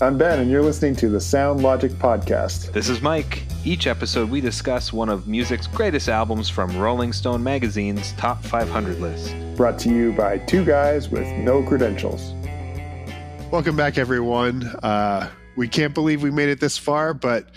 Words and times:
I'm 0.00 0.16
Ben, 0.16 0.38
and 0.38 0.48
you're 0.48 0.62
listening 0.62 0.94
to 0.94 1.08
the 1.08 1.20
Sound 1.20 1.60
Logic 1.60 1.90
Podcast. 1.90 2.72
This 2.72 2.88
is 2.88 3.02
Mike. 3.02 3.42
Each 3.64 3.88
episode, 3.88 4.30
we 4.30 4.40
discuss 4.40 4.92
one 4.92 5.08
of 5.08 5.26
music's 5.26 5.66
greatest 5.66 6.08
albums 6.08 6.48
from 6.48 6.78
Rolling 6.78 7.12
Stone 7.12 7.42
magazine's 7.42 8.12
top 8.12 8.40
500 8.44 9.00
list. 9.00 9.34
Brought 9.56 9.76
to 9.80 9.88
you 9.88 10.12
by 10.12 10.38
two 10.38 10.64
guys 10.64 11.08
with 11.08 11.26
no 11.38 11.64
credentials. 11.64 12.32
Welcome 13.50 13.74
back, 13.74 13.98
everyone. 13.98 14.66
Uh, 14.84 15.30
we 15.56 15.66
can't 15.66 15.94
believe 15.94 16.22
we 16.22 16.30
made 16.30 16.48
it 16.48 16.60
this 16.60 16.78
far, 16.78 17.12
but 17.12 17.50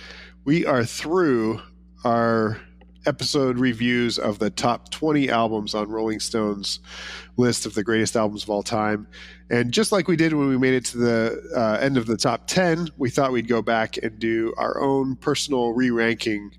we 0.44 0.66
are 0.66 0.84
through 0.84 1.62
our 2.04 2.60
episode 3.06 3.60
reviews 3.60 4.18
of 4.18 4.40
the 4.40 4.50
top 4.50 4.90
20 4.90 5.30
albums 5.30 5.76
on 5.76 5.90
Rolling 5.90 6.20
Stone's 6.20 6.80
list 7.38 7.68
of 7.68 7.76
the 7.76 7.84
greatest 7.84 8.16
albums 8.16 8.44
of 8.44 8.50
all 8.50 8.64
time. 8.64 9.08
And 9.52 9.74
just 9.74 9.92
like 9.92 10.08
we 10.08 10.16
did 10.16 10.34
when 10.34 10.48
we 10.48 10.58
made 10.58 10.74
it 10.76 10.86
to 10.86 10.98
the 10.98 11.52
uh, 11.54 11.78
end 11.84 11.98
of 11.98 12.06
the 12.06 12.16
top 12.16 12.48
10, 12.48 12.88
we 12.98 13.10
thought 13.10 13.34
we'd 13.34 13.50
go 13.50 13.62
back 13.62 13.98
and 13.98 14.18
do 14.18 14.54
our 14.58 14.80
own 14.80 15.18
personal 15.18 15.74
re 15.74 15.90
ranking 15.92 16.52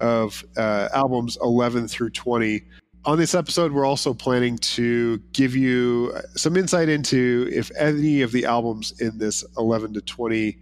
of 0.00 0.44
uh, 0.56 0.88
albums 0.92 1.38
11 1.42 1.86
through 1.86 2.10
20. 2.10 2.60
On 3.04 3.16
this 3.16 3.36
episode, 3.36 3.70
we're 3.70 3.86
also 3.86 4.12
planning 4.12 4.58
to 4.58 5.18
give 5.32 5.54
you 5.54 6.12
some 6.34 6.56
insight 6.56 6.88
into 6.88 7.48
if 7.52 7.70
any 7.78 8.20
of 8.20 8.32
the 8.32 8.46
albums 8.46 9.00
in 9.00 9.16
this 9.16 9.44
11 9.56 9.94
to 9.94 10.00
20 10.00 10.58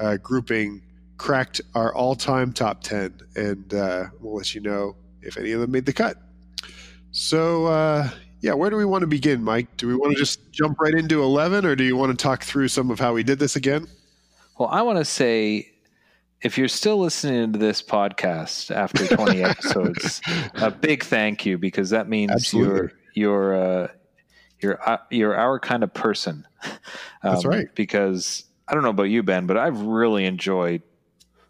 uh, 0.00 0.16
grouping 0.16 0.82
cracked 1.18 1.60
our 1.76 1.94
all 1.94 2.16
time 2.16 2.52
top 2.52 2.82
10. 2.82 3.16
And 3.36 3.74
uh, 3.74 4.06
we'll 4.20 4.34
let 4.34 4.56
you 4.56 4.60
know 4.60 4.96
if 5.22 5.36
any 5.36 5.52
of 5.52 5.60
them 5.60 5.70
made 5.70 5.86
the 5.86 5.92
cut. 5.92 6.16
So, 7.12 7.66
uh, 7.66 8.10
yeah, 8.40 8.54
where 8.54 8.70
do 8.70 8.76
we 8.76 8.84
want 8.84 9.02
to 9.02 9.06
begin, 9.06 9.42
Mike? 9.42 9.76
Do 9.76 9.88
we 9.88 9.94
want 9.94 10.12
to 10.12 10.18
just 10.18 10.50
jump 10.52 10.80
right 10.80 10.94
into 10.94 11.22
11 11.22 11.64
or 11.64 11.74
do 11.74 11.84
you 11.84 11.96
want 11.96 12.16
to 12.16 12.22
talk 12.22 12.44
through 12.44 12.68
some 12.68 12.90
of 12.90 13.00
how 13.00 13.12
we 13.12 13.22
did 13.22 13.38
this 13.38 13.56
again? 13.56 13.86
Well, 14.58 14.68
I 14.68 14.82
want 14.82 14.98
to 14.98 15.04
say 15.04 15.70
if 16.42 16.56
you're 16.56 16.68
still 16.68 16.98
listening 16.98 17.52
to 17.52 17.58
this 17.58 17.82
podcast 17.82 18.74
after 18.74 19.06
20 19.06 19.42
episodes, 19.44 20.20
a 20.54 20.70
big 20.70 21.04
thank 21.04 21.44
you 21.46 21.58
because 21.58 21.90
that 21.90 22.08
means 22.08 22.32
Absolutely. 22.32 22.74
you're 22.74 22.92
you're 23.14 23.54
uh, 23.84 23.88
you're 24.60 24.88
uh, 24.88 24.98
you're 25.10 25.36
our 25.36 25.58
kind 25.58 25.82
of 25.82 25.92
person. 25.92 26.46
Um, 27.20 27.32
That's 27.32 27.44
right. 27.44 27.74
Because 27.74 28.44
I 28.68 28.74
don't 28.74 28.84
know 28.84 28.90
about 28.90 29.04
you, 29.04 29.24
Ben, 29.24 29.48
but 29.48 29.56
I've 29.56 29.80
really 29.80 30.24
enjoyed 30.24 30.82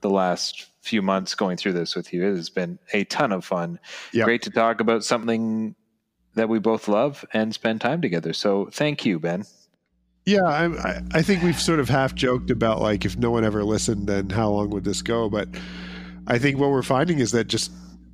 the 0.01 0.09
last 0.09 0.67
few 0.81 1.03
months 1.03 1.35
going 1.35 1.59
through 1.59 1.75
this 1.75 1.95
with 1.95 2.11
you. 2.13 2.27
It 2.27 2.37
has 2.37 2.49
been 2.49 2.79
a 2.95 3.05
ton 3.05 3.33
of 3.33 3.45
fun. 3.45 3.79
Yep. 4.15 4.25
Great 4.25 4.43
to 4.43 4.51
talk 4.51 4.81
about 4.81 5.05
something 5.05 5.75
that 6.39 6.49
we 6.49 6.59
both 6.59 6.89
love 6.89 7.25
and 7.33 7.53
spend 7.53 7.81
time 7.81 8.01
together. 8.01 8.33
So 8.33 8.69
thank 8.73 9.05
you, 9.05 9.19
Ben. 9.19 9.45
Yeah, 10.25 10.45
I, 10.45 11.03
I 11.13 11.23
think 11.23 11.43
we've 11.43 11.61
sort 11.61 11.81
of 11.81 11.89
half 11.89 12.15
joked 12.15 12.51
about 12.51 12.81
like 12.81 13.05
if 13.05 13.17
no 13.17 13.31
one 13.31 13.45
ever 13.45 13.65
listened, 13.65 14.07
then 14.09 14.29
how 14.29 14.51
long 14.51 14.71
would 14.71 14.85
this 14.85 15.01
go? 15.01 15.29
But 15.31 15.49
I 16.27 16.39
think 16.39 16.59
what 16.59 16.71
we're 16.71 16.83
finding 16.83 17.19
is 17.19 17.33
that 17.33 17.45
just 17.45 17.71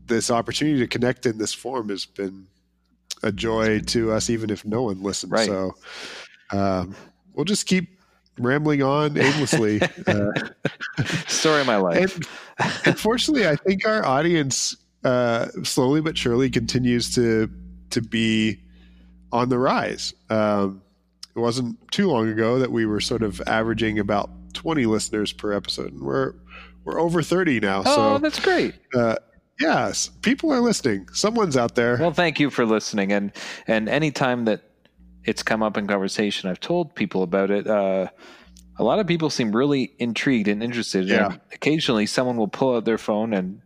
this 0.06 0.30
opportunity 0.30 0.78
to 0.78 0.86
connect 0.86 1.26
in 1.26 1.38
this 1.38 1.52
form 1.52 1.88
has 1.88 2.06
been 2.06 2.46
a 3.22 3.32
joy 3.32 3.80
to 3.80 4.12
us, 4.12 4.30
even 4.30 4.50
if 4.50 4.64
no 4.64 4.82
one 4.82 5.02
listens. 5.02 5.32
Right. 5.32 5.46
So 5.46 5.74
um, 6.52 6.94
we'll 7.32 7.44
just 7.44 7.66
keep 7.66 7.98
rambling 8.38 8.82
on 8.82 9.18
aimlessly. 9.18 9.80
uh, 10.06 10.30
Story 11.26 11.62
of 11.62 11.66
my 11.66 11.76
life. 11.76 12.18
Unfortunately, 12.84 13.48
I 13.48 13.56
think 13.56 13.86
our 13.86 14.04
audience 14.04 14.76
uh, 15.02 15.48
slowly 15.64 16.00
but 16.00 16.16
surely 16.16 16.48
continues 16.48 17.14
to 17.14 17.50
to 17.90 18.00
be 18.00 18.60
on 19.32 19.48
the 19.48 19.58
rise. 19.58 20.14
Um, 20.30 20.82
it 21.34 21.38
wasn't 21.38 21.76
too 21.90 22.08
long 22.08 22.28
ago 22.28 22.58
that 22.58 22.70
we 22.70 22.86
were 22.86 23.00
sort 23.00 23.22
of 23.22 23.40
averaging 23.46 23.98
about 23.98 24.30
20 24.54 24.86
listeners 24.86 25.32
per 25.32 25.52
episode, 25.52 25.92
and 25.92 26.02
we're 26.02 26.34
we're 26.84 27.00
over 27.00 27.22
30 27.22 27.60
now. 27.60 27.82
Oh, 27.84 27.94
so 27.94 28.18
that's 28.18 28.38
great. 28.38 28.74
Uh, 28.94 29.16
yes, 29.58 30.10
people 30.22 30.52
are 30.52 30.60
listening. 30.60 31.08
Someone's 31.12 31.56
out 31.56 31.74
there. 31.74 31.96
Well, 31.98 32.12
thank 32.12 32.38
you 32.38 32.50
for 32.50 32.64
listening, 32.64 33.12
and 33.12 33.32
and 33.66 33.88
anytime 33.88 34.44
that 34.44 34.62
it's 35.24 35.42
come 35.42 35.62
up 35.62 35.76
in 35.76 35.86
conversation. 35.86 36.50
I've 36.50 36.60
told 36.60 36.94
people 36.94 37.22
about 37.22 37.50
it. 37.50 37.66
Uh, 37.66 38.08
a 38.78 38.84
lot 38.84 38.98
of 38.98 39.06
people 39.06 39.30
seem 39.30 39.54
really 39.54 39.92
intrigued 39.98 40.48
and 40.48 40.62
interested. 40.62 41.06
Yeah. 41.06 41.26
And 41.26 41.40
occasionally, 41.52 42.06
someone 42.06 42.36
will 42.36 42.48
pull 42.48 42.76
out 42.76 42.84
their 42.84 42.98
phone 42.98 43.32
and 43.32 43.62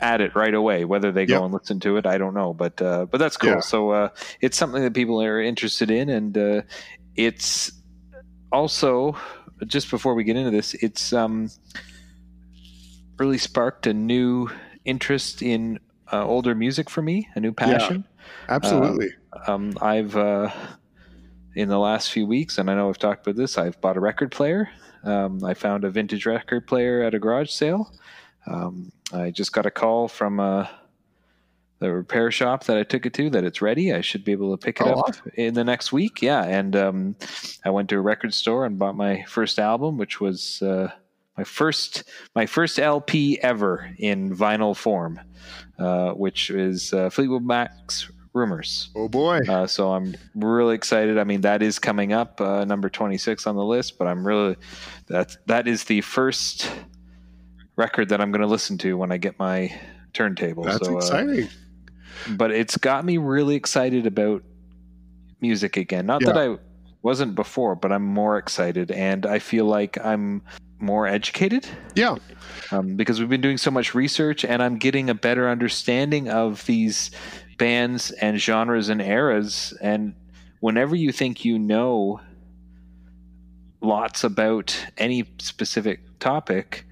add 0.00 0.20
it 0.20 0.34
right 0.34 0.54
away. 0.54 0.84
Whether 0.84 1.12
they 1.12 1.26
go 1.26 1.44
and 1.44 1.52
listen 1.52 1.80
to 1.80 1.96
it, 1.96 2.06
I 2.06 2.18
don't 2.18 2.34
know. 2.34 2.52
But 2.52 2.80
uh, 2.80 3.06
but 3.06 3.18
that's 3.18 3.36
cool. 3.36 3.50
Yeah. 3.50 3.60
So 3.60 3.90
uh, 3.90 4.08
it's 4.40 4.56
something 4.56 4.82
that 4.82 4.94
people 4.94 5.22
are 5.22 5.40
interested 5.40 5.90
in, 5.90 6.08
and 6.08 6.36
uh, 6.36 6.62
it's 7.14 7.72
also 8.52 9.16
just 9.66 9.90
before 9.90 10.14
we 10.14 10.24
get 10.24 10.36
into 10.36 10.50
this, 10.50 10.74
it's 10.74 11.12
um, 11.12 11.50
really 13.18 13.38
sparked 13.38 13.86
a 13.86 13.94
new 13.94 14.50
interest 14.84 15.42
in 15.42 15.78
uh, 16.12 16.24
older 16.26 16.54
music 16.54 16.90
for 16.90 17.02
me, 17.02 17.28
a 17.34 17.40
new 17.40 17.52
passion. 17.52 18.04
Yeah, 18.06 18.54
absolutely. 18.54 19.08
Uh, 19.32 19.52
um, 19.52 19.72
I've 19.80 20.16
uh, 20.16 20.50
in 21.54 21.68
the 21.68 21.78
last 21.78 22.10
few 22.10 22.26
weeks, 22.26 22.58
and 22.58 22.70
I 22.70 22.74
know 22.74 22.88
I've 22.88 22.98
talked 22.98 23.26
about 23.26 23.36
this. 23.36 23.58
I've 23.58 23.80
bought 23.80 23.96
a 23.96 24.00
record 24.00 24.30
player. 24.30 24.68
Um, 25.04 25.42
I 25.44 25.54
found 25.54 25.84
a 25.84 25.90
vintage 25.90 26.26
record 26.26 26.66
player 26.66 27.02
at 27.02 27.14
a 27.14 27.18
garage 27.18 27.50
sale. 27.50 27.92
Um, 28.46 28.92
I 29.12 29.30
just 29.30 29.52
got 29.52 29.66
a 29.66 29.70
call 29.70 30.08
from 30.08 30.40
uh, 30.40 30.66
the 31.78 31.92
repair 31.92 32.30
shop 32.30 32.64
that 32.64 32.78
I 32.78 32.82
took 32.82 33.06
it 33.06 33.14
to 33.14 33.30
that 33.30 33.44
it's 33.44 33.60
ready. 33.60 33.92
I 33.92 34.00
should 34.00 34.24
be 34.24 34.32
able 34.32 34.56
to 34.56 34.64
pick 34.64 34.80
it 34.80 34.86
oh, 34.86 34.92
up 34.92 35.08
awesome. 35.08 35.32
in 35.34 35.54
the 35.54 35.64
next 35.64 35.92
week. 35.92 36.22
Yeah, 36.22 36.42
and 36.44 36.74
um, 36.74 37.16
I 37.64 37.70
went 37.70 37.88
to 37.90 37.96
a 37.96 38.00
record 38.00 38.32
store 38.34 38.64
and 38.64 38.78
bought 38.78 38.96
my 38.96 39.24
first 39.28 39.58
album, 39.58 39.98
which 39.98 40.20
was 40.20 40.62
uh, 40.62 40.90
my 41.36 41.44
first 41.44 42.04
my 42.34 42.46
first 42.46 42.78
LP 42.78 43.38
ever 43.40 43.90
in 43.98 44.34
vinyl 44.34 44.74
form, 44.74 45.20
uh, 45.78 46.12
which 46.12 46.50
is 46.50 46.92
uh, 46.92 47.10
Fleetwood 47.10 47.44
Mac's 47.44 48.10
Rumours. 48.32 48.90
Oh 48.94 49.08
boy! 49.08 49.40
Uh, 49.48 49.66
so 49.66 49.92
I'm 49.92 50.14
really 50.34 50.74
excited. 50.74 51.18
I 51.18 51.24
mean, 51.24 51.42
that 51.42 51.62
is 51.62 51.78
coming 51.78 52.12
up, 52.12 52.40
uh, 52.40 52.64
number 52.64 52.88
26 52.88 53.46
on 53.46 53.56
the 53.56 53.64
list. 53.64 53.98
But 53.98 54.08
I'm 54.08 54.26
really 54.26 54.56
that 55.08 55.36
that 55.46 55.68
is 55.68 55.84
the 55.84 56.00
first 56.00 56.70
record 57.76 58.08
that 58.08 58.20
I'm 58.20 58.32
going 58.32 58.40
to 58.40 58.46
listen 58.46 58.78
to 58.78 58.96
when 58.96 59.12
I 59.12 59.18
get 59.18 59.38
my 59.38 59.78
turntable. 60.12 60.64
That's 60.64 60.86
so, 60.86 60.94
uh, 60.94 60.96
exciting. 60.96 61.48
but 62.30 62.50
it's 62.50 62.76
got 62.76 63.04
me 63.04 63.18
really 63.18 63.54
excited 63.54 64.06
about 64.06 64.42
music 65.40 65.76
again. 65.76 66.06
Not 66.06 66.22
yeah. 66.22 66.32
that 66.32 66.38
I 66.38 66.56
wasn't 67.02 67.34
before, 67.34 67.76
but 67.76 67.92
I'm 67.92 68.04
more 68.04 68.38
excited, 68.38 68.90
and 68.90 69.26
I 69.26 69.38
feel 69.38 69.66
like 69.66 69.98
I'm 70.04 70.42
more 70.78 71.06
educated. 71.06 71.66
Yeah. 71.94 72.16
Um, 72.70 72.96
because 72.96 73.20
we've 73.20 73.28
been 73.28 73.40
doing 73.40 73.58
so 73.58 73.70
much 73.70 73.94
research, 73.94 74.44
and 74.44 74.62
I'm 74.62 74.78
getting 74.78 75.08
a 75.10 75.14
better 75.14 75.48
understanding 75.48 76.28
of 76.28 76.64
these 76.66 77.10
bands 77.58 78.10
and 78.10 78.40
genres 78.40 78.88
and 78.88 79.00
eras. 79.00 79.72
And 79.80 80.14
whenever 80.60 80.96
you 80.96 81.12
think 81.12 81.44
you 81.44 81.58
know 81.58 82.20
lots 83.80 84.24
about 84.24 84.76
any 84.98 85.24
specific 85.38 86.00
topic, 86.18 86.86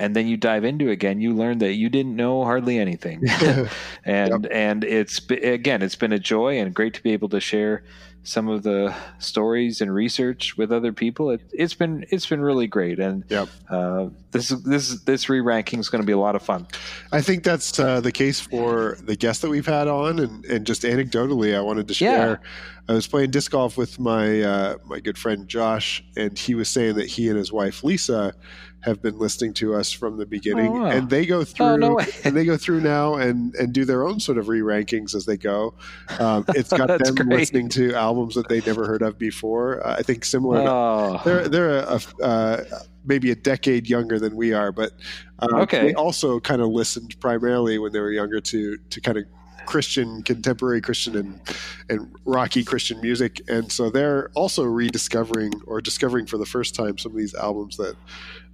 and 0.00 0.16
then 0.16 0.26
you 0.26 0.38
dive 0.38 0.64
into 0.64 0.88
it 0.88 0.92
again, 0.92 1.20
you 1.20 1.34
learn 1.34 1.58
that 1.58 1.74
you 1.74 1.90
didn't 1.90 2.16
know 2.16 2.42
hardly 2.42 2.78
anything. 2.78 3.22
and 4.04 4.44
yep. 4.44 4.46
and 4.50 4.82
it's 4.82 5.20
again, 5.30 5.82
it's 5.82 5.94
been 5.94 6.12
a 6.12 6.18
joy 6.18 6.58
and 6.58 6.74
great 6.74 6.94
to 6.94 7.02
be 7.02 7.12
able 7.12 7.28
to 7.28 7.40
share 7.40 7.84
some 8.22 8.48
of 8.48 8.62
the 8.62 8.94
stories 9.18 9.80
and 9.80 9.92
research 9.92 10.56
with 10.56 10.72
other 10.72 10.92
people. 10.92 11.30
It, 11.30 11.40
has 11.58 11.74
been 11.74 12.04
it's 12.10 12.26
been 12.26 12.40
really 12.40 12.66
great, 12.66 12.98
and 12.98 13.24
yep. 13.28 13.48
uh, 13.68 14.08
this 14.30 14.48
this 14.48 15.00
this 15.02 15.28
re 15.28 15.40
ranking 15.40 15.80
is 15.80 15.88
going 15.88 16.02
to 16.02 16.06
be 16.06 16.12
a 16.12 16.18
lot 16.18 16.34
of 16.34 16.42
fun. 16.42 16.66
I 17.12 17.20
think 17.20 17.44
that's 17.44 17.78
uh, 17.78 18.00
the 18.00 18.12
case 18.12 18.40
for 18.40 18.96
the 19.02 19.16
guests 19.16 19.42
that 19.42 19.50
we've 19.50 19.66
had 19.66 19.88
on, 19.88 20.18
and, 20.18 20.44
and 20.46 20.66
just 20.66 20.82
anecdotally, 20.82 21.54
I 21.54 21.60
wanted 21.60 21.88
to 21.88 21.94
share. 21.94 22.40
Yeah. 22.42 22.48
I 22.90 22.94
was 22.94 23.06
playing 23.06 23.30
disc 23.30 23.52
golf 23.52 23.76
with 23.76 24.00
my 24.00 24.42
uh, 24.42 24.74
my 24.84 24.98
good 24.98 25.16
friend 25.16 25.46
Josh, 25.46 26.02
and 26.16 26.36
he 26.36 26.56
was 26.56 26.68
saying 26.68 26.96
that 26.96 27.06
he 27.06 27.28
and 27.28 27.38
his 27.38 27.52
wife 27.52 27.84
Lisa 27.84 28.34
have 28.80 29.00
been 29.00 29.16
listening 29.16 29.52
to 29.52 29.76
us 29.76 29.92
from 29.92 30.16
the 30.16 30.26
beginning, 30.26 30.72
oh, 30.72 30.80
wow. 30.80 30.86
and 30.86 31.08
they 31.08 31.24
go 31.24 31.44
through 31.44 31.66
oh, 31.66 31.76
no 31.76 32.00
and 32.24 32.36
they 32.36 32.44
go 32.44 32.56
through 32.56 32.80
now 32.80 33.14
and 33.14 33.54
and 33.54 33.72
do 33.72 33.84
their 33.84 34.04
own 34.04 34.18
sort 34.18 34.38
of 34.38 34.48
re 34.48 34.58
rankings 34.60 35.14
as 35.14 35.24
they 35.24 35.36
go. 35.36 35.72
Um, 36.18 36.44
it's 36.48 36.72
got 36.72 36.88
them 37.04 37.14
great. 37.14 37.28
listening 37.28 37.68
to 37.70 37.94
albums 37.94 38.34
that 38.34 38.48
they 38.48 38.60
never 38.62 38.84
heard 38.84 39.02
of 39.02 39.18
before. 39.18 39.86
Uh, 39.86 39.94
I 39.96 40.02
think 40.02 40.24
similar. 40.24 40.58
Oh. 40.58 41.20
To, 41.22 41.28
they're 41.28 41.48
they're 41.48 41.78
a, 41.78 42.00
a 42.18 42.24
uh, 42.24 42.64
maybe 43.04 43.30
a 43.30 43.36
decade 43.36 43.88
younger 43.88 44.18
than 44.18 44.34
we 44.34 44.52
are, 44.52 44.72
but 44.72 44.94
um, 45.38 45.60
okay. 45.60 45.82
they 45.82 45.94
also 45.94 46.40
kind 46.40 46.60
of 46.60 46.70
listened 46.70 47.14
primarily 47.20 47.78
when 47.78 47.92
they 47.92 48.00
were 48.00 48.10
younger 48.10 48.40
to 48.40 48.78
to 48.78 49.00
kind 49.00 49.16
of 49.16 49.26
Christian, 49.66 50.22
contemporary 50.22 50.80
Christian, 50.80 51.16
and 51.16 51.40
and 51.88 52.14
rocky 52.24 52.64
Christian 52.64 53.00
music, 53.00 53.40
and 53.48 53.70
so 53.70 53.90
they're 53.90 54.30
also 54.34 54.64
rediscovering 54.64 55.52
or 55.66 55.80
discovering 55.80 56.26
for 56.26 56.38
the 56.38 56.46
first 56.46 56.74
time 56.74 56.98
some 56.98 57.12
of 57.12 57.18
these 57.18 57.34
albums 57.34 57.76
that 57.76 57.96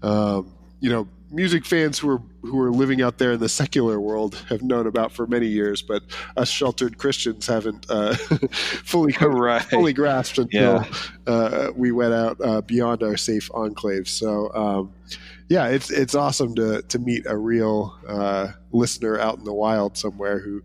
um, 0.02 0.52
you 0.80 0.90
know 0.90 1.08
music 1.32 1.64
fans 1.66 1.98
who 1.98 2.08
are 2.08 2.22
who 2.42 2.60
are 2.60 2.70
living 2.70 3.02
out 3.02 3.18
there 3.18 3.32
in 3.32 3.40
the 3.40 3.48
secular 3.48 3.98
world 4.00 4.36
have 4.48 4.62
known 4.62 4.86
about 4.86 5.10
for 5.12 5.26
many 5.26 5.46
years, 5.46 5.82
but 5.82 6.02
us 6.36 6.48
sheltered 6.48 6.98
Christians 6.98 7.46
haven't 7.46 7.86
uh, 7.90 8.14
fully 8.84 9.12
Right. 9.20 9.62
fully 9.62 9.92
grasped 9.92 10.38
until 10.38 10.84
Yeah. 10.84 10.84
uh, 11.26 11.70
we 11.74 11.90
went 11.92 12.14
out 12.14 12.36
uh, 12.40 12.60
beyond 12.60 13.02
our 13.02 13.16
safe 13.16 13.50
enclave. 13.54 14.08
So, 14.08 14.52
um, 14.54 14.92
yeah, 15.48 15.68
it's 15.68 15.90
it's 15.90 16.14
awesome 16.14 16.54
to 16.56 16.82
to 16.82 16.98
meet 16.98 17.24
a 17.26 17.36
real 17.36 17.98
uh, 18.08 18.48
listener 18.72 19.18
out 19.18 19.38
in 19.38 19.44
the 19.44 19.54
wild 19.54 19.96
somewhere 19.96 20.38
who 20.40 20.62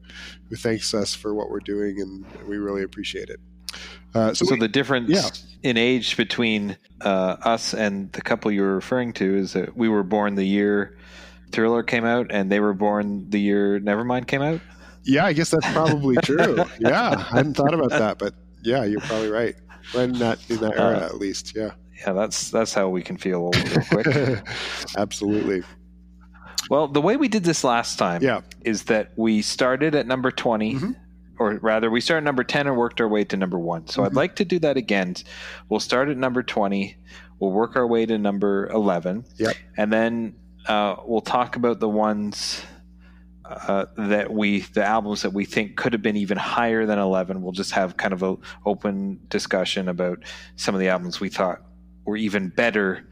who 0.50 0.56
thanks 0.56 0.94
us 0.94 1.14
for 1.14 1.34
what 1.36 1.50
we're 1.50 1.60
doing, 1.60 2.02
and 2.02 2.26
we 2.48 2.58
really 2.58 2.84
appreciate 2.84 3.30
it. 3.30 3.40
Uh, 4.14 4.34
so, 4.34 4.46
So 4.46 4.56
we- 4.56 4.60
the 4.60 4.68
difference 4.68 5.10
yeah. 5.10 5.30
in 5.70 5.78
age 5.78 6.18
between 6.18 6.78
uh, 7.02 7.38
us 7.44 7.74
and 7.74 8.12
the 8.14 8.22
couple 8.22 8.52
you 8.52 8.62
were 8.62 8.76
referring 8.76 9.14
to 9.14 9.38
is 9.38 9.54
that 9.54 9.78
we 9.78 9.88
were 9.88 10.04
born 10.04 10.36
the 10.36 10.44
year 10.46 10.98
Thriller 11.52 11.84
came 11.84 12.06
out, 12.06 12.28
and 12.32 12.52
they 12.52 12.60
were 12.60 12.74
born 12.74 13.30
the 13.30 13.40
year 13.40 13.80
Nevermind 13.80 14.28
came 14.28 14.42
out. 14.42 14.60
yeah, 15.04 15.26
I 15.26 15.34
guess 15.34 15.50
that's 15.52 15.70
probably 15.74 16.16
true. 16.24 16.64
yeah, 16.80 17.16
I 17.18 17.36
hadn't 17.38 17.56
thought 17.56 17.74
about 17.74 17.90
that, 17.92 18.18
but 18.20 18.34
yeah, 18.64 18.84
you're 18.86 19.02
probably 19.02 19.30
right. 19.30 19.56
Right 19.94 20.04
in 20.10 20.20
that 20.20 20.40
in 20.50 20.58
that 20.58 20.78
era, 20.78 20.98
Uh, 21.00 21.06
at 21.06 21.16
least. 21.18 21.54
Yeah, 21.56 21.72
Yeah, 22.06 22.14
that's 22.14 22.50
that's 22.52 22.74
how 22.74 22.90
we 22.90 23.02
can 23.02 23.18
feel 23.18 23.40
old 23.42 23.56
real 23.70 23.86
quick. 23.90 24.08
absolutely. 24.98 25.64
well, 26.70 26.88
the 26.88 27.02
way 27.02 27.18
we 27.18 27.28
did 27.28 27.44
this 27.44 27.64
last 27.64 27.98
time 28.00 28.22
Yeah, 28.24 28.42
is 28.66 28.84
that 28.84 29.12
we 29.16 29.42
started 29.42 29.96
at 29.96 30.08
number 30.08 30.32
20 30.32 30.76
Mhm. 30.76 30.96
or 31.40 31.60
rather 31.62 31.90
we 31.90 32.02
started 32.02 32.20
at 32.24 32.26
number 32.26 32.44
10 32.44 32.68
and 32.68 32.78
worked 32.78 33.02
our 33.02 33.08
way 33.08 33.24
to 33.26 33.36
number 33.38 33.58
1 33.60 33.88
so 33.88 34.04
i'd 34.04 34.12
Mhm. 34.12 34.16
like 34.16 34.36
to 34.38 34.46
do 34.46 34.60
that 34.60 34.78
again 34.78 35.16
we'll 35.70 35.80
start 35.80 36.08
at 36.10 36.18
number 36.18 36.44
20 36.44 36.96
we'll 37.40 37.52
work 37.52 37.76
our 37.76 37.88
way 37.88 38.06
to 38.06 38.18
number 38.18 38.68
11 38.70 39.26
Yep. 39.38 39.56
and 39.78 39.92
then 39.92 40.36
uh, 40.68 40.96
we'll 41.06 41.22
talk 41.22 41.56
about 41.56 41.80
the 41.80 41.90
ones 41.90 42.62
uh, 43.46 43.86
that 43.98 44.32
we 44.32 44.62
the 44.74 44.86
albums 44.86 45.24
that 45.24 45.34
we 45.34 45.44
think 45.44 45.76
could 45.76 45.92
have 45.94 46.02
been 46.04 46.16
even 46.16 46.38
higher 46.38 46.86
than 46.86 47.00
11 47.00 47.42
we'll 47.42 47.52
just 47.52 47.72
have 47.72 47.98
kind 47.98 48.14
of 48.14 48.22
a 48.24 48.36
open 48.66 49.20
discussion 49.30 49.90
about 49.90 50.20
some 50.56 50.74
of 50.76 50.80
the 50.80 50.88
albums 50.88 51.20
we 51.20 51.28
thought 51.30 51.60
were 52.06 52.18
even 52.18 52.50
better 52.50 53.08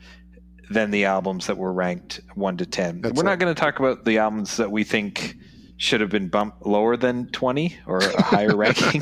than 0.70 0.92
the 0.92 1.06
albums 1.06 1.48
that 1.48 1.58
were 1.58 1.74
ranked 1.74 2.22
1 2.36 2.58
to 2.58 2.66
10 2.66 3.02
That's 3.02 3.16
we're 3.16 3.24
not 3.24 3.40
going 3.40 3.54
to 3.54 3.60
talk 3.60 3.80
about 3.80 4.06
the 4.06 4.20
albums 4.20 4.58
that 4.58 4.72
we 4.72 4.84
think 4.84 5.36
should 5.78 6.02
have 6.02 6.10
been 6.10 6.28
bumped 6.28 6.66
lower 6.66 6.98
than 6.98 7.28
20 7.30 7.78
or 7.88 8.00
a 8.00 8.22
higher 8.22 8.56
ranking. 8.56 9.02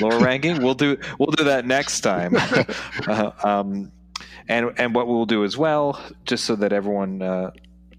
Lower 0.00 0.18
ranking? 0.20 0.62
We'll 0.62 0.74
do 0.74 0.96
we'll 1.18 1.32
do 1.32 1.44
that 1.44 1.66
next 1.66 2.00
time. 2.00 2.36
Uh, 3.06 3.32
um, 3.42 3.92
and 4.48 4.72
and 4.78 4.94
what 4.94 5.08
we'll 5.08 5.26
do 5.26 5.44
as 5.44 5.58
well 5.58 6.00
just 6.24 6.44
so 6.44 6.56
that 6.56 6.72
everyone 6.72 7.20
uh, 7.20 7.50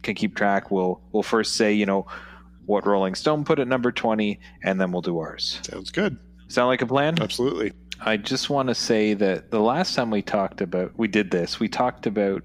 can 0.01 0.15
keep 0.15 0.35
track 0.35 0.71
we'll 0.71 1.01
we'll 1.11 1.21
first 1.21 1.55
say 1.55 1.73
you 1.73 1.85
know 1.85 2.07
what 2.65 2.87
rolling 2.87 3.13
stone 3.13 3.43
put 3.43 3.59
at 3.59 3.67
number 3.67 3.91
20 3.91 4.39
and 4.63 4.79
then 4.81 4.91
we'll 4.91 5.01
do 5.01 5.19
ours. 5.19 5.59
Sounds 5.63 5.91
good. 5.91 6.17
sound 6.47 6.67
like 6.67 6.81
a 6.81 6.87
plan? 6.87 7.21
Absolutely. 7.21 7.71
I 8.01 8.17
just 8.17 8.49
want 8.49 8.67
to 8.69 8.75
say 8.75 9.13
that 9.13 9.51
the 9.51 9.59
last 9.59 9.95
time 9.95 10.09
we 10.11 10.21
talked 10.21 10.61
about 10.61 10.91
we 10.97 11.07
did 11.07 11.31
this 11.31 11.59
we 11.59 11.67
talked 11.67 12.05
about 12.07 12.43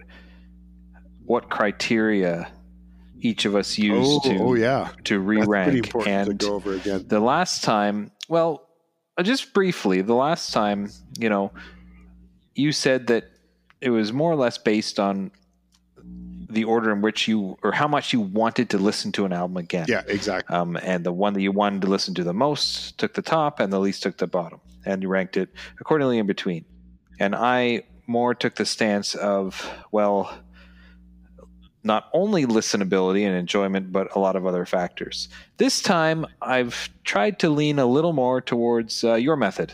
what 1.24 1.48
criteria 1.50 2.50
each 3.20 3.44
of 3.44 3.54
us 3.54 3.76
used 3.78 4.22
Oh, 4.24 4.30
to 4.30 4.38
oh 4.38 4.54
yeah, 4.54 4.88
to 5.04 5.20
re-rank 5.20 5.94
and 6.06 6.26
to 6.40 6.46
go 6.46 6.54
over 6.54 6.74
again. 6.74 7.04
the 7.06 7.20
last 7.20 7.62
time 7.62 8.10
well 8.28 8.66
uh, 9.18 9.22
just 9.22 9.52
briefly 9.52 10.00
the 10.00 10.14
last 10.14 10.52
time 10.52 10.88
you 11.18 11.28
know 11.28 11.52
you 12.54 12.72
said 12.72 13.06
that 13.08 13.24
it 13.80 13.90
was 13.90 14.12
more 14.12 14.30
or 14.32 14.36
less 14.36 14.58
based 14.58 14.98
on 14.98 15.30
the 16.52 16.64
order 16.64 16.90
in 16.92 17.00
which 17.00 17.28
you 17.28 17.56
or 17.62 17.72
how 17.72 17.86
much 17.88 18.12
you 18.12 18.20
wanted 18.20 18.70
to 18.70 18.78
listen 18.78 19.12
to 19.12 19.24
an 19.24 19.32
album 19.32 19.56
again 19.56 19.86
Yeah, 19.88 20.02
exactly. 20.08 20.54
um, 20.56 20.76
and 20.82 21.04
the 21.04 21.12
one 21.12 21.32
that 21.34 21.42
you 21.42 21.52
wanted 21.52 21.82
to 21.82 21.88
listen 21.88 22.14
to 22.14 22.24
the 22.24 22.32
most 22.34 22.98
took 22.98 23.14
the 23.14 23.22
top 23.22 23.60
and 23.60 23.72
the 23.72 23.78
least 23.80 24.02
took 24.02 24.16
the 24.18 24.26
bottom 24.26 24.60
and 24.84 25.02
you 25.02 25.08
ranked 25.08 25.36
it 25.36 25.48
accordingly 25.80 26.18
in 26.18 26.26
between 26.26 26.64
and 27.18 27.34
i 27.36 27.82
more 28.06 28.34
took 28.34 28.56
the 28.56 28.64
stance 28.66 29.14
of 29.14 29.70
well 29.92 30.32
not 31.82 32.08
only 32.12 32.44
listenability 32.44 33.26
and 33.26 33.34
enjoyment 33.36 33.90
but 33.92 34.14
a 34.14 34.18
lot 34.18 34.36
of 34.36 34.46
other 34.46 34.66
factors 34.66 35.28
this 35.56 35.80
time 35.80 36.26
i've 36.42 36.90
tried 37.04 37.38
to 37.38 37.48
lean 37.48 37.78
a 37.78 37.86
little 37.86 38.12
more 38.12 38.40
towards 38.40 39.04
uh, 39.04 39.14
your 39.14 39.36
method 39.36 39.72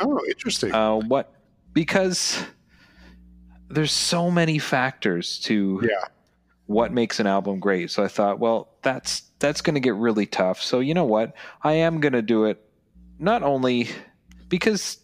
Oh, 0.00 0.20
interesting. 0.28 0.74
uh, 0.74 0.96
what 0.96 1.32
because 1.72 2.42
there's 3.68 3.92
so 3.92 4.30
many 4.30 4.58
factors 4.58 5.38
to 5.40 5.80
Yeah. 5.82 6.04
what 6.66 6.92
makes 6.92 7.20
an 7.20 7.26
album 7.26 7.60
great. 7.60 7.90
So 7.90 8.02
I 8.04 8.08
thought, 8.08 8.38
well, 8.38 8.68
that's 8.82 9.22
that's 9.38 9.60
going 9.60 9.74
to 9.74 9.80
get 9.80 9.94
really 9.94 10.26
tough. 10.26 10.62
So 10.62 10.80
you 10.80 10.94
know 10.94 11.04
what? 11.04 11.34
I 11.62 11.72
am 11.74 12.00
going 12.00 12.14
to 12.14 12.22
do 12.22 12.44
it 12.46 12.62
not 13.18 13.42
only 13.42 13.88
because 14.48 14.98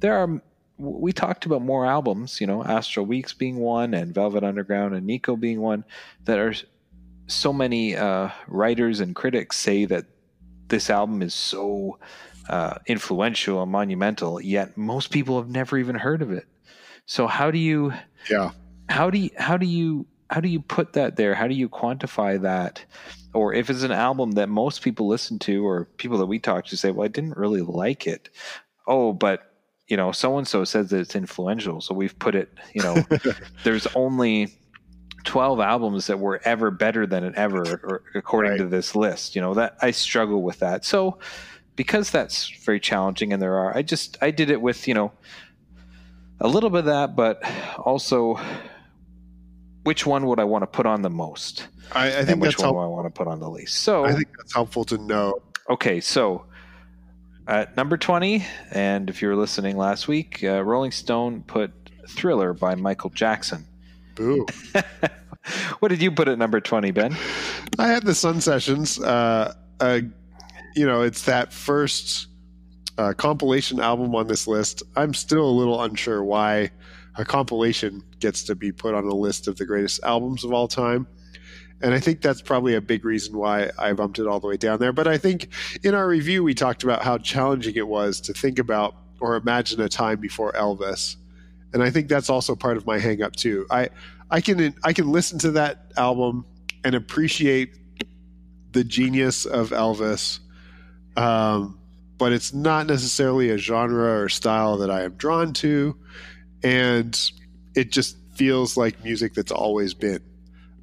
there 0.00 0.14
are 0.18 0.40
we 0.78 1.12
talked 1.12 1.46
about 1.46 1.62
more 1.62 1.86
albums, 1.86 2.38
you 2.40 2.46
know, 2.46 2.62
Astral 2.62 3.06
Weeks 3.06 3.32
being 3.32 3.56
one 3.56 3.94
and 3.94 4.14
Velvet 4.14 4.44
Underground 4.44 4.94
and 4.94 5.06
Nico 5.06 5.34
being 5.36 5.60
one 5.62 5.84
that 6.24 6.38
are 6.38 6.54
so 7.28 7.50
many 7.52 7.96
uh, 7.96 8.28
writers 8.46 9.00
and 9.00 9.14
critics 9.14 9.56
say 9.56 9.86
that 9.86 10.04
this 10.68 10.90
album 10.90 11.22
is 11.22 11.32
so 11.32 11.98
uh, 12.50 12.74
influential 12.86 13.62
and 13.62 13.72
monumental, 13.72 14.38
yet 14.40 14.76
most 14.76 15.10
people 15.10 15.38
have 15.38 15.48
never 15.48 15.78
even 15.78 15.94
heard 15.96 16.20
of 16.20 16.30
it. 16.30 16.46
So 17.06 17.26
how 17.26 17.50
do 17.50 17.58
you 17.58 17.92
yeah. 18.30 18.50
how 18.88 19.10
do 19.10 19.18
you 19.18 19.30
how 19.38 19.56
do 19.56 19.66
you 19.66 20.06
how 20.28 20.40
do 20.40 20.48
you 20.48 20.60
put 20.60 20.92
that 20.94 21.16
there? 21.16 21.34
How 21.34 21.46
do 21.46 21.54
you 21.54 21.68
quantify 21.68 22.40
that? 22.42 22.84
Or 23.32 23.54
if 23.54 23.70
it's 23.70 23.82
an 23.82 23.92
album 23.92 24.32
that 24.32 24.48
most 24.48 24.82
people 24.82 25.06
listen 25.06 25.38
to, 25.40 25.64
or 25.66 25.84
people 25.98 26.18
that 26.18 26.26
we 26.26 26.38
talk 26.38 26.66
to 26.66 26.76
say, 26.76 26.90
"Well, 26.90 27.04
I 27.04 27.08
didn't 27.08 27.36
really 27.36 27.60
like 27.60 28.06
it." 28.06 28.28
Oh, 28.88 29.12
but 29.12 29.52
you 29.88 29.96
know, 29.96 30.10
so 30.10 30.36
and 30.38 30.48
so 30.48 30.64
says 30.64 30.90
that 30.90 30.98
it's 30.98 31.14
influential, 31.14 31.80
so 31.80 31.94
we've 31.94 32.18
put 32.18 32.34
it. 32.34 32.48
You 32.74 32.82
know, 32.82 33.04
there's 33.64 33.86
only 33.94 34.58
twelve 35.24 35.60
albums 35.60 36.06
that 36.08 36.18
were 36.18 36.40
ever 36.44 36.70
better 36.70 37.06
than 37.06 37.22
it 37.24 37.34
ever, 37.36 37.80
or 37.84 38.02
according 38.14 38.52
Right. 38.52 38.58
to 38.58 38.66
this 38.66 38.96
list. 38.96 39.36
You 39.36 39.42
know 39.42 39.54
that 39.54 39.76
I 39.82 39.90
struggle 39.92 40.42
with 40.42 40.58
that. 40.60 40.84
So 40.84 41.18
because 41.76 42.10
that's 42.10 42.48
very 42.64 42.80
challenging, 42.80 43.32
and 43.34 43.40
there 43.42 43.54
are, 43.58 43.76
I 43.76 43.82
just 43.82 44.16
I 44.22 44.30
did 44.30 44.50
it 44.50 44.60
with 44.62 44.88
you 44.88 44.94
know 44.94 45.12
a 46.40 46.48
little 46.48 46.70
bit 46.70 46.80
of 46.80 46.84
that, 46.86 47.16
but 47.16 47.42
also 47.78 48.38
which 49.84 50.04
one 50.04 50.26
would 50.26 50.40
I 50.40 50.44
want 50.44 50.62
to 50.62 50.66
put 50.66 50.84
on 50.84 51.02
the 51.02 51.10
most, 51.10 51.68
I, 51.92 52.08
I 52.08 52.10
think 52.10 52.30
and 52.30 52.40
which 52.40 52.52
that's 52.52 52.62
one 52.62 52.74
help, 52.74 52.76
do 52.76 52.80
I 52.80 52.86
want 52.86 53.06
to 53.06 53.10
put 53.16 53.28
on 53.28 53.40
the 53.40 53.48
least. 53.48 53.76
So 53.82 54.04
I 54.04 54.12
think 54.12 54.28
that's 54.36 54.52
helpful 54.52 54.84
to 54.86 54.98
know. 54.98 55.40
okay, 55.70 56.00
so 56.00 56.44
at 57.46 57.76
number 57.76 57.96
twenty, 57.96 58.44
and 58.72 59.08
if 59.08 59.22
you 59.22 59.28
were 59.28 59.36
listening 59.36 59.76
last 59.76 60.08
week, 60.08 60.42
uh, 60.42 60.62
Rolling 60.62 60.90
Stone 60.90 61.42
put 61.42 61.72
"Thriller" 62.08 62.52
by 62.52 62.74
Michael 62.74 63.10
Jackson. 63.10 63.64
Boo. 64.16 64.46
what 65.78 65.88
did 65.88 66.02
you 66.02 66.10
put 66.10 66.28
at 66.28 66.38
number 66.38 66.60
twenty, 66.60 66.90
Ben? 66.90 67.16
I 67.78 67.88
had 67.88 68.02
the 68.02 68.14
Sun 68.14 68.40
Sessions. 68.40 69.00
Uh, 69.00 69.54
uh, 69.78 70.00
you 70.74 70.86
know, 70.86 71.02
it's 71.02 71.22
that 71.22 71.52
first 71.52 72.26
uh, 72.98 73.12
compilation 73.12 73.80
album 73.80 74.14
on 74.14 74.26
this 74.26 74.46
list. 74.46 74.82
I'm 74.96 75.14
still 75.14 75.48
a 75.48 75.50
little 75.50 75.82
unsure 75.82 76.24
why 76.24 76.70
a 77.16 77.24
compilation 77.24 78.02
gets 78.20 78.42
to 78.44 78.54
be 78.54 78.72
put 78.72 78.94
on 78.94 79.04
a 79.04 79.14
list 79.14 79.48
of 79.48 79.56
the 79.56 79.66
greatest 79.66 80.02
albums 80.02 80.44
of 80.44 80.52
all 80.52 80.68
time. 80.68 81.06
And 81.82 81.92
I 81.92 82.00
think 82.00 82.22
that's 82.22 82.40
probably 82.40 82.74
a 82.74 82.80
big 82.80 83.04
reason 83.04 83.36
why 83.36 83.70
I 83.78 83.92
bumped 83.92 84.18
it 84.18 84.26
all 84.26 84.40
the 84.40 84.46
way 84.46 84.56
down 84.56 84.78
there. 84.78 84.92
But 84.92 85.06
I 85.06 85.18
think 85.18 85.48
in 85.82 85.94
our 85.94 86.08
review, 86.08 86.42
we 86.42 86.54
talked 86.54 86.82
about 86.82 87.02
how 87.02 87.18
challenging 87.18 87.74
it 87.76 87.86
was 87.86 88.20
to 88.22 88.32
think 88.32 88.58
about 88.58 88.94
or 89.20 89.36
imagine 89.36 89.80
a 89.80 89.88
time 89.88 90.18
before 90.20 90.52
Elvis. 90.52 91.16
And 91.74 91.82
I 91.82 91.90
think 91.90 92.08
that's 92.08 92.30
also 92.30 92.56
part 92.56 92.78
of 92.78 92.86
my 92.86 92.98
hang 92.98 93.22
up 93.22 93.36
too. 93.36 93.66
I, 93.70 93.90
I 94.30 94.40
can 94.40 94.74
I 94.82 94.92
can 94.92 95.12
listen 95.12 95.38
to 95.40 95.50
that 95.52 95.92
album 95.96 96.46
and 96.84 96.94
appreciate 96.94 97.76
the 98.72 98.84
genius 98.84 99.44
of 99.44 99.70
Elvis, 99.70 100.40
um, 101.16 101.75
but 102.18 102.32
it's 102.32 102.52
not 102.52 102.86
necessarily 102.86 103.50
a 103.50 103.58
genre 103.58 104.20
or 104.22 104.28
style 104.28 104.76
that 104.78 104.90
I 104.90 105.02
am 105.02 105.12
drawn 105.14 105.52
to, 105.54 105.96
and 106.62 107.18
it 107.74 107.92
just 107.92 108.16
feels 108.34 108.76
like 108.76 109.02
music 109.04 109.34
that's 109.34 109.52
always 109.52 109.94
been. 109.94 110.20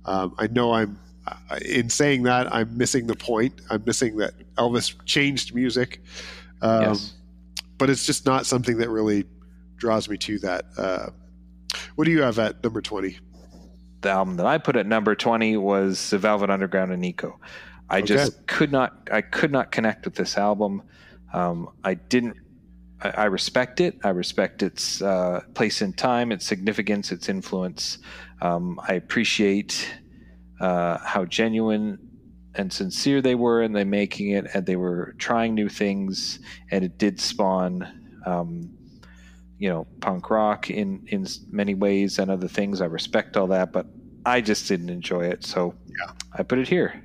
Um, 0.06 0.36
I 0.38 0.48
know 0.48 0.74
I'm 0.74 1.00
uh, 1.28 1.60
in 1.66 1.90
saying 1.90 2.24
that 2.24 2.54
I'm 2.54 2.78
missing 2.78 3.08
the 3.08 3.16
point. 3.16 3.62
I'm 3.70 3.84
missing 3.86 4.18
that 4.18 4.34
Elvis 4.56 4.94
changed 5.06 5.56
music, 5.56 6.02
um, 6.62 6.82
yes. 6.82 7.14
but 7.78 7.90
it's 7.90 8.06
just 8.06 8.26
not 8.26 8.46
something 8.46 8.78
that 8.78 8.90
really 8.90 9.26
draws 9.78 10.10
me 10.10 10.18
to 10.18 10.40
that. 10.40 10.66
Uh, 10.78 11.10
what 11.96 12.06
do 12.06 12.12
you 12.12 12.22
have 12.22 12.40
at 12.40 12.64
number 12.64 12.82
twenty? 12.82 13.20
the 14.02 14.10
album 14.10 14.36
that 14.36 14.46
I 14.46 14.58
put 14.58 14.76
at 14.76 14.86
number 14.86 15.16
20 15.16 15.56
was 15.56 16.10
The 16.10 16.18
Velvet 16.18 16.50
Underground 16.50 16.92
and 16.92 17.02
Nico. 17.02 17.40
I 17.90 18.00
Okay. 18.00 18.08
just 18.08 18.46
could 18.48 18.70
not 18.70 19.08
I 19.12 19.22
could 19.22 19.50
not 19.50 19.72
connect 19.72 20.04
with 20.04 20.16
this 20.16 20.38
album. 20.38 20.82
Um, 21.34 21.70
I 21.84 21.96
didn't 21.96 22.38
I, 23.04 23.10
I 23.10 23.26
respect 23.26 23.82
it. 23.82 24.00
I 24.04 24.10
respect 24.10 24.64
its 24.64 25.02
uh, 25.02 25.42
place 25.54 25.82
in 25.82 25.94
time, 25.94 26.32
its 26.32 26.46
significance, 26.46 27.12
its 27.12 27.30
influence. 27.30 28.00
Um, 28.42 28.80
I 28.88 28.94
appreciate 28.94 30.00
uh, 30.60 30.98
how 31.00 31.26
genuine 31.26 32.00
and 32.56 32.72
sincere 32.72 33.22
they 33.22 33.36
were 33.36 33.64
in 33.64 33.74
they 33.74 33.84
making 33.84 34.30
it, 34.32 34.46
and 34.54 34.66
they 34.66 34.76
were 34.76 35.16
trying 35.18 35.56
new 35.56 35.70
things, 35.70 36.40
and 36.72 36.84
it 36.84 36.98
did 36.98 37.20
spawn, 37.20 38.22
um, 38.26 38.70
you 39.58 39.70
know, 39.70 39.88
punk 40.02 40.30
rock 40.30 40.70
in 40.70 41.04
in 41.08 41.26
many 41.50 41.74
ways 41.74 42.20
and 42.20 42.30
other 42.30 42.48
things. 42.48 42.80
I 42.80 42.86
respect 42.86 43.38
all 43.38 43.48
that, 43.48 43.72
but 43.72 43.88
I 44.26 44.42
just 44.42 44.68
didn't 44.68 44.90
enjoy 44.90 45.26
it, 45.26 45.44
so 45.46 45.74
Yeah. 46.00 46.12
I 46.34 46.44
put 46.44 46.60
it 46.60 46.68
here. 46.68 47.04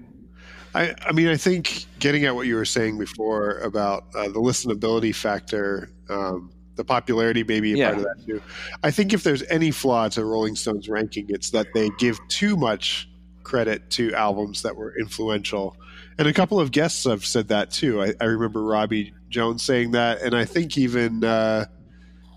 I, 0.79 0.95
I 1.07 1.13
mean, 1.13 1.27
I 1.29 1.37
think 1.37 1.87
getting 1.99 2.25
at 2.25 2.35
what 2.35 2.47
you 2.47 2.55
were 2.55 2.65
saying 2.65 2.99
before 2.99 3.59
about 3.59 4.05
uh, 4.15 4.29
the 4.29 4.41
listenability 4.41 5.15
factor, 5.15 5.91
um, 6.09 6.53
the 6.77 6.85
popularity 6.85 7.43
maybe 7.43 7.73
a 7.73 7.77
Yeah. 7.77 7.87
part 7.87 7.99
of 7.99 8.05
that 8.05 8.27
too. 8.27 8.41
I 8.85 8.91
think 8.93 9.13
if 9.13 9.25
there's 9.25 9.43
any 9.45 9.73
flaw 9.73 10.09
to 10.11 10.25
Rolling 10.25 10.55
Stone's 10.55 10.89
ranking, 10.89 11.27
it's 11.31 11.51
that 11.51 11.67
they 11.75 11.91
give 11.99 12.19
too 12.29 12.57
much 12.57 13.09
credit 13.43 13.91
to 13.91 14.15
albums 14.15 14.63
that 14.63 14.77
were 14.77 14.95
influential. 14.99 15.77
And 16.19 16.29
a 16.29 16.33
couple 16.33 16.61
of 16.61 16.71
guests 16.71 17.05
have 17.05 17.25
said 17.27 17.49
that 17.49 17.71
too. 17.73 18.01
I, 18.03 18.15
I 18.21 18.25
remember 18.27 18.63
Robbie 18.63 19.13
Jones 19.31 19.63
saying 19.65 19.93
that, 19.93 20.23
and 20.23 20.37
I 20.37 20.45
think 20.45 20.79
even 20.79 21.25
uh, 21.25 21.65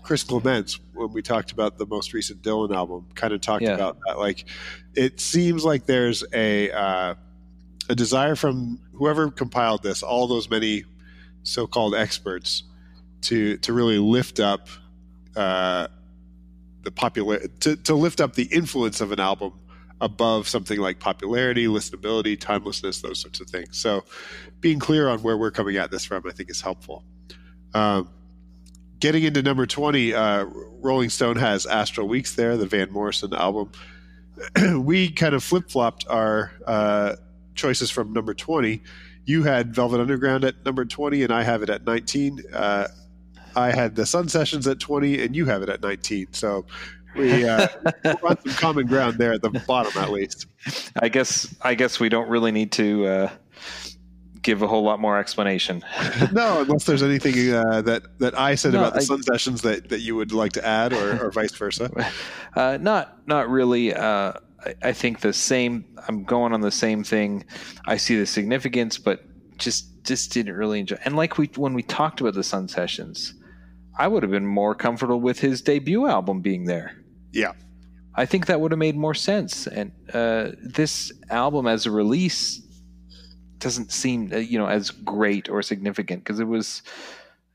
Chris 0.02 0.24
Clements, 0.24 0.80
when 0.94 1.12
we 1.12 1.22
talked 1.22 1.52
about 1.52 1.78
the 1.78 1.86
most 1.86 2.12
recent 2.12 2.42
Dylan 2.42 2.74
album, 2.74 3.06
kind 3.14 3.32
of 3.32 3.40
talked 3.40 3.62
Yeah. 3.62 3.74
about 3.74 3.98
that. 4.06 4.18
Like, 4.18 4.46
it 4.94 5.20
seems 5.20 5.64
like 5.64 5.86
there's 5.86 6.24
a 6.32 6.70
uh, 6.72 7.14
a 7.92 7.94
desire 7.94 8.34
from 8.34 8.80
whoever 8.94 9.30
compiled 9.30 9.82
this, 9.82 10.02
all 10.02 10.26
those 10.26 10.48
many 10.48 10.82
so-called 11.42 11.94
experts, 11.94 12.62
to 13.20 13.58
to 13.58 13.72
really 13.74 13.98
lift 13.98 14.40
up 14.40 14.68
uh, 15.36 15.86
the 16.82 16.90
popular 16.90 17.46
to, 17.60 17.76
to 17.76 17.94
lift 17.94 18.22
up 18.22 18.34
the 18.34 18.44
influence 18.44 19.02
of 19.02 19.12
an 19.12 19.20
album 19.20 19.52
above 20.00 20.48
something 20.48 20.80
like 20.80 21.00
popularity, 21.00 21.66
listenability, 21.66 22.40
timelessness, 22.40 23.02
those 23.02 23.20
sorts 23.20 23.40
of 23.40 23.48
things. 23.48 23.78
So, 23.78 24.04
being 24.60 24.78
clear 24.78 25.10
on 25.10 25.22
where 25.22 25.36
we're 25.36 25.50
coming 25.50 25.76
at 25.76 25.90
this 25.90 26.06
from, 26.06 26.26
I 26.26 26.30
think, 26.30 26.48
is 26.48 26.62
helpful. 26.62 27.04
Um, 27.74 28.08
getting 29.00 29.22
into 29.22 29.42
number 29.42 29.66
twenty, 29.66 30.14
uh, 30.14 30.46
Rolling 30.80 31.10
Stone 31.10 31.36
has 31.36 31.66
Astral 31.66 32.08
Weeks 32.08 32.36
there, 32.36 32.56
the 32.56 32.66
Van 32.66 32.90
Morrison 32.90 33.34
album. 33.34 33.70
we 34.78 35.10
kind 35.10 35.34
of 35.34 35.44
flip 35.44 35.68
flopped 35.68 36.06
our 36.08 36.52
uh, 36.66 37.16
choices 37.54 37.90
from 37.90 38.12
number 38.12 38.34
20. 38.34 38.82
You 39.24 39.42
had 39.44 39.74
Velvet 39.74 40.00
Underground 40.00 40.44
at 40.44 40.64
number 40.64 40.84
20, 40.84 41.22
and 41.22 41.32
I 41.32 41.42
have 41.42 41.62
it 41.62 41.70
at 41.70 41.84
19. 41.84 42.40
Uh, 42.52 42.88
I 43.54 43.70
had 43.70 43.94
the 43.94 44.06
Sun 44.06 44.28
Sessions 44.28 44.66
at 44.66 44.80
20, 44.80 45.22
and 45.22 45.36
you 45.36 45.44
have 45.46 45.62
it 45.62 45.68
at 45.68 45.80
19. 45.82 46.28
So 46.32 46.64
we 47.16 47.46
uh, 47.46 47.68
on 48.22 48.40
some 48.42 48.52
common 48.54 48.86
ground 48.86 49.18
there 49.18 49.32
at 49.32 49.42
the 49.42 49.50
bottom, 49.66 49.92
at 50.02 50.10
least. 50.10 50.46
I 51.00 51.08
guess 51.08 51.54
I 51.62 51.74
guess 51.74 52.00
we 52.00 52.08
don't 52.08 52.28
really 52.28 52.50
need 52.52 52.72
to 52.72 53.06
uh, 53.06 53.30
give 54.40 54.62
a 54.62 54.66
whole 54.66 54.82
lot 54.82 54.98
more 54.98 55.18
explanation. 55.18 55.84
No, 56.32 56.62
unless 56.62 56.84
there's 56.84 57.02
anything 57.02 57.52
uh, 57.52 57.82
that 57.82 58.18
that 58.18 58.36
I 58.38 58.54
said 58.54 58.72
No, 58.72 58.80
about 58.80 58.94
the 58.94 59.00
I- 59.00 59.04
Sun 59.04 59.22
Sessions 59.24 59.60
that, 59.62 59.90
that 59.90 60.00
you 60.00 60.16
would 60.16 60.32
like 60.32 60.52
to 60.54 60.66
add, 60.66 60.92
or, 60.94 61.26
or 61.26 61.30
vice 61.30 61.52
versa. 61.54 61.90
Uh, 62.54 62.76
not 62.80 63.26
not 63.26 63.48
really. 63.48 63.94
I, 64.64 64.74
I 64.82 64.92
think 64.92 65.20
the 65.20 65.32
same. 65.32 65.84
I'm 66.08 66.24
going 66.24 66.52
on 66.52 66.60
the 66.60 66.70
same 66.70 67.04
thing. 67.04 67.44
I 67.86 67.96
see 67.96 68.16
the 68.16 68.26
significance, 68.26 68.98
but 68.98 69.20
just 69.58 70.04
just 70.04 70.32
didn't 70.32 70.54
really 70.54 70.80
enjoy. 70.80 70.98
And 71.04 71.16
like 71.16 71.38
we 71.38 71.46
when 71.56 71.74
we 71.74 71.82
talked 71.82 72.20
about 72.20 72.34
the 72.34 72.42
Sun 72.42 72.68
Sessions, 72.68 73.34
I 73.98 74.08
would 74.08 74.22
have 74.22 74.32
been 74.32 74.46
more 74.46 74.74
comfortable 74.74 75.20
with 75.20 75.38
his 75.38 75.62
debut 75.62 76.06
album 76.06 76.40
being 76.40 76.64
there. 76.64 76.96
Yeah. 77.32 77.52
I 78.14 78.26
think 78.26 78.46
that 78.46 78.60
would 78.60 78.72
have 78.72 78.78
made 78.78 78.96
more 78.96 79.14
sense. 79.14 79.66
And 79.66 79.92
uh, 80.12 80.50
this 80.62 81.12
album 81.30 81.66
as 81.66 81.86
a 81.86 81.90
release 81.90 82.60
doesn't 83.58 83.90
seem, 83.90 84.30
uh, 84.32 84.36
you 84.36 84.58
know, 84.58 84.66
as 84.66 84.90
great 84.90 85.48
or 85.48 85.62
significant 85.62 86.24
because 86.24 86.40
it 86.40 86.46
was, 86.46 86.82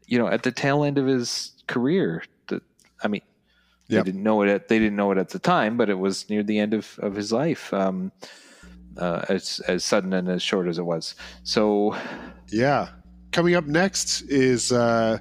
you 0.08 0.18
know, 0.18 0.28
at 0.28 0.44
the 0.44 0.52
tail 0.52 0.84
end 0.84 0.98
of 0.98 1.06
his 1.06 1.52
career. 1.68 2.24
The, 2.48 2.62
I 3.04 3.08
mean, 3.08 3.22
Yep. 3.90 4.06
they 4.06 4.12
didn't 4.12 4.24
know 4.24 4.42
it. 4.42 4.50
At, 4.50 4.68
they 4.68 4.80
didn't 4.80 4.96
know 4.98 5.12
it 5.12 5.18
at 5.18 5.30
the 5.30 5.40
time, 5.40 5.78
but 5.78 5.90
it 5.90 5.98
was 5.98 6.30
near 6.30 6.44
the 6.44 6.60
end 6.60 6.74
of, 6.74 7.00
of 7.02 7.16
his 7.16 7.32
life. 7.32 7.74
Um, 7.74 8.12
uh, 8.98 9.24
as 9.30 9.60
as 9.68 9.84
sudden 9.84 10.14
and 10.14 10.28
as 10.28 10.42
short 10.42 10.68
as 10.68 10.78
it 10.78 10.84
was. 10.84 11.16
So 11.44 11.96
Yeah. 12.50 12.90
Coming 13.32 13.56
up 13.56 13.66
next 13.66 14.22
is 14.24 14.72
uh, 14.72 15.20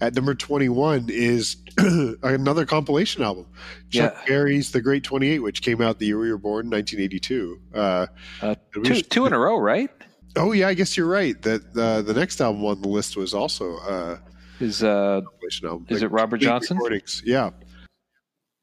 at 0.00 0.14
number 0.14 0.34
21 0.34 1.06
is 1.08 1.56
another 2.22 2.66
compilation 2.66 3.22
album. 3.22 3.46
Chuck 3.90 4.14
Yeah. 4.14 4.24
Berry's 4.26 4.72
The 4.72 4.82
Great 4.82 5.04
28, 5.04 5.38
which 5.38 5.62
came 5.62 5.80
out 5.80 5.98
the 5.98 6.06
year 6.06 6.18
we 6.18 6.30
were 6.30 6.38
born, 6.38 6.68
1982. 6.68 7.60
Uh, 7.74 8.06
uh, 8.42 8.54
and 8.74 8.84
two 8.84 9.00
two 9.02 9.26
in 9.26 9.32
a 9.32 9.38
row, 9.38 9.56
right? 9.56 9.90
Oh, 10.36 10.52
yeah, 10.52 10.66
I 10.68 10.74
guess 10.74 10.96
you're 10.96 11.06
right. 11.06 11.40
That 11.42 11.62
uh, 11.76 12.02
the 12.02 12.12
next 12.12 12.40
album 12.40 12.64
on 12.64 12.82
the 12.82 12.88
list 12.88 13.16
was 13.16 13.32
also 13.32 13.78
uh, 13.78 14.18
Is 14.60 14.82
uh, 14.82 14.88
a 14.88 15.22
compilation 15.22 15.68
album. 15.68 15.86
Is 15.88 16.02
it 16.02 16.10
Robert 16.10 16.38
Johnson? 16.38 16.76
Recordings. 16.76 17.22
Yeah. 17.24 17.50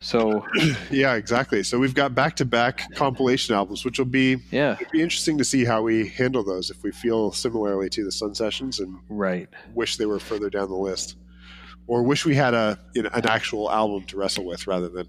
So 0.01 0.45
Yeah, 0.91 1.13
exactly. 1.13 1.63
So 1.63 1.79
we've 1.79 1.93
got 1.93 2.13
back 2.13 2.35
to 2.37 2.45
back 2.45 2.91
compilation 2.95 3.55
albums, 3.55 3.85
which 3.85 3.99
will 3.99 4.05
be 4.05 4.37
yeah, 4.51 4.73
it'll 4.79 4.91
be 4.91 5.01
interesting 5.01 5.37
to 5.37 5.45
see 5.45 5.63
how 5.63 5.83
we 5.83 6.07
handle 6.09 6.43
those 6.43 6.69
if 6.69 6.83
we 6.83 6.91
feel 6.91 7.31
similarly 7.31 7.89
to 7.91 8.03
the 8.03 8.11
Sun 8.11 8.35
Sessions 8.35 8.79
and 8.79 8.99
right. 9.09 9.47
wish 9.73 9.97
they 9.97 10.05
were 10.05 10.19
further 10.19 10.49
down 10.49 10.69
the 10.69 10.75
list, 10.75 11.15
or 11.87 12.03
wish 12.03 12.25
we 12.25 12.35
had 12.35 12.53
a 12.53 12.79
you 12.93 13.03
know, 13.03 13.09
an 13.13 13.27
actual 13.27 13.71
album 13.71 14.03
to 14.05 14.17
wrestle 14.17 14.45
with 14.45 14.67
rather 14.67 14.89
than 14.89 15.07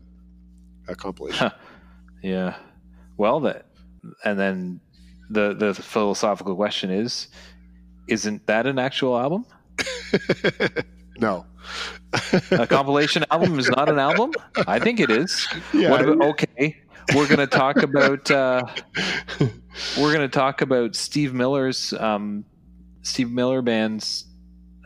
a 0.88 0.94
compilation. 0.94 1.50
Yeah. 2.22 2.54
Well, 3.16 3.40
that 3.40 3.66
and 4.24 4.38
then 4.38 4.80
the 5.28 5.54
the 5.54 5.74
philosophical 5.74 6.54
question 6.54 6.88
is, 6.90 7.26
isn't 8.06 8.46
that 8.46 8.66
an 8.68 8.78
actual 8.78 9.18
album? 9.18 9.44
no. 11.18 11.44
A 12.50 12.66
compilation 12.66 13.24
album 13.30 13.58
is 13.58 13.68
not 13.70 13.88
an 13.88 13.98
album. 13.98 14.32
I 14.66 14.78
think 14.78 15.00
it 15.00 15.10
is. 15.10 15.46
Yeah, 15.72 15.94
about, 15.94 16.20
okay, 16.30 16.76
we're 17.14 17.26
going 17.26 17.38
to 17.38 17.46
talk 17.46 17.78
about 17.78 18.30
uh, 18.30 18.64
we're 19.40 20.12
going 20.12 20.20
to 20.20 20.28
talk 20.28 20.60
about 20.60 20.94
Steve 20.94 21.32
Miller's 21.34 21.92
um, 21.94 22.44
Steve 23.02 23.30
Miller 23.30 23.62
band's 23.62 24.26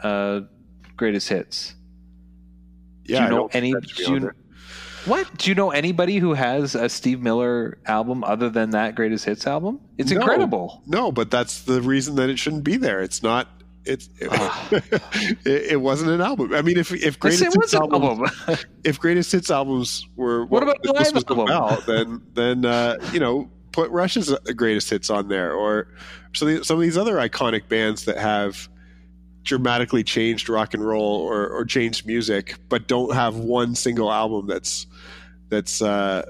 uh, 0.02 0.40
greatest 0.96 1.28
hits. 1.28 1.74
yeah. 3.04 3.18
do 3.18 3.24
you 3.24 3.30
know 3.40 3.48
any? 3.52 3.72
that 3.72 3.88
should 3.88 3.96
be 3.98 4.04
Do 4.04 4.26
you, 4.26 4.30
what 5.06 5.36
do 5.38 5.50
you 5.50 5.54
know 5.54 5.70
anybody 5.70 6.18
who 6.18 6.34
has 6.34 6.74
a 6.74 6.88
Steve 6.88 7.20
Miller 7.20 7.78
album 7.86 8.24
other 8.24 8.50
than 8.50 8.70
that 8.70 8.94
greatest 8.96 9.24
hits 9.24 9.46
album? 9.46 9.80
It's 9.98 10.10
No. 10.10 10.20
incredible. 10.20 10.82
No, 10.86 11.12
but 11.12 11.30
that's 11.30 11.62
the 11.62 11.80
reason 11.80 12.16
that 12.16 12.28
it 12.28 12.38
shouldn't 12.38 12.64
be 12.64 12.76
there. 12.76 13.00
It's 13.02 13.22
not. 13.22 13.48
It, 13.86 14.08
Ah. 14.30 14.68
it, 14.72 15.72
it 15.72 15.80
wasn't 15.80 16.10
an 16.10 16.20
album. 16.20 16.52
I 16.54 16.62
mean, 16.62 16.76
if 16.76 16.92
if 16.92 17.18
greatest 17.18 17.42
hits 17.54 17.74
albums, 17.74 18.30
album? 18.48 18.58
if 18.84 18.98
greatest 18.98 19.32
hits 19.32 19.50
albums 19.50 20.06
were 20.16 20.44
What 20.46 20.62
about 20.62 20.82
the 20.82 20.92
this 20.92 21.12
was 21.12 21.24
album? 21.24 21.40
about, 21.46 21.86
then 21.86 22.22
then 22.34 22.64
uh, 22.64 22.96
you 23.12 23.20
know 23.20 23.50
put 23.72 23.90
Rush's 23.90 24.32
uh, 24.32 24.38
greatest 24.56 24.90
hits 24.90 25.10
on 25.10 25.28
there, 25.28 25.52
or 25.52 25.88
some 26.32 26.48
of, 26.48 26.66
some 26.66 26.76
of 26.76 26.82
these 26.82 26.96
other 26.96 27.16
iconic 27.16 27.68
bands 27.68 28.04
that 28.06 28.16
have 28.18 28.68
dramatically 29.44 30.02
changed 30.02 30.48
rock 30.48 30.74
and 30.74 30.84
roll 30.84 31.20
or, 31.20 31.48
or 31.48 31.64
changed 31.64 32.04
music, 32.06 32.56
but 32.68 32.88
don't 32.88 33.14
have 33.14 33.36
one 33.36 33.74
single 33.76 34.10
album 34.12 34.46
that's 34.48 34.86
that's 35.48 35.80
uh, 35.80 36.22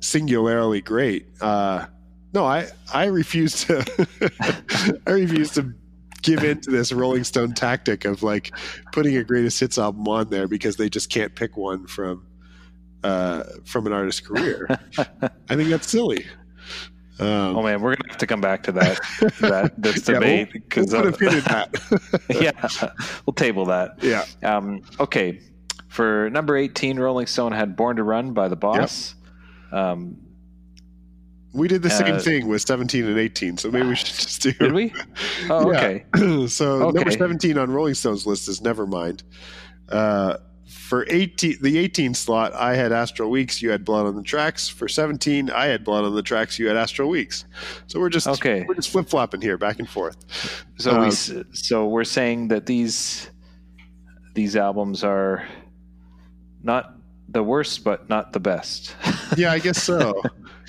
singularly 0.00 0.80
great. 0.80 1.26
Uh, 1.40 1.86
no, 2.32 2.44
I 2.44 2.66
I 2.92 3.04
refuse 3.04 3.64
to 3.66 3.84
I 5.06 5.10
refuse 5.10 5.52
to 5.52 5.72
give 6.26 6.44
in 6.44 6.60
to 6.62 6.70
this 6.70 6.92
Rolling 6.92 7.24
Stone 7.24 7.54
tactic 7.54 8.04
of 8.04 8.22
like 8.22 8.54
putting 8.92 9.16
a 9.16 9.24
greatest 9.24 9.58
hits 9.60 9.78
album 9.78 10.06
on 10.08 10.28
there 10.28 10.46
because 10.48 10.76
they 10.76 10.88
just 10.90 11.08
can't 11.10 11.34
pick 11.34 11.56
one 11.56 11.86
from 11.86 12.26
uh, 13.04 13.44
from 13.64 13.86
an 13.86 13.92
artist's 13.92 14.20
career. 14.26 14.66
I 14.98 15.56
think 15.56 15.70
that's 15.70 15.88
silly. 15.88 16.26
Um, 17.18 17.56
oh 17.56 17.62
man, 17.62 17.80
we're 17.80 17.96
gonna 17.96 18.08
have 18.10 18.18
to 18.18 18.26
come 18.26 18.42
back 18.42 18.62
to 18.64 18.72
that 18.72 18.98
that 19.40 19.72
this 19.80 20.06
yeah, 20.06 20.18
we'll- 20.18 20.20
debate 20.20 20.48
we'll 20.52 20.62
because 20.62 20.90
put 20.92 21.06
a 21.06 21.12
pin 21.12 21.28
in 21.34 21.44
that. 21.44 22.22
yeah, 22.28 22.90
we'll 23.24 23.32
table 23.34 23.64
that. 23.66 24.02
yeah, 24.02 24.24
Um, 24.42 24.82
okay, 25.00 25.40
for 25.88 26.28
number 26.30 26.56
eighteen, 26.58 26.98
Rolling 26.98 27.26
Stone 27.26 27.52
had 27.52 27.74
"Born 27.76 27.96
to 27.96 28.02
Run" 28.02 28.32
by 28.34 28.48
the 28.48 28.56
Boss. 28.56 29.14
Um, 29.72 30.18
we 31.56 31.68
did 31.68 31.82
the 31.82 31.90
same 31.90 32.14
Uh, 32.16 32.18
thing 32.20 32.46
with 32.48 32.62
17 32.62 33.04
and 33.06 33.18
18, 33.18 33.56
so 33.58 33.70
maybe 33.70 33.88
we 33.88 33.96
should 33.96 34.06
just 34.14 34.42
do. 34.42 34.52
did 34.52 34.72
we? 34.72 34.92
Oh, 35.50 35.72
Yeah. 35.72 35.78
okay. 35.78 36.46
so 36.48 36.82
Okay. 36.88 36.94
number 36.98 37.10
17 37.10 37.58
on 37.58 37.70
Rolling 37.70 37.94
Stone's 37.94 38.26
list 38.26 38.48
is 38.48 38.60
Nevermind. 38.60 39.22
Uh, 39.88 40.36
for 40.68 41.06
18, 41.08 41.58
the 41.62 41.78
18 41.78 42.14
slot, 42.14 42.52
I 42.54 42.74
had 42.76 42.92
Astral 42.92 43.30
Weeks. 43.30 43.60
You 43.62 43.70
had 43.70 43.84
Blood 43.84 44.06
on 44.06 44.14
the 44.16 44.22
Tracks. 44.22 44.68
For 44.68 44.88
17, 44.88 45.50
I 45.50 45.66
had 45.66 45.82
Blood 45.84 46.04
on 46.04 46.14
the 46.14 46.22
Tracks. 46.22 46.58
You 46.58 46.66
had 46.68 46.76
Astral 46.76 47.08
Weeks. 47.08 47.44
So 47.86 47.98
we're 48.00 48.08
just 48.08 48.26
Okay. 48.28 48.64
we're 48.68 48.74
just 48.74 48.90
flip 48.90 49.08
flopping 49.08 49.40
here, 49.40 49.56
back 49.58 49.78
and 49.78 49.88
forth. 49.88 50.16
So 50.78 50.92
Um, 50.92 51.04
we 51.04 51.10
so 51.10 51.86
we're 51.86 52.04
saying 52.04 52.48
that 52.48 52.66
these 52.66 53.30
these 54.34 54.54
albums 54.56 55.02
are 55.02 55.44
not 56.62 56.94
the 57.28 57.42
worst, 57.42 57.82
but 57.84 58.08
not 58.08 58.32
the 58.32 58.40
best. 58.40 58.94
Yeah, 59.36 59.50
I 59.52 59.58
guess 59.58 59.82
so. 59.82 60.22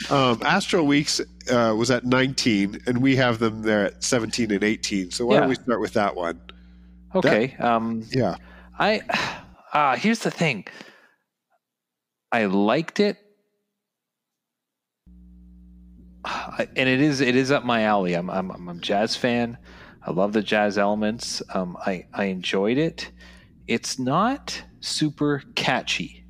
Um, 0.09 0.41
Astral 0.43 0.85
Weeks 0.85 1.19
uh, 1.49 1.73
was 1.77 1.89
at 1.91 2.05
19, 2.05 2.81
and 2.87 3.01
we 3.01 3.15
have 3.15 3.39
them 3.39 3.61
there 3.63 3.85
at 3.85 4.03
17 4.03 4.51
and 4.51 4.63
18. 4.63 5.11
So 5.11 5.25
why 5.25 5.35
Yeah. 5.35 5.39
don't 5.41 5.49
we 5.49 5.55
start 5.55 5.81
with 5.81 5.93
that 5.93 6.15
one? 6.15 6.39
Okay. 7.15 7.55
um, 7.59 8.03
Yeah. 8.11 8.35
I 8.77 9.01
uh, 9.73 9.95
here's 9.97 10.19
the 10.19 10.31
thing. 10.31 10.65
I 12.31 12.45
liked 12.45 12.99
it, 12.99 13.17
and 16.25 16.89
it 16.89 17.01
is 17.01 17.21
it 17.21 17.35
is 17.35 17.51
up 17.51 17.63
my 17.65 17.83
alley. 17.83 18.13
I'm 18.13 18.29
I'm 18.29 18.51
I'm 18.51 18.67
a 18.69 18.75
jazz 18.75 19.15
fan. 19.15 19.57
I 20.05 20.11
love 20.11 20.33
the 20.33 20.41
jazz 20.41 20.77
elements. 20.77 21.41
Um, 21.53 21.77
I 21.85 22.05
I 22.13 22.25
enjoyed 22.25 22.77
it. 22.77 23.11
It's 23.67 23.97
not 23.97 24.61
super 24.81 25.41
catchy. 25.55 26.25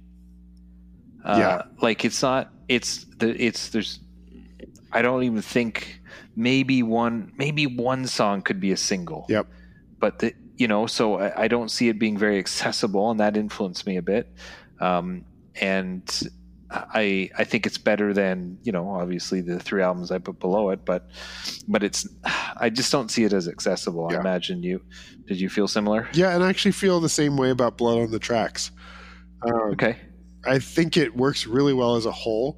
Uh, 1.26 1.36
Yeah. 1.38 1.62
like 1.82 2.06
it's 2.06 2.22
not. 2.22 2.52
It's 2.68 3.06
the 3.18 3.30
it's 3.42 3.70
there's. 3.70 4.00
I 4.92 5.02
don't 5.02 5.24
even 5.24 5.42
think 5.42 6.02
maybe 6.36 6.82
one 6.84 7.34
maybe 7.38 7.66
one 7.68 8.08
song 8.08 8.42
could 8.42 8.60
be 8.60 8.72
a 8.72 8.78
single 8.78 9.26
Yep. 9.28 9.48
but 10.00 10.20
the, 10.20 10.34
you 10.56 10.68
know, 10.68 10.88
so 10.88 11.20
I, 11.20 11.44
I 11.44 11.48
don't 11.48 11.70
see 11.70 11.90
it 11.90 12.00
being 12.00 12.18
very 12.18 12.40
accessible, 12.40 13.12
and 13.12 13.20
that 13.20 13.36
influenced 13.38 13.86
me 13.86 13.98
a 13.98 14.02
bit. 14.02 14.32
Um, 14.80 15.26
and 15.60 16.04
I 16.72 17.30
I 17.38 17.44
think 17.44 17.66
it's 17.66 17.78
better 17.78 18.14
than 18.14 18.58
you 18.64 18.72
know, 18.72 18.90
obviously 18.90 19.42
the 19.42 19.60
three 19.60 19.82
albums 19.82 20.12
I 20.12 20.18
put 20.20 20.40
below 20.40 20.70
it, 20.72 20.86
but 20.86 21.10
but 21.68 21.84
it's 21.84 22.08
I 22.60 22.70
just 22.70 22.92
don't 22.92 23.10
see 23.12 23.24
it 23.24 23.34
as 23.34 23.48
accessible. 23.48 24.08
Yeah. 24.10 24.18
I 24.18 24.20
imagine 24.22 24.64
you 24.64 24.82
did 25.28 25.40
you 25.40 25.50
feel 25.50 25.68
similar? 25.68 26.08
Yeah, 26.14 26.34
and 26.34 26.44
I 26.44 26.50
actually 26.50 26.72
feel 26.74 27.00
the 27.00 27.10
same 27.10 27.38
way 27.38 27.50
about 27.50 27.78
Blood 27.78 28.00
on 28.00 28.12
the 28.12 28.20
Tracks. 28.20 28.72
Um, 29.44 29.72
Okay, 29.74 29.98
I 30.46 30.60
think 30.60 30.98
it 30.98 31.16
works 31.16 31.48
really 31.48 31.74
well 31.74 31.96
as 31.96 32.06
a 32.06 32.12
whole. 32.12 32.58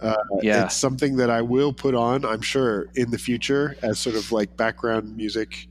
Uh, 0.00 0.14
yeah, 0.42 0.66
It's 0.66 0.76
something 0.76 1.16
that 1.16 1.30
I 1.30 1.42
will 1.42 1.72
put 1.72 1.94
on, 1.94 2.24
I'm 2.24 2.40
sure, 2.42 2.88
in 2.94 3.10
the 3.10 3.18
future 3.18 3.76
as 3.82 3.98
sort 3.98 4.14
of 4.14 4.30
like 4.30 4.56
background 4.56 5.16
music. 5.16 5.68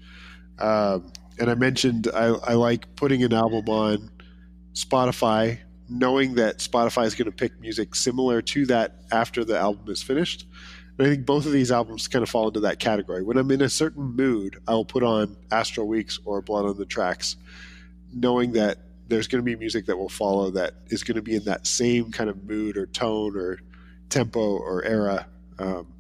Um, 0.60 1.12
and 1.40 1.50
I 1.50 1.56
mentioned 1.56 2.10
I, 2.14 2.26
I 2.26 2.54
like 2.54 2.94
putting 2.96 3.24
an 3.24 3.32
album 3.34 3.70
on 3.70 4.10
Spotify, 4.74 5.60
knowing 5.88 6.36
that 6.36 6.58
Spotify 6.58 7.06
is 7.06 7.16
going 7.16 7.28
to 7.28 7.32
pick 7.32 7.60
music 7.62 7.96
similar 7.96 8.42
to 8.42 8.66
that 8.66 9.04
after 9.12 9.46
the 9.46 9.58
album 9.58 9.90
is 9.92 10.04
finished. 10.04 10.46
And 10.98 11.08
I 11.08 11.10
think 11.12 11.26
both 11.26 11.46
of 11.46 11.52
these 11.52 11.72
albums 11.72 12.08
kind 12.08 12.24
of 12.24 12.30
fall 12.30 12.48
into 12.48 12.60
that 12.62 12.80
category. 12.80 13.24
When 13.24 13.38
I'm 13.38 13.52
in 13.52 13.62
a 13.62 13.70
certain 13.70 14.04
mood, 14.04 14.58
I 14.68 14.74
will 14.74 14.86
put 14.86 15.04
on 15.04 15.38
Astral 15.52 15.88
Weeks 15.88 16.20
or 16.26 16.42
Blood 16.42 16.66
on 16.66 16.78
the 16.78 16.86
Tracks, 16.86 17.38
knowing 18.14 18.52
that 18.54 18.80
there's 19.08 19.28
going 19.28 19.40
to 19.40 19.44
be 19.44 19.56
music 19.56 19.86
that 19.86 19.98
will 19.98 20.10
follow 20.10 20.50
that 20.52 20.74
is 20.88 21.04
going 21.04 21.16
to 21.16 21.22
be 21.22 21.36
in 21.36 21.44
that 21.46 21.66
same 21.66 22.12
kind 22.12 22.30
of 22.30 22.44
mood 22.44 22.78
or 22.78 22.86
tone 22.88 23.36
or 23.36 23.60
tempo 24.10 24.40
or 24.40 24.84
era. 24.84 25.28
Um, 25.60 25.94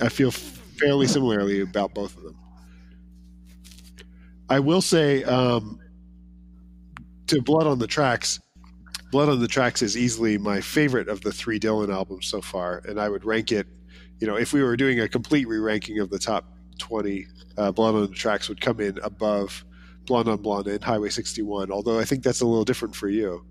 I 0.00 0.08
feel 0.08 0.30
fairly 0.30 1.06
similarly 1.06 1.60
about 1.60 1.94
both 1.94 2.16
of 2.16 2.22
them. 2.22 2.36
I 4.48 4.58
will 4.58 4.80
say 4.82 5.22
um, 5.24 5.78
to 7.28 7.40
Blood 7.40 7.66
on 7.66 7.78
the 7.78 7.86
Tracks, 7.86 8.40
Blood 9.10 9.28
on 9.28 9.40
the 9.40 9.48
Tracks 9.48 9.82
is 9.82 9.96
easily 9.96 10.38
my 10.38 10.60
favorite 10.60 11.08
of 11.08 11.20
the 11.20 11.32
three 11.32 11.60
Dylan 11.60 11.92
albums 11.92 12.26
so 12.26 12.40
far, 12.40 12.82
and 12.86 13.00
I 13.00 13.08
would 13.08 13.24
rank 13.24 13.52
it. 13.52 13.66
You 14.18 14.26
know, 14.26 14.36
if 14.36 14.52
we 14.52 14.62
were 14.62 14.76
doing 14.76 15.00
a 15.00 15.08
complete 15.08 15.46
re-ranking 15.48 15.98
of 15.98 16.10
the 16.10 16.18
top 16.18 16.44
twenty, 16.78 17.26
uh, 17.56 17.72
Blood 17.72 17.94
on 17.94 18.02
the 18.02 18.08
Tracks 18.08 18.48
would 18.48 18.60
come 18.60 18.80
in 18.80 18.98
above 19.02 19.64
Blonde 20.06 20.28
on 20.28 20.38
Blonde 20.38 20.68
and 20.68 20.82
Highway 20.82 21.08
61. 21.10 21.70
Although 21.70 21.98
I 21.98 22.04
think 22.04 22.22
that's 22.22 22.40
a 22.40 22.46
little 22.46 22.64
different 22.64 22.94
for 22.94 23.08
you. 23.08 23.44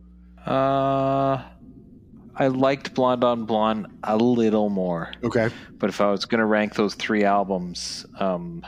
uh, 0.46 1.41
I 2.36 2.48
liked 2.48 2.93
Blonde 2.93 3.24
on 3.24 3.46
Blonde 3.46 3.88
a 4.03 4.17
little 4.17 4.70
more. 4.70 5.13
Okay. 5.24 5.50
But 5.74 5.89
if 5.89 6.01
I 6.01 6.10
was 6.10 6.25
going 6.25 6.39
to 6.39 6.46
rank 6.46 6.75
those 6.75 6.96
three 6.96 7.24
albums, 7.24 8.05
um, 8.20 8.65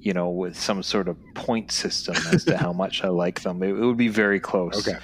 you 0.00 0.12
know, 0.12 0.30
with 0.30 0.58
some 0.58 0.82
sort 0.82 1.08
of 1.08 1.16
point 1.34 1.70
system 1.70 2.16
as 2.32 2.44
to 2.46 2.56
how 2.56 2.72
much 2.82 3.04
I 3.04 3.08
like 3.08 3.42
them, 3.42 3.62
it, 3.62 3.68
it 3.68 3.84
would 3.84 3.96
be 3.96 4.08
very 4.08 4.40
close. 4.40 4.86
Okay. 4.86 4.98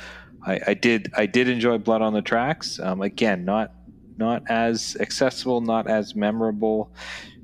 I, 0.45 0.61
I 0.69 0.75
did. 0.75 1.13
I 1.17 1.27
did 1.27 1.49
enjoy 1.49 1.79
Blood 1.79 2.03
on 2.03 2.13
the 2.13 2.23
Tracks. 2.23 2.79
Um, 2.79 3.03
again, 3.03 3.45
not 3.45 3.73
not 4.17 4.43
as 4.49 4.97
accessible, 5.01 5.61
not 5.61 5.89
as 5.89 6.15
memorable. 6.15 6.93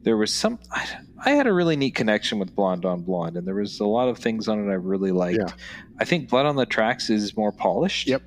There 0.03 0.17
was 0.17 0.33
some. 0.33 0.59
I, 0.71 0.87
I 1.25 1.31
had 1.31 1.47
a 1.47 1.53
really 1.53 1.77
neat 1.77 1.95
connection 1.95 2.39
with 2.39 2.55
Blonde 2.55 2.85
on 2.85 3.03
Blonde, 3.03 3.37
and 3.37 3.47
there 3.47 3.55
was 3.55 3.79
a 3.81 3.87
lot 3.87 4.09
of 4.09 4.19
things 4.19 4.49
on 4.49 4.59
it 4.59 4.71
I 4.71 4.75
really 4.75 5.13
liked. 5.13 5.39
Yeah. 5.39 5.55
I 6.01 6.05
think 6.05 6.29
Blood 6.29 6.47
on 6.47 6.57
the 6.57 6.67
Tracks 6.67 7.11
is 7.11 7.37
more 7.37 7.53
polished. 7.53 8.09
Yep. 8.09 8.23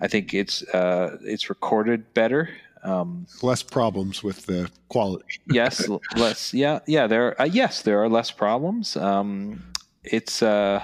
I 0.00 0.08
think 0.08 0.34
it's 0.34 0.62
uh, 0.62 1.18
it's 1.22 1.48
recorded 1.48 2.12
better. 2.14 2.50
Um, 2.82 3.26
Less 3.42 3.62
problems 3.62 4.22
with 4.22 4.46
the 4.46 4.70
quality. 4.88 5.24
yes 5.50 5.88
less 6.16 6.54
yeah 6.54 6.78
yeah 6.86 7.06
there 7.06 7.40
uh, 7.40 7.44
yes 7.44 7.82
there 7.82 8.00
are 8.02 8.08
less 8.08 8.30
problems 8.30 8.96
um 8.96 9.64
it's 10.04 10.42
uh 10.42 10.82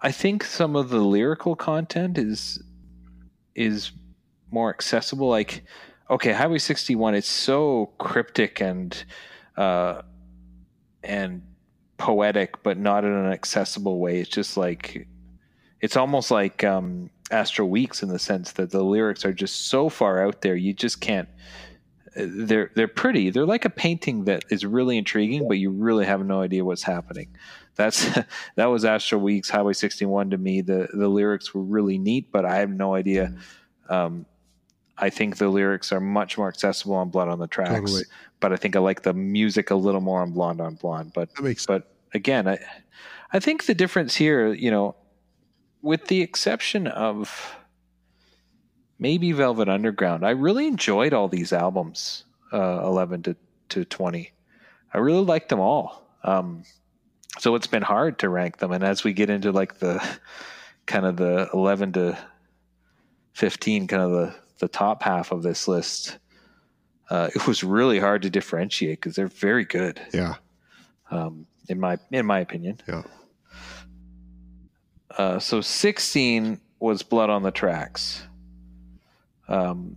i 0.00 0.10
think 0.10 0.42
some 0.42 0.74
of 0.74 0.88
the 0.88 0.98
lyrical 0.98 1.54
content 1.54 2.18
is 2.18 2.62
is 3.54 3.92
more 4.50 4.70
accessible 4.70 5.28
like 5.28 5.62
okay 6.08 6.32
highway 6.32 6.58
61 6.58 7.14
it's 7.14 7.28
so 7.28 7.92
cryptic 7.98 8.60
and 8.60 9.04
uh 9.60 10.02
and 11.02 11.42
poetic 11.98 12.62
but 12.62 12.78
not 12.78 13.04
in 13.04 13.12
an 13.12 13.30
accessible 13.30 13.98
way 13.98 14.20
it's 14.20 14.30
just 14.30 14.56
like 14.56 15.06
it's 15.80 15.96
almost 15.96 16.30
like 16.30 16.64
um 16.64 17.10
astral 17.30 17.68
weeks 17.68 18.02
in 18.02 18.08
the 18.08 18.18
sense 18.18 18.52
that 18.52 18.70
the 18.70 18.82
lyrics 18.82 19.24
are 19.24 19.32
just 19.32 19.68
so 19.68 19.88
far 19.88 20.24
out 20.24 20.40
there 20.40 20.56
you 20.56 20.72
just 20.72 21.00
can't 21.00 21.28
they're 22.14 22.70
they're 22.74 22.88
pretty. 22.88 23.30
They're 23.30 23.46
like 23.46 23.64
a 23.64 23.70
painting 23.70 24.24
that 24.24 24.44
is 24.50 24.64
really 24.64 24.98
intriguing, 24.98 25.46
but 25.46 25.58
you 25.58 25.70
really 25.70 26.04
have 26.06 26.24
no 26.24 26.42
idea 26.42 26.64
what's 26.64 26.82
happening. 26.82 27.28
That's 27.76 28.08
that 28.56 28.66
was 28.66 28.84
Astral 28.84 29.20
Weeks 29.20 29.48
Highway 29.48 29.72
61 29.72 30.30
to 30.30 30.38
me. 30.38 30.60
The 30.60 30.88
the 30.92 31.08
lyrics 31.08 31.54
were 31.54 31.62
really 31.62 31.98
neat, 31.98 32.32
but 32.32 32.44
I 32.44 32.56
have 32.56 32.70
no 32.70 32.94
idea. 32.94 33.34
Um, 33.88 34.26
I 35.00 35.10
think 35.10 35.38
the 35.38 35.48
lyrics 35.48 35.92
are 35.92 36.00
much 36.00 36.36
more 36.36 36.48
accessible 36.48 36.94
on 36.94 37.08
Blood 37.08 37.28
on 37.28 37.38
the 37.38 37.46
Tracks, 37.46 37.80
Totally. 37.80 38.02
but 38.38 38.52
I 38.52 38.56
think 38.56 38.76
I 38.76 38.80
like 38.80 39.02
the 39.02 39.14
music 39.14 39.70
a 39.70 39.74
little 39.74 40.02
more 40.02 40.20
on 40.20 40.32
Blonde 40.32 40.60
on 40.60 40.74
Blonde. 40.74 41.12
But 41.14 41.30
but 41.66 41.90
again, 42.12 42.46
I 42.46 42.58
I 43.32 43.40
think 43.40 43.64
the 43.64 43.74
difference 43.74 44.14
here, 44.14 44.52
you 44.52 44.70
know, 44.70 44.94
with 45.82 46.06
the 46.08 46.20
exception 46.20 46.86
of 46.86 47.56
maybe 48.98 49.32
Velvet 49.32 49.68
Underground, 49.68 50.24
I 50.24 50.30
really 50.30 50.66
enjoyed 50.66 51.14
all 51.14 51.28
these 51.28 51.52
albums, 51.52 52.24
uh, 52.52 52.80
eleven 52.84 53.22
to 53.22 53.36
to 53.70 53.84
twenty. 53.84 54.32
I 54.92 54.98
really 54.98 55.24
liked 55.24 55.48
them 55.48 55.60
all. 55.60 56.06
Um, 56.24 56.64
so 57.38 57.54
it's 57.54 57.68
been 57.68 57.82
hard 57.82 58.18
to 58.18 58.28
rank 58.28 58.58
them, 58.58 58.72
and 58.72 58.84
as 58.84 59.02
we 59.02 59.14
get 59.14 59.30
into 59.30 59.50
like 59.52 59.78
the 59.78 60.04
kind 60.86 61.06
of 61.06 61.16
the 61.16 61.48
eleven 61.54 61.92
to 61.92 62.18
fifteen, 63.32 63.86
kind 63.86 64.02
of 64.02 64.10
the 64.10 64.34
the 64.60 64.68
top 64.68 65.02
half 65.02 65.32
of 65.32 65.42
this 65.42 65.66
list. 65.66 66.18
Uh, 67.10 67.28
it 67.34 67.46
was 67.46 67.64
really 67.64 67.98
hard 67.98 68.22
to 68.22 68.30
differentiate 68.30 69.00
because 69.00 69.16
they're 69.16 69.26
very 69.26 69.64
good 69.64 70.00
Yeah. 70.14 70.36
um, 71.10 71.46
in 71.68 71.80
my 71.80 71.98
in 72.12 72.24
my 72.24 72.38
opinion. 72.40 72.78
Yeah. 72.86 73.02
Uh, 75.18 75.38
so 75.40 75.60
16 75.60 76.60
was 76.78 77.02
Blood 77.02 77.30
on 77.30 77.42
the 77.42 77.50
Tracks, 77.50 78.22
um, 79.48 79.96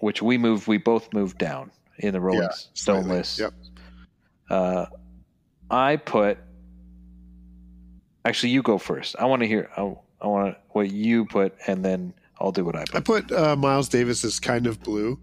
which 0.00 0.20
we 0.20 0.36
moved. 0.36 0.66
We 0.68 0.76
both 0.76 1.12
moved 1.14 1.38
down 1.38 1.70
in 1.98 2.12
the 2.12 2.20
Rolling 2.20 2.42
Yeah, 2.42 2.50
Stone 2.74 3.08
list. 3.08 3.38
Yep. 3.38 3.54
Uh, 4.50 4.86
I 5.70 5.96
put. 5.96 6.38
Actually, 8.26 8.50
you 8.50 8.62
go 8.62 8.76
first. 8.78 9.16
I 9.18 9.24
want 9.24 9.40
to 9.40 9.48
hear. 9.48 9.70
I, 9.76 9.80
I 10.20 10.26
want 10.26 10.56
what 10.70 10.90
you 10.90 11.24
put, 11.24 11.54
and 11.66 11.82
then 11.84 12.12
I'll 12.40 12.52
do 12.52 12.64
what 12.64 12.76
I 12.76 12.82
I 12.82 13.00
put. 13.00 13.04
put 13.28 13.32
uh, 13.32 13.56
Miles 13.56 13.88
Davis 13.88 14.24
as 14.24 14.40
kind 14.40 14.66
of 14.66 14.82
blue. 14.82 15.18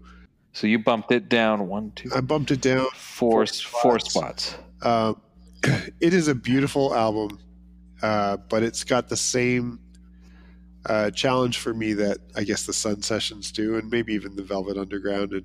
So 0.54 0.66
you 0.66 0.78
bumped 0.78 1.10
it 1.12 1.28
down 1.28 1.68
one, 1.68 1.92
two, 1.92 2.10
I 2.14 2.20
bumped 2.20 2.50
it 2.50 2.60
down. 2.60 2.86
four, 2.94 3.46
spots. 3.46 4.10
spots. 4.12 4.56
Um, 4.82 5.20
it 6.00 6.12
is 6.12 6.28
a 6.28 6.34
beautiful 6.34 6.94
album, 6.94 7.38
uh, 8.02 8.36
but 8.48 8.62
it's 8.62 8.84
got 8.84 9.08
the 9.08 9.16
same 9.16 9.78
uh, 10.86 11.10
challenge 11.10 11.58
for 11.58 11.72
me 11.72 11.94
that 11.94 12.18
I 12.36 12.44
guess 12.44 12.66
the 12.66 12.72
Sun 12.72 13.02
Sessions 13.02 13.50
do, 13.52 13.76
and 13.76 13.90
maybe 13.90 14.12
even 14.12 14.36
the 14.36 14.42
Velvet 14.42 14.76
Underground, 14.76 15.32
and 15.32 15.44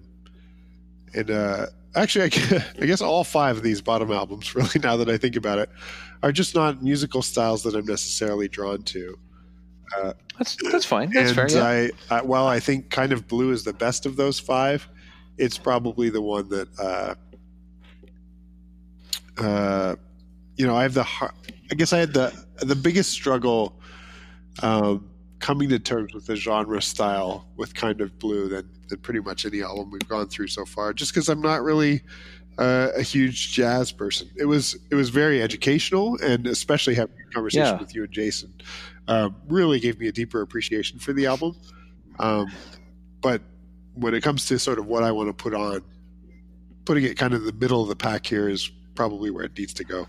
and 1.13 1.31
uh, 1.31 1.67
actually, 1.95 2.25
I 2.25 2.29
gu- 2.29 2.59
I 2.81 2.85
guess 2.85 3.01
all 3.01 3.23
five 3.23 3.55
of 3.57 3.63
these 3.63 3.81
bottom 3.81 4.11
albums, 4.11 4.55
really, 4.55 4.79
now 4.81 4.97
that 4.97 5.09
I 5.09 5.17
think 5.17 5.35
about 5.35 5.59
it, 5.59 5.69
are 6.23 6.31
just 6.31 6.53
not 6.55 6.81
musical 6.83 7.21
styles 7.21 7.63
that 7.63 7.75
I'm 7.75 7.85
necessarily 7.85 8.47
drawn 8.49 8.81
to. 8.83 9.17
That's 10.37 10.55
that's 10.71 10.85
fine. 10.85 11.11
That's 11.11 11.31
fair. 11.31 11.49
Yeah. 11.49 11.89
I, 12.11 12.17
I, 12.17 12.21
while 12.21 12.45
I 12.47 12.59
think 12.59 12.89
kind 12.89 13.11
of 13.11 13.27
blue 13.27 13.51
is 13.51 13.63
the 13.63 13.73
best 13.73 14.05
of 14.05 14.15
those 14.15 14.39
five, 14.39 14.87
it's 15.37 15.57
probably 15.57 16.09
the 16.09 16.21
one 16.21 16.49
that, 16.49 16.67
uh, 16.79 17.15
uh, 19.37 19.95
you 20.55 20.65
know, 20.65 20.75
I 20.75 20.83
have 20.83 20.93
the, 20.93 21.03
har- 21.03 21.33
I 21.71 21.75
guess 21.75 21.93
I 21.93 21.99
had 21.99 22.13
the 22.13 22.33
the 22.61 22.75
biggest 22.75 23.11
struggle 23.11 23.79
um, 24.63 25.09
coming 25.39 25.69
to 25.69 25.79
terms 25.79 26.13
with 26.13 26.25
the 26.25 26.35
genre 26.35 26.81
style 26.81 27.47
with 27.55 27.75
kind 27.75 28.01
of 28.01 28.17
blue 28.17 28.49
than, 28.49 28.67
than 28.89 28.99
pretty 28.99 29.19
much 29.19 29.45
any 29.45 29.61
album 29.61 29.91
we've 29.91 30.07
gone 30.07 30.27
through 30.27 30.47
so 30.47 30.65
far. 30.65 30.93
Just 30.93 31.13
because 31.13 31.29
I'm 31.29 31.41
not 31.41 31.61
really 31.61 32.01
uh, 32.57 32.89
a 32.95 33.03
huge 33.03 33.53
jazz 33.53 33.91
person. 33.91 34.29
It 34.35 34.45
was 34.45 34.75
it 34.91 34.95
was 34.95 35.09
very 35.09 35.41
educational, 35.41 36.17
and 36.23 36.47
especially 36.47 36.95
having 36.95 37.15
a 37.29 37.33
conversation 37.33 37.65
Yeah. 37.75 37.79
with 37.79 37.93
you 37.93 38.03
and 38.03 38.11
Jason 38.11 38.53
um, 39.07 39.35
really 39.47 39.79
gave 39.79 39.99
me 39.99 40.07
a 40.07 40.11
deeper 40.11 40.41
appreciation 40.41 40.99
for 40.99 41.13
the 41.13 41.25
album. 41.25 41.55
Um, 42.19 42.51
but 43.21 43.41
when 43.93 44.13
it 44.13 44.21
comes 44.21 44.45
to 44.47 44.59
sort 44.59 44.79
of 44.79 44.85
what 44.85 45.03
I 45.03 45.11
want 45.11 45.29
to 45.29 45.33
put 45.33 45.53
on, 45.53 45.81
putting 46.85 47.03
it 47.03 47.17
kind 47.17 47.33
of 47.33 47.41
in 47.41 47.47
the 47.47 47.53
middle 47.53 47.81
of 47.81 47.89
the 47.89 47.95
pack 47.95 48.25
here 48.25 48.49
is 48.49 48.69
probably 48.95 49.29
where 49.29 49.43
it 49.43 49.57
needs 49.57 49.73
to 49.75 49.83
go. 49.83 50.07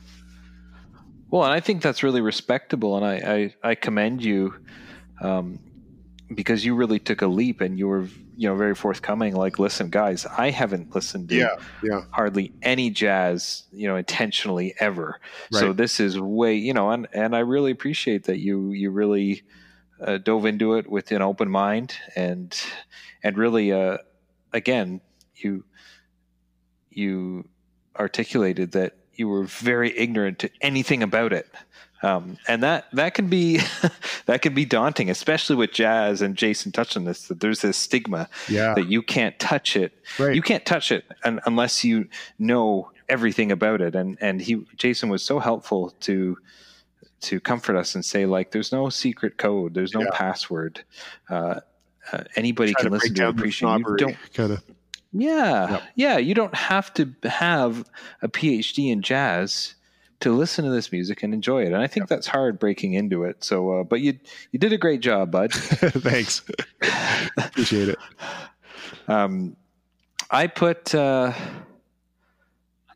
Well, 1.30 1.44
and 1.44 1.52
I 1.52 1.60
think 1.60 1.82
that's 1.82 2.02
really 2.02 2.20
respectable, 2.20 2.96
and 2.96 3.04
I 3.04 3.52
I, 3.62 3.70
I 3.70 3.74
commend 3.74 4.24
you 4.24 4.54
um, 5.20 5.58
because 6.34 6.64
you 6.64 6.74
really 6.74 6.98
took 6.98 7.22
a 7.22 7.26
leap 7.26 7.60
and 7.60 7.78
you 7.78 7.88
were 7.88 8.06
you 8.36 8.48
know 8.48 8.54
very 8.54 8.74
forthcoming. 8.74 9.34
Like, 9.34 9.58
listen, 9.58 9.90
guys, 9.90 10.26
I 10.26 10.50
haven't 10.50 10.94
listened 10.94 11.28
to 11.30 11.36
yeah, 11.82 12.02
hardly 12.10 12.52
any 12.62 12.90
jazz, 12.90 13.64
you 13.72 13.88
know, 13.88 13.96
intentionally 13.96 14.74
ever. 14.78 15.20
So 15.52 15.72
this 15.72 16.00
is 16.00 16.20
way, 16.20 16.54
you 16.54 16.74
know, 16.74 16.90
and 16.90 17.08
and 17.12 17.34
I 17.34 17.40
really 17.40 17.70
appreciate 17.70 18.24
that 18.24 18.38
you 18.38 18.72
you 18.72 18.90
really 18.90 19.42
uh, 20.00 20.18
dove 20.18 20.46
into 20.46 20.74
it 20.74 20.88
with 20.88 21.10
an 21.10 21.22
open 21.22 21.50
mind 21.50 21.94
and 22.14 22.54
and 23.22 23.36
really, 23.36 23.72
uh, 23.72 23.98
again, 24.52 25.00
you 25.34 25.64
you 26.90 27.48
articulated 27.98 28.72
that 28.72 28.96
you 29.14 29.28
were 29.28 29.44
very 29.44 29.96
ignorant 29.96 30.38
to 30.40 30.50
anything 30.60 31.02
about 31.02 31.32
it. 31.32 31.48
Um, 32.02 32.36
and 32.46 32.62
that 32.62 32.86
that 32.92 33.14
can 33.14 33.28
be 33.28 33.60
that 34.26 34.42
can 34.42 34.54
be 34.54 34.64
daunting, 34.64 35.10
especially 35.10 35.56
with 35.56 35.72
jazz. 35.72 36.22
And 36.22 36.36
Jason 36.36 36.70
touched 36.72 36.96
on 36.96 37.04
this 37.04 37.26
that 37.28 37.40
there's 37.40 37.60
this 37.62 37.76
stigma 37.76 38.28
yeah, 38.48 38.74
that 38.74 38.88
you 38.88 39.02
can't 39.02 39.36
touch 39.38 39.74
it 39.76 39.92
right. 40.18 40.34
you 40.34 40.42
can't 40.42 40.64
touch 40.64 40.92
it 40.92 41.04
un- 41.24 41.40
unless 41.44 41.82
you 41.84 42.08
know 42.38 42.90
everything 43.08 43.50
about 43.50 43.80
it 43.80 43.94
and 43.94 44.18
and 44.20 44.42
he 44.42 44.66
jason 44.76 45.08
was 45.08 45.22
so 45.22 45.38
helpful 45.38 45.94
to 45.98 46.36
to 47.22 47.40
comfort 47.40 47.74
us 47.74 47.94
and 47.94 48.04
say 48.04 48.26
like 48.26 48.50
there's 48.50 48.70
no 48.70 48.90
secret 48.90 49.38
code 49.38 49.72
there's 49.72 49.94
no 49.94 50.02
Yeah. 50.02 50.10
password 50.12 50.84
uh, 51.30 51.60
uh, 52.12 52.24
anybody 52.36 52.74
can 52.74 52.84
to 52.84 52.90
listen 52.90 53.14
to 53.14 53.28
appreciate 53.28 53.78
you 53.78 53.96
don't 53.96 54.16
kind 54.34 54.52
of. 54.52 54.62
yeah 55.14 55.70
Yep. 55.70 55.82
yeah 55.96 56.18
you 56.18 56.34
don't 56.34 56.54
have 56.54 56.92
to 56.94 57.10
have 57.24 57.88
a 58.20 58.28
phd 58.28 58.90
in 58.92 59.00
jazz 59.00 59.74
to 60.20 60.32
listen 60.34 60.64
to 60.64 60.70
this 60.70 60.90
music 60.90 61.22
and 61.22 61.32
enjoy 61.32 61.62
it 61.62 61.68
and 61.68 61.76
i 61.76 61.86
think 61.86 62.08
that's 62.08 62.26
hard 62.26 62.58
breaking 62.58 62.94
into 62.94 63.24
it 63.24 63.42
so 63.44 63.80
uh, 63.80 63.84
but 63.84 64.00
you 64.00 64.18
you 64.50 64.58
did 64.58 64.72
a 64.72 64.78
great 64.78 65.00
job 65.00 65.30
bud 65.30 65.52
Thanks. 66.08 66.42
Appreciate 67.36 67.90
it. 67.90 67.98
Um, 69.06 69.56
I 70.30 70.46
put 70.46 70.94
uh, 70.94 71.32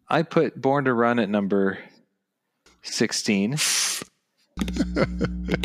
I 0.08 0.22
put 0.22 0.60
Born 0.60 0.84
to 0.86 0.94
Run 0.94 1.18
at 1.18 1.28
number 1.28 1.78
sixteen. 2.82 3.56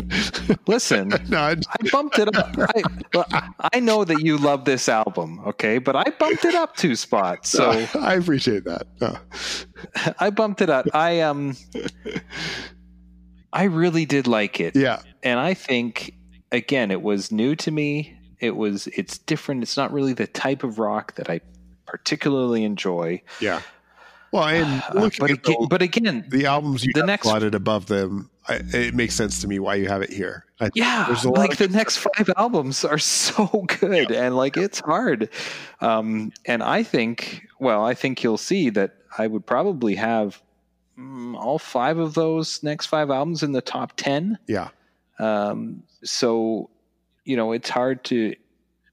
Listen, 0.66 1.08
no, 1.28 1.38
I, 1.38 1.50
I 1.52 1.88
bumped 1.90 2.18
it 2.18 2.34
up. 2.36 2.54
I, 3.14 3.50
I 3.74 3.80
know 3.80 4.04
that 4.04 4.20
you 4.20 4.36
love 4.38 4.64
this 4.64 4.88
album, 4.88 5.40
okay, 5.46 5.78
but 5.78 5.96
I 5.96 6.04
bumped 6.18 6.44
it 6.44 6.54
up 6.54 6.76
two 6.76 6.96
spots. 6.96 7.50
So 7.50 7.86
I 7.94 8.14
appreciate 8.14 8.64
that. 8.64 8.86
No. 9.00 9.16
I 10.18 10.30
bumped 10.30 10.60
it 10.60 10.70
up. 10.70 10.86
I 10.94 11.20
um, 11.20 11.56
I 13.52 13.64
really 13.64 14.04
did 14.04 14.26
like 14.26 14.60
it. 14.60 14.76
Yeah, 14.76 15.02
and 15.22 15.38
I 15.38 15.54
think 15.54 16.14
again, 16.52 16.90
it 16.90 17.02
was 17.02 17.30
new 17.30 17.54
to 17.56 17.70
me. 17.70 18.18
It 18.40 18.56
was 18.56 18.86
it's 18.88 19.18
different. 19.18 19.62
It's 19.62 19.76
not 19.76 19.92
really 19.92 20.12
the 20.12 20.26
type 20.26 20.62
of 20.62 20.78
rock 20.78 21.14
that 21.16 21.28
I 21.28 21.40
particularly 21.86 22.64
enjoy. 22.64 23.22
yeah. 23.40 23.62
Well, 24.32 24.44
and 24.44 24.82
Uh, 24.88 25.10
but 25.18 25.30
again, 25.30 25.56
the, 25.60 25.66
but 25.68 25.82
again, 25.82 26.24
the 26.28 26.46
albums 26.46 26.84
you 26.84 26.92
the 26.92 27.04
next- 27.04 27.24
slotted 27.26 27.54
above 27.54 27.86
them, 27.86 28.30
I, 28.48 28.60
it 28.72 28.94
makes 28.94 29.14
sense 29.14 29.40
to 29.42 29.48
me 29.48 29.58
why 29.58 29.76
you 29.76 29.88
have 29.88 30.02
it 30.02 30.10
here. 30.10 30.44
I, 30.60 30.70
yeah, 30.74 31.04
there's 31.06 31.24
a 31.24 31.28
lot 31.28 31.38
like 31.38 31.56
the 31.56 31.68
next 31.68 31.98
five 31.98 32.28
albums 32.36 32.84
are 32.84 32.98
so 32.98 33.46
good, 33.80 34.10
and 34.10 34.36
like 34.36 34.56
it's 34.56 34.80
hard. 34.80 35.30
Um, 35.80 36.32
and 36.46 36.62
I 36.62 36.82
think, 36.82 37.46
well, 37.60 37.84
I 37.84 37.94
think 37.94 38.22
you'll 38.22 38.38
see 38.38 38.70
that 38.70 38.96
I 39.16 39.26
would 39.26 39.46
probably 39.46 39.94
have 39.94 40.42
mm, 40.98 41.34
all 41.36 41.58
five 41.58 41.98
of 41.98 42.14
those 42.14 42.62
next 42.62 42.86
five 42.86 43.10
albums 43.10 43.42
in 43.42 43.52
the 43.52 43.62
top 43.62 43.92
ten. 43.96 44.38
yeah, 44.46 44.68
Um, 45.18 45.82
so, 46.02 46.70
you 47.24 47.36
know, 47.36 47.52
it's 47.52 47.70
hard 47.70 48.04
to 48.04 48.34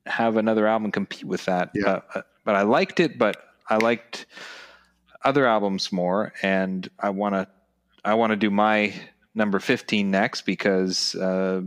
have 0.06 0.38
another 0.38 0.68
album 0.68 0.92
compete 0.92 1.26
with 1.26 1.46
that. 1.46 1.72
Yeah. 1.74 2.02
Uh, 2.14 2.22
but 2.44 2.56
I 2.56 2.62
liked 2.62 3.00
it, 3.00 3.18
but 3.18 3.38
I 3.70 3.78
liked 3.78 4.26
other 5.26 5.46
albums 5.46 5.92
more, 5.92 6.32
and 6.42 6.90
I 7.00 7.10
want 7.10 7.36
to 7.36 7.48
I 8.06 8.14
want 8.14 8.32
to 8.32 8.36
do 8.38 8.50
my 8.50 8.94
number 9.34 9.60
fifteen 9.60 10.12
next 10.12 10.42
because 10.44 11.16
uh, 11.16 11.62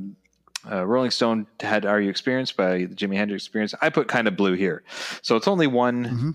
uh, 0.70 0.86
Rolling 0.86 1.10
Stone 1.10 1.46
had 1.60 1.84
"Are 1.84 2.00
You 2.00 2.08
Experienced" 2.08 2.56
by 2.56 2.84
the 2.84 2.94
Jimi 2.94 3.16
Hendrix 3.16 3.44
Experience. 3.44 3.74
I 3.82 3.90
put 3.90 4.08
kind 4.08 4.26
of 4.28 4.36
blue 4.36 4.54
here, 4.54 4.82
so 5.22 5.36
it's 5.36 5.48
only 5.48 5.66
one 5.66 6.04
Mhm. 6.06 6.34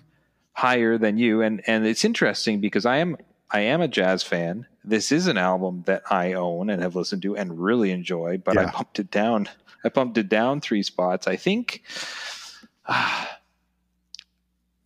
higher 0.54 0.98
than 1.00 1.18
you, 1.18 1.42
and 1.42 1.62
and 1.68 1.88
it's 1.88 2.06
interesting 2.06 2.60
because 2.62 2.86
I 2.86 2.98
am 2.98 3.18
I 3.52 3.62
am 3.62 3.82
a 3.82 3.88
jazz 3.88 4.22
fan. 4.24 4.68
This 4.84 5.12
is 5.12 5.28
an 5.28 5.38
album 5.38 5.84
that 5.86 6.04
I 6.12 6.34
own 6.34 6.70
and 6.70 6.82
have 6.82 6.96
listened 6.96 7.22
to 7.22 7.38
and 7.38 7.58
really 7.60 7.92
enjoy, 7.92 8.38
but 8.38 8.58
I 8.58 8.64
Yeah. 8.64 8.72
bumped 8.72 9.00
it 9.00 9.10
down. 9.10 9.48
I 9.86 9.90
bumped 9.90 10.18
it 10.18 10.28
down 10.30 10.60
three 10.62 10.84
spots. 10.84 11.26
I 11.28 11.38
think. 11.38 11.84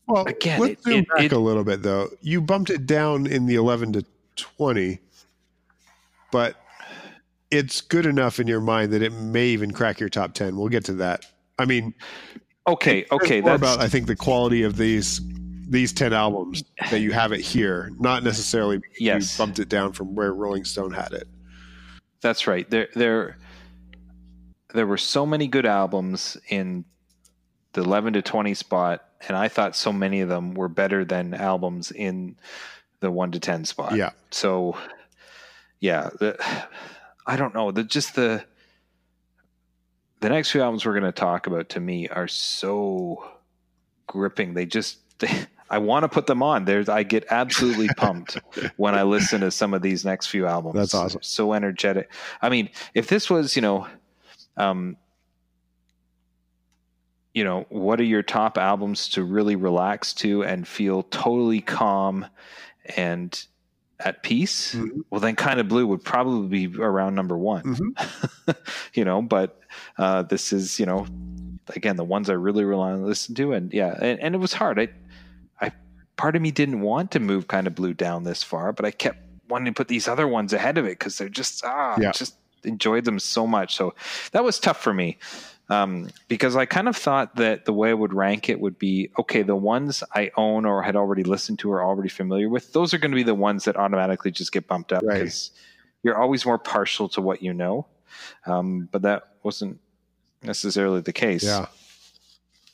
Well, 0.08 0.26
Again, 0.26 0.60
let's 0.60 0.74
it- 0.74 0.84
zoom 0.84 1.00
it- 1.00 1.08
back 1.10 1.24
it- 1.26 1.32
a 1.34 1.40
little 1.40 1.64
bit 1.64 1.82
though. 1.84 2.10
You 2.22 2.42
bumped 2.42 2.70
it 2.70 2.86
down 2.86 3.28
in 3.28 3.46
the 3.46 3.56
11 3.56 3.94
to 3.94 4.06
20, 4.36 5.00
but 6.32 6.56
it's 7.52 7.82
good 7.82 8.06
enough 8.06 8.40
in 8.40 8.48
your 8.48 8.62
mind 8.62 8.92
that 8.94 9.02
it 9.02 9.12
may 9.14 9.48
even 9.48 9.72
crack 9.72 10.00
your 10.00 10.10
top 10.10 10.34
10. 10.34 10.56
We'll 10.58 10.70
get 10.70 10.86
to 10.86 10.94
that. 10.96 11.26
I 11.60 11.66
mean, 11.66 11.94
okay, 12.68 13.06
okay, 13.12 13.42
more 13.42 13.52
that's 13.58 13.62
about 13.62 13.80
I 13.80 13.88
think 13.90 14.08
the 14.08 14.16
quality 14.16 14.64
of 14.64 14.78
these 14.78 15.22
these 15.70 15.92
10 15.92 16.14
albums 16.14 16.64
that 16.92 17.00
you 17.02 17.12
have 17.12 17.34
it 17.34 17.42
here, 17.42 17.92
not 18.00 18.24
necessarily 18.24 18.80
Yes. 19.00 19.34
you 19.34 19.38
bumped 19.44 19.60
it 19.60 19.68
down 19.68 19.92
from 19.92 20.16
where 20.16 20.34
Rolling 20.34 20.64
Stone 20.64 20.92
had 20.94 21.12
it. 21.12 21.28
That's 22.22 22.48
right. 22.48 22.70
There, 22.70 22.88
there, 22.96 23.36
there 24.74 24.88
were 24.88 24.98
so 24.98 25.26
many 25.26 25.46
good 25.48 25.66
albums 25.66 26.38
in 26.48 26.86
the 27.74 27.82
eleven 27.82 28.14
to 28.14 28.22
twenty 28.22 28.54
spot, 28.54 29.07
and 29.28 29.38
I 29.38 29.48
thought 29.48 29.76
so 29.76 29.92
many 29.92 30.22
of 30.22 30.30
them 30.30 30.54
were 30.54 30.70
better 30.70 31.06
than 31.06 31.34
albums 31.34 31.92
in 31.92 32.36
the 33.00 33.12
one 33.12 33.32
to 33.32 33.40
ten 33.40 33.66
spot. 33.66 33.96
Yeah. 33.96 34.12
So, 34.32 34.78
yeah, 35.80 36.10
the, 36.20 36.38
I 37.26 37.36
don't 37.36 37.54
know. 37.54 37.72
The 37.72 37.84
just 37.84 38.16
the 38.16 38.44
the 40.20 40.30
next 40.30 40.52
few 40.52 40.62
albums 40.62 40.86
we're 40.86 40.94
going 40.94 41.04
to 41.04 41.12
talk 41.12 41.48
about 41.48 41.70
to 41.70 41.80
me 41.80 42.08
are 42.08 42.28
so 42.28 43.32
gripping. 44.08 44.54
They 44.54 44.66
just 44.66 45.00
they, 45.20 45.30
I 45.70 45.80
want 45.80 46.04
to 46.04 46.10
put 46.10 46.28
them 46.28 46.42
on. 46.42 46.66
There's 46.66 46.88
I 46.88 47.04
get 47.04 47.26
absolutely 47.30 47.90
pumped 47.98 48.38
when 48.78 48.96
I 48.96 49.04
listen 49.04 49.42
to 49.42 49.52
some 49.52 49.74
of 49.74 49.82
these 49.82 50.06
next 50.06 50.28
few 50.28 50.48
albums. 50.48 50.76
That's 50.76 50.94
awesome. 50.94 51.22
So 51.22 51.54
energetic. 51.54 52.10
I 52.42 52.50
mean, 52.50 52.70
if 52.94 53.08
this 53.08 53.30
was, 53.30 53.56
you 53.56 53.62
know, 53.62 53.88
um, 54.56 54.96
you 57.38 57.44
know, 57.44 57.68
what 57.70 58.00
are 58.02 58.04
your 58.04 58.24
top 58.24 58.58
albums 58.58 59.08
to 59.10 59.24
really 59.24 59.56
relax 59.56 60.12
to 60.12 60.44
and 60.44 60.68
feel 60.68 61.04
totally 61.04 61.62
calm 61.62 62.26
and 62.96 63.46
at 64.00 64.24
peace? 64.24 64.74
Mhm. 64.74 65.02
Well, 65.12 65.22
then 65.22 65.36
kind 65.36 65.60
of 65.60 65.68
blue 65.68 65.86
would 65.86 66.04
probably 66.04 66.66
be 66.68 66.82
around 66.82 67.14
number 67.14 67.38
one, 67.38 67.62
Mhm. 67.76 68.58
you 68.96 69.06
know, 69.06 69.22
but 69.22 69.60
uh, 70.00 70.24
this 70.24 70.52
is, 70.52 70.80
you 70.80 70.88
know, 70.88 71.06
again, 71.76 71.96
the 71.96 72.04
ones 72.04 72.28
I 72.28 72.34
really 72.34 72.64
rely 72.64 72.94
on 72.94 73.02
to 73.02 73.06
listen 73.06 73.36
to. 73.36 73.54
And 73.54 73.72
yeah, 73.72 73.96
and, 74.02 74.20
and 74.20 74.34
it 74.34 74.40
was 74.40 74.54
hard. 74.54 74.80
I, 74.80 74.88
I, 75.62 75.72
part 76.16 76.36
of 76.36 76.42
me 76.42 76.50
didn't 76.50 76.82
want 76.82 77.12
to 77.12 77.20
move 77.20 77.48
kind 77.48 77.68
of 77.68 77.76
blue 77.76 77.94
down 77.94 78.24
this 78.24 78.42
far, 78.42 78.74
but 78.74 78.84
I 78.84 78.90
kept 78.90 79.20
wanting 79.48 79.72
to 79.72 79.78
put 79.78 79.90
these 79.90 80.08
other 80.08 80.28
ones 80.28 80.54
ahead 80.54 80.80
of 80.80 80.86
it 80.86 80.98
because 80.98 81.20
they're 81.20 81.30
just, 81.30 81.64
ah, 81.64 81.98
Yeah. 82.02 82.14
just 82.14 82.36
enjoyed 82.64 83.06
them 83.06 83.20
so 83.20 83.46
much. 83.46 83.76
So 83.76 83.94
that 84.32 84.44
was 84.44 84.60
tough 84.60 84.82
for 84.82 84.92
me 84.96 85.20
um, 85.70 86.10
because 86.28 86.56
I 86.56 86.66
kind 86.66 86.88
of 86.88 86.96
thought 86.96 87.36
that 87.36 87.66
the 87.66 87.74
way 87.74 87.90
I 87.90 87.94
would 87.94 88.14
rank 88.14 88.50
it 88.50 88.60
would 88.60 88.80
be 88.80 89.10
okay, 89.20 89.42
the 89.42 89.56
ones 89.56 90.04
I 90.16 90.32
own 90.38 90.66
or 90.66 90.82
had 90.82 90.96
already 90.96 91.24
listened 91.24 91.60
to 91.60 91.72
or 91.72 91.84
already 91.84 92.10
familiar 92.10 92.50
with, 92.50 92.74
those 92.74 92.94
are 92.94 92.98
going 92.98 93.12
to 93.12 93.16
be 93.16 93.24
the 93.24 93.36
ones 93.36 93.66
that 93.66 93.76
automatically 93.76 94.32
just 94.32 94.52
get 94.52 94.68
bumped 94.68 94.94
up 94.94 95.04
Right. 95.04 95.16
because 95.20 95.52
you're 96.04 96.18
always 96.18 96.46
more 96.46 96.58
partial 96.58 97.10
to 97.10 97.22
what 97.22 97.42
you 97.42 97.54
know. 97.54 97.86
Um, 98.46 98.88
but 98.92 99.02
that 99.02 99.24
wasn't 99.44 99.80
necessarily 100.44 101.02
the 101.02 101.14
case. 101.14 101.44
Yeah. 101.44 101.66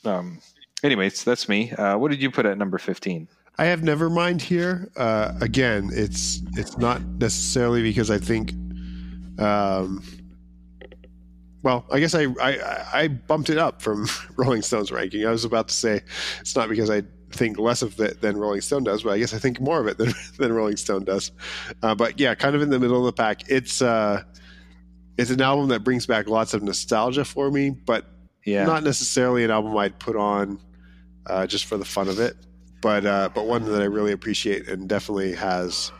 Um, 0.05 0.39
anyways, 0.83 1.23
that's 1.23 1.49
me. 1.49 1.71
Uh, 1.71 1.97
what 1.97 2.11
did 2.11 2.21
you 2.21 2.29
put 2.29 2.45
at 2.45 2.57
number 2.57 2.77
15? 2.77 3.27
I 3.57 3.65
have 3.65 3.81
Nevermind 3.81 4.41
here. 4.41 4.89
Uh, 4.97 5.33
again, 5.41 5.89
it's 5.93 6.41
it's 6.55 6.77
not 6.77 7.01
necessarily 7.03 7.83
because 7.83 8.09
I 8.09 8.17
think 8.17 8.51
um, 9.39 10.03
well, 11.63 11.85
I 11.91 11.99
guess 11.99 12.13
I, 12.13 12.27
I 12.41 12.85
I 12.93 13.07
bumped 13.07 13.49
it 13.49 13.57
up 13.57 13.81
from 13.81 14.07
Rolling 14.37 14.61
Stone's 14.61 14.91
ranking. 14.91 15.25
I 15.25 15.31
was 15.31 15.45
about 15.45 15.67
to 15.69 15.73
say 15.73 16.01
it's 16.41 16.55
not 16.55 16.69
because 16.69 16.89
I 16.89 17.03
think 17.31 17.57
less 17.57 17.81
of 17.81 17.99
it 17.99 18.21
than 18.21 18.37
Rolling 18.37 18.61
Stone 18.61 18.83
does, 18.83 19.01
but 19.03 19.11
I 19.13 19.17
guess 19.17 19.33
I 19.33 19.39
think 19.39 19.59
more 19.59 19.79
of 19.79 19.87
it 19.87 19.97
than, 19.97 20.13
than 20.37 20.53
Rolling 20.53 20.77
Stone 20.77 21.05
does. 21.05 21.31
Uh, 21.81 21.95
but 21.95 22.19
yeah, 22.19 22.35
kind 22.35 22.55
of 22.55 22.61
in 22.61 22.69
the 22.69 22.79
middle 22.79 22.99
of 22.99 23.05
the 23.05 23.13
pack. 23.13 23.49
It's 23.49 23.81
uh, 23.81 24.21
it's 25.17 25.31
an 25.31 25.41
album 25.41 25.69
that 25.69 25.83
brings 25.83 26.05
back 26.05 26.27
lots 26.27 26.53
of 26.53 26.61
nostalgia 26.63 27.23
for 27.25 27.49
me, 27.51 27.69
but 27.71 28.05
Yeah. 28.45 28.65
not 28.65 28.83
necessarily 28.83 29.43
an 29.43 29.51
album 29.51 29.75
I'd 29.77 29.97
put 29.99 30.15
on 30.15 30.59
uh, 31.27 31.47
just 31.47 31.65
for 31.65 31.77
the 31.77 31.85
fun 31.85 32.07
of 32.09 32.19
it, 32.19 32.35
but 32.81 33.05
uh, 33.05 33.29
but 33.33 33.45
one 33.47 33.63
that 33.65 33.81
I 33.81 33.85
really 33.85 34.11
appreciate 34.11 34.67
and 34.67 34.89
definitely 34.89 35.33
has 35.33 35.91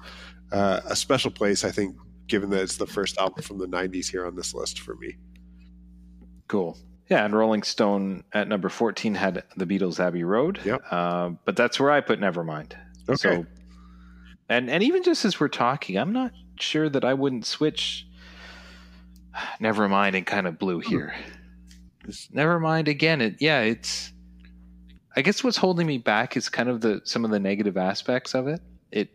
uh, 0.51 0.81
a 0.85 0.95
special 0.95 1.31
place. 1.31 1.63
I 1.63 1.71
think, 1.71 1.95
given 2.27 2.49
that 2.51 2.61
it's 2.61 2.77
the 2.77 2.85
first 2.87 3.17
album 3.17 3.41
from 3.43 3.57
the 3.59 3.67
'90s 3.67 4.07
here 4.11 4.25
on 4.27 4.35
this 4.35 4.53
list 4.53 4.81
for 4.81 4.95
me. 4.95 5.15
Cool. 6.47 6.77
Yeah, 7.09 7.25
and 7.25 7.35
Rolling 7.35 7.63
Stone 7.63 8.23
at 8.33 8.47
number 8.47 8.69
14 8.69 9.15
had 9.15 9.43
the 9.57 9.65
Beatles' 9.65 9.99
Abbey 9.99 10.23
Road. 10.23 10.59
Yep. 10.63 10.83
Uh, 10.89 11.29
but 11.45 11.55
that's 11.55 11.79
where 11.79 11.91
I 11.91 12.01
put 12.01 12.19
Nevermind. 12.19 12.73
Okay. 13.07 13.15
So, 13.15 13.45
and 14.49 14.69
and 14.69 14.81
even 14.83 15.03
just 15.03 15.25
as 15.25 15.39
we're 15.39 15.49
talking, 15.49 15.97
I'm 15.97 16.13
not 16.13 16.31
sure 16.59 16.89
that 16.89 17.03
I 17.03 17.13
wouldn't 17.13 17.45
switch 17.45 18.07
Nevermind 19.59 20.15
and 20.15 20.25
kind 20.25 20.47
of 20.47 20.57
blue 20.57 20.79
here. 20.79 21.13
It's 22.07 22.27
Nevermind 22.27 22.87
again. 22.87 23.21
It 23.21 23.35
yeah, 23.39 23.61
it's. 23.61 24.11
I 25.15 25.21
guess 25.21 25.43
what's 25.43 25.57
holding 25.57 25.85
me 25.85 25.99
back 25.99 26.35
is 26.35 26.49
kind 26.49 26.69
of 26.69 26.81
the 26.81 27.01
some 27.03 27.25
of 27.25 27.31
the 27.31 27.39
negative 27.39 27.77
aspects 27.77 28.33
of 28.33 28.47
it. 28.47 28.61
It 28.91 29.09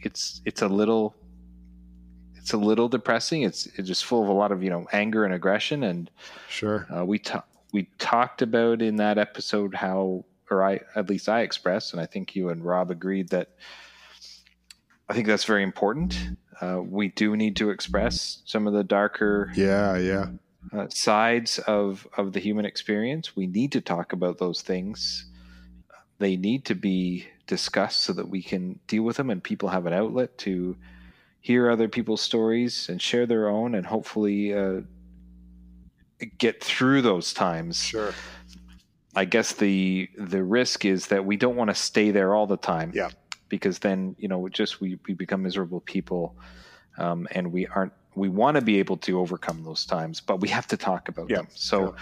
it's 0.00 0.42
it's 0.44 0.62
a 0.62 0.68
little 0.68 1.14
it's 2.40 2.52
a 2.52 2.56
little 2.56 2.88
depressing. 2.88 3.42
It's 3.42 3.66
it's 3.76 3.86
just 3.88 4.04
full 4.04 4.22
of 4.22 4.28
a 4.28 4.32
lot 4.32 4.50
of 4.52 4.62
you 4.62 4.70
know 4.70 4.86
anger 4.92 5.24
and 5.24 5.32
aggression 5.34 5.82
and 5.84 6.10
Sure. 6.48 6.86
uh, 6.94 7.04
we 7.04 7.18
ta- 7.18 7.44
we 7.72 7.88
talked 7.98 8.42
about 8.42 8.82
in 8.82 8.96
that 8.96 9.16
episode 9.18 9.74
how, 9.74 10.24
or 10.50 10.64
I 10.64 10.80
at 10.96 11.08
least 11.08 11.28
I 11.28 11.40
expressed, 11.42 11.92
and 11.92 12.00
I 12.00 12.06
think 12.06 12.34
you 12.34 12.48
and 12.48 12.64
Rob 12.64 12.90
agreed 12.90 13.28
that 13.30 13.50
I 15.08 15.14
think 15.14 15.26
that's 15.26 15.44
very 15.44 15.62
important. 15.62 16.16
Uh, 16.60 16.80
we 16.84 17.08
do 17.08 17.36
need 17.36 17.56
to 17.56 17.70
express 17.70 18.42
some 18.44 18.66
of 18.66 18.72
the 18.74 18.84
darker 18.84 19.50
Yeah. 19.54 19.96
Yeah. 19.96 20.26
uh, 20.72 20.88
sides 20.88 21.58
of 21.60 22.06
of 22.16 22.32
the 22.32 22.40
human 22.40 22.64
experience. 22.64 23.34
We 23.36 23.46
need 23.46 23.72
to 23.72 23.80
talk 23.80 24.12
about 24.12 24.38
those 24.38 24.62
things. 24.62 25.26
They 26.18 26.36
need 26.36 26.66
to 26.66 26.74
be 26.74 27.26
discussed 27.46 28.02
so 28.02 28.12
that 28.12 28.28
we 28.28 28.42
can 28.42 28.78
deal 28.86 29.02
with 29.04 29.16
them, 29.16 29.30
and 29.30 29.42
people 29.42 29.70
have 29.70 29.86
an 29.86 29.94
outlet 29.94 30.36
to 30.38 30.76
hear 31.40 31.70
other 31.70 31.88
people's 31.88 32.20
stories 32.20 32.88
and 32.88 33.00
share 33.00 33.26
their 33.26 33.48
own, 33.48 33.74
and 33.74 33.86
hopefully 33.86 34.54
uh, 34.54 34.80
get 36.38 36.62
through 36.62 37.02
those 37.02 37.32
times. 37.32 37.82
Sure. 37.82 38.12
I 39.16 39.24
guess 39.24 39.52
the 39.54 40.08
the 40.16 40.42
risk 40.44 40.84
is 40.84 41.08
that 41.08 41.24
we 41.24 41.36
don't 41.36 41.56
want 41.56 41.70
to 41.70 41.74
stay 41.74 42.10
there 42.10 42.34
all 42.34 42.46
the 42.46 42.56
time. 42.56 42.92
Yeah. 42.94 43.10
Because 43.48 43.80
then 43.80 44.14
you 44.18 44.28
know, 44.28 44.48
just 44.48 44.80
we 44.80 44.98
we 45.08 45.14
become 45.14 45.42
miserable 45.42 45.80
people, 45.80 46.36
um, 46.98 47.26
and 47.32 47.52
we 47.52 47.66
aren't. 47.66 47.92
We 48.14 48.28
want 48.28 48.56
to 48.56 48.60
be 48.60 48.78
able 48.78 48.96
to 48.98 49.18
overcome 49.20 49.62
those 49.64 49.86
times, 49.86 50.20
but 50.20 50.40
we 50.40 50.48
have 50.48 50.66
to 50.68 50.76
talk 50.76 51.08
about 51.08 51.30
Yeah. 51.30 51.36
them. 51.38 51.48
So 51.54 51.94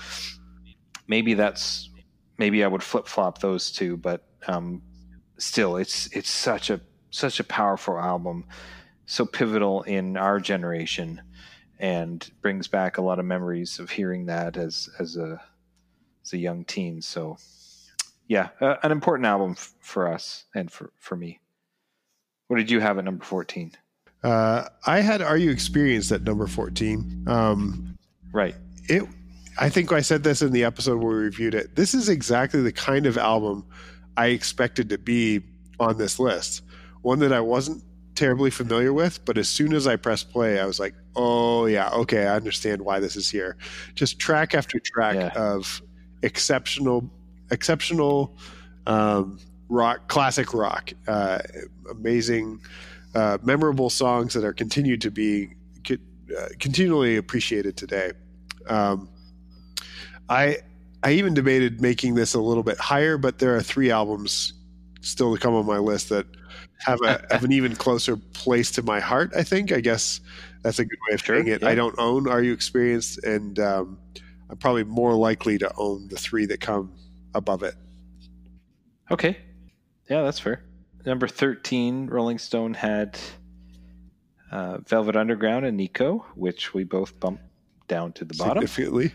maybe 1.07 1.35
that's 1.35 1.91
maybe 2.39 2.65
I 2.65 2.67
would 2.67 2.83
flip 2.83 3.07
flop 3.07 3.41
those 3.41 3.71
two, 3.73 3.97
but 3.97 4.25
um, 4.47 4.83
still, 5.39 5.77
it's 5.77 6.09
it's 6.09 6.31
such 6.31 6.71
a 6.71 6.81
such 7.11 7.41
a 7.41 7.45
powerful 7.45 7.99
album, 7.99 8.45
so 9.09 9.25
pivotal 9.27 9.83
in 9.83 10.17
our 10.17 10.39
generation, 10.39 11.21
and 11.81 12.31
brings 12.43 12.69
back 12.69 12.99
a 12.99 13.03
lot 13.03 13.19
of 13.19 13.25
memories 13.25 13.79
of 13.79 13.91
hearing 13.91 14.27
that 14.27 14.57
as 14.57 14.89
as 14.99 15.17
a 15.17 15.41
as 16.25 16.33
a 16.35 16.39
young 16.39 16.65
teen. 16.65 17.01
So, 17.03 17.39
yeah, 18.27 18.51
uh, 18.61 18.77
an 18.83 18.93
important 18.93 19.27
album 19.27 19.53
f- 19.53 19.73
for 19.81 20.07
us 20.13 20.45
and 20.55 20.71
for 20.71 20.93
for 20.99 21.17
me. 21.17 21.41
What 22.49 22.59
did 22.59 22.71
you 22.71 22.81
have 22.81 22.99
at 22.99 23.05
number 23.05 23.25
fourteen? 23.25 23.73
Uh, 24.23 24.65
I 24.87 25.01
had 25.01 25.23
"Are 25.23 25.37
You 25.37 25.51
Experienced" 25.51 26.13
at 26.13 26.23
number 26.23 26.47
fourteen. 26.47 27.25
Um, 27.27 27.97
Right. 28.33 28.55
it 28.91 29.03
i 29.59 29.69
think 29.71 29.91
i 29.91 30.01
said 30.03 30.23
this 30.23 30.43
in 30.43 30.53
the 30.53 30.63
episode 30.63 30.99
where 31.03 31.17
we 31.17 31.23
reviewed 31.25 31.55
it 31.55 31.75
this 31.75 31.95
is 31.95 32.09
exactly 32.11 32.61
the 32.63 32.71
kind 32.71 33.07
of 33.07 33.17
album 33.19 33.65
i 34.19 34.27
expected 34.27 34.89
to 34.91 34.99
be 34.99 35.41
on 35.81 35.97
this 35.99 36.19
list 36.21 36.63
one 37.03 37.19
that 37.19 37.33
i 37.33 37.41
wasn't 37.41 37.83
terribly 38.19 38.51
familiar 38.51 38.93
with 38.93 39.25
but 39.25 39.39
as 39.39 39.49
soon 39.49 39.73
as 39.73 39.87
i 39.87 39.95
pressed 39.95 40.29
play 40.31 40.59
i 40.59 40.67
was 40.67 40.81
like 40.81 40.93
oh 41.15 41.67
yeah 41.67 41.89
okay 41.91 42.27
i 42.27 42.35
understand 42.35 42.83
why 42.83 42.99
this 42.99 43.15
is 43.15 43.31
here 43.31 43.57
just 43.95 44.19
track 44.19 44.55
after 44.55 44.81
track 44.81 45.15
Yeah. 45.15 45.29
of 45.37 45.81
exceptional 46.25 47.09
exceptional 47.53 48.37
um, 48.89 49.39
rock 49.69 50.09
classic 50.09 50.53
rock 50.53 50.93
uh, 51.07 51.39
amazing 51.93 52.61
uh, 53.15 53.39
memorable 53.45 53.89
songs 53.89 54.35
that 54.35 54.43
are 54.43 54.53
continued 54.53 55.01
to 55.03 55.13
be 55.13 55.55
uh, 55.89 56.49
continually 56.59 57.17
appreciated 57.17 57.77
today 57.77 58.11
um, 58.69 59.09
I 60.29 60.57
I 61.05 61.13
even 61.13 61.35
debated 61.35 61.81
making 61.81 62.17
this 62.17 62.35
a 62.35 62.41
little 62.41 62.65
bit 62.65 62.77
higher, 62.79 63.17
but 63.17 63.39
there 63.39 63.55
are 63.57 63.63
three 63.63 63.91
albums 63.91 64.53
still 65.01 65.33
to 65.35 65.41
come 65.41 65.55
on 65.55 65.65
my 65.65 65.79
list 65.79 66.09
that 66.09 66.27
have 66.81 67.01
a 67.03 67.25
have 67.31 67.45
an 67.45 67.53
even 67.53 67.75
closer 67.77 68.17
place 68.17 68.71
to 68.73 68.83
my 68.83 69.01
heart. 69.01 69.33
I 69.37 69.43
think. 69.43 69.73
I 69.73 69.81
guess 69.81 70.21
that's 70.63 70.79
a 70.79 70.85
good 70.85 70.99
way 71.09 71.15
of 71.15 71.21
Sure, 71.23 71.37
saying 71.37 71.49
it. 71.49 71.63
yeah. 71.63 71.69
I 71.69 71.75
don't 71.75 71.95
own 71.99 72.29
Are 72.29 72.43
You 72.43 72.53
Experienced, 72.53 73.23
and 73.25 73.59
um, 73.59 73.99
I'm 74.51 74.57
probably 74.57 74.85
more 74.85 75.15
likely 75.15 75.59
to 75.59 75.71
own 75.77 76.09
the 76.09 76.17
three 76.17 76.47
that 76.47 76.61
come 76.61 76.93
above 77.35 77.63
it. 77.63 77.75
Okay. 79.11 79.37
Yeah, 80.09 80.23
that's 80.23 80.39
fair. 80.39 80.63
Number 81.07 81.29
13, 81.29 82.07
Rolling 82.09 82.39
Stone 82.39 82.75
had 82.75 83.19
uh, 84.51 84.79
Velvet 84.79 85.17
Underground 85.17 85.65
and 85.67 85.77
Nico, 85.77 86.25
which 86.35 86.75
we 86.75 86.85
both 86.85 87.19
bumped 87.21 87.43
down 87.89 88.13
to 88.15 88.25
the 88.25 88.35
bottom. 88.35 88.67
Significantly, 88.67 89.13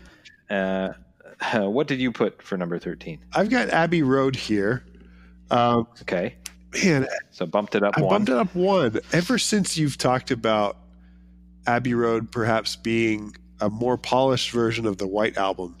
Uh, 0.50 0.92
what 1.68 1.86
did 1.86 2.00
you 2.00 2.10
put 2.12 2.42
for 2.42 2.56
number 2.56 2.78
13? 2.78 3.20
I've 3.34 3.50
got 3.50 3.68
Abbey 3.70 4.02
Road 4.02 4.34
here. 4.36 4.84
Um, 5.50 5.86
Okay. 6.02 6.36
Man, 6.82 7.06
So 7.30 7.46
bumped 7.46 7.74
it 7.74 7.82
up 7.82 7.94
I 7.96 8.00
one. 8.00 8.10
bumped 8.10 8.28
it 8.30 8.36
up 8.36 8.54
one. 8.54 8.98
Ever 9.12 9.38
since 9.38 9.76
you've 9.76 9.98
talked 9.98 10.30
about 10.30 10.76
Abbey 11.66 11.94
Road 11.94 12.30
perhaps 12.30 12.76
being 12.76 13.34
a 13.60 13.70
more 13.70 13.96
polished 13.96 14.50
version 14.50 14.86
of 14.86 14.98
the 14.98 15.06
White 15.06 15.36
Album, 15.36 15.76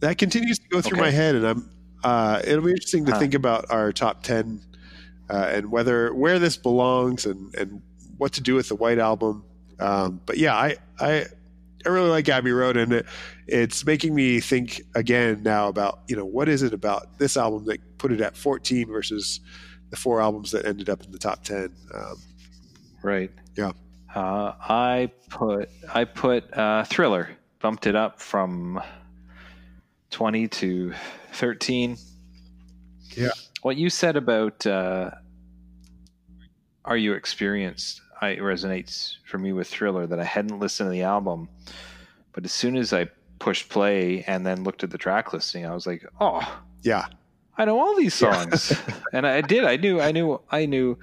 that 0.00 0.18
continues 0.18 0.58
to 0.58 0.68
go 0.68 0.80
through 0.80 0.98
Okay. 0.98 1.06
my 1.06 1.10
head, 1.10 1.34
and 1.34 1.46
I'm. 1.46 1.70
Uh, 2.04 2.40
it'll 2.44 2.62
be 2.64 2.70
interesting 2.70 3.04
to 3.06 3.12
Huh. 3.12 3.18
think 3.18 3.34
about 3.34 3.64
our 3.70 3.90
top 3.92 4.22
ten 4.22 4.60
uh, 5.30 5.48
and 5.50 5.70
whether 5.72 6.14
where 6.14 6.38
this 6.38 6.56
belongs 6.56 7.24
and 7.26 7.52
and 7.56 7.82
what 8.18 8.32
to 8.34 8.40
do 8.40 8.54
with 8.54 8.68
the 8.68 8.76
White 8.76 8.98
Album. 8.98 9.44
Um, 9.80 10.20
but 10.26 10.36
yeah, 10.36 10.54
I 10.54 10.76
I 11.00 11.26
I 11.84 11.88
really 11.88 12.10
like 12.10 12.28
Abbey 12.28 12.52
Road, 12.52 12.76
and 12.76 12.92
it, 12.92 13.06
it's 13.48 13.84
making 13.84 14.14
me 14.14 14.38
think 14.40 14.82
again 14.94 15.42
now 15.42 15.68
about 15.68 16.00
you 16.06 16.14
know 16.16 16.26
what 16.26 16.48
is 16.48 16.62
it 16.62 16.72
about 16.72 17.18
this 17.18 17.36
album 17.36 17.64
that 17.64 17.80
put 17.98 18.12
it 18.12 18.20
at 18.20 18.36
14 18.36 18.86
versus 18.88 19.40
the 19.96 20.02
four 20.02 20.20
albums 20.20 20.50
that 20.52 20.66
ended 20.66 20.88
up 20.90 21.02
in 21.02 21.10
the 21.10 21.18
top 21.18 21.42
10. 21.42 21.72
Um, 21.94 22.16
Right. 23.02 23.30
Yeah. 23.56 23.72
Uh, 24.14 24.54
I 24.58 25.12
put 25.28 25.68
I 25.94 26.04
put 26.04 26.52
uh, 26.56 26.84
Thriller. 26.84 27.28
Bumped 27.60 27.86
it 27.86 27.94
up 27.94 28.20
from 28.20 28.80
twenty 30.10 30.48
to 30.48 30.92
thirteen. 31.32 31.98
Yeah. 33.16 33.30
What 33.62 33.76
you 33.76 33.90
said 33.90 34.16
about 34.16 34.66
uh, 34.66 35.10
Are 36.84 36.96
You 36.96 37.12
Experienced? 37.12 38.00
I 38.20 38.36
resonates 38.36 39.16
for 39.24 39.38
me 39.38 39.52
with 39.52 39.68
Thriller 39.68 40.06
that 40.06 40.18
I 40.18 40.24
hadn't 40.24 40.58
listened 40.58 40.88
to 40.88 40.92
the 40.92 41.02
album, 41.02 41.48
but 42.32 42.44
as 42.44 42.52
soon 42.52 42.76
as 42.76 42.92
I 42.92 43.08
pushed 43.38 43.68
play 43.68 44.24
and 44.26 44.44
then 44.44 44.64
looked 44.64 44.82
at 44.82 44.90
the 44.90 44.98
track 44.98 45.32
listing, 45.32 45.64
I 45.66 45.74
was 45.74 45.86
like, 45.86 46.04
oh, 46.20 46.60
yeah, 46.82 47.06
I 47.58 47.64
know 47.64 47.80
all 47.80 47.96
these 47.96 48.20
Yeah. 48.20 48.32
songs, 48.44 48.72
and 49.12 49.26
I 49.26 49.40
did. 49.40 49.64
I 49.64 49.76
knew. 49.76 50.00
I 50.00 50.12
knew. 50.12 50.40
I 50.50 50.66
knew. 50.66 50.98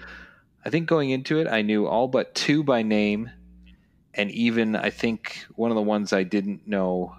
I 0.65 0.69
think 0.69 0.87
going 0.87 1.09
into 1.09 1.39
it, 1.39 1.47
I 1.47 1.61
knew 1.61 1.87
all 1.87 2.07
but 2.07 2.33
two 2.35 2.63
by 2.63 2.83
name, 2.83 3.29
and 4.13 4.31
even 4.31 4.75
I 4.75 4.89
think 4.91 5.45
one 5.55 5.71
of 5.71 5.75
the 5.75 5.81
ones 5.81 6.13
I 6.13 6.23
didn't 6.23 6.67
know. 6.67 7.15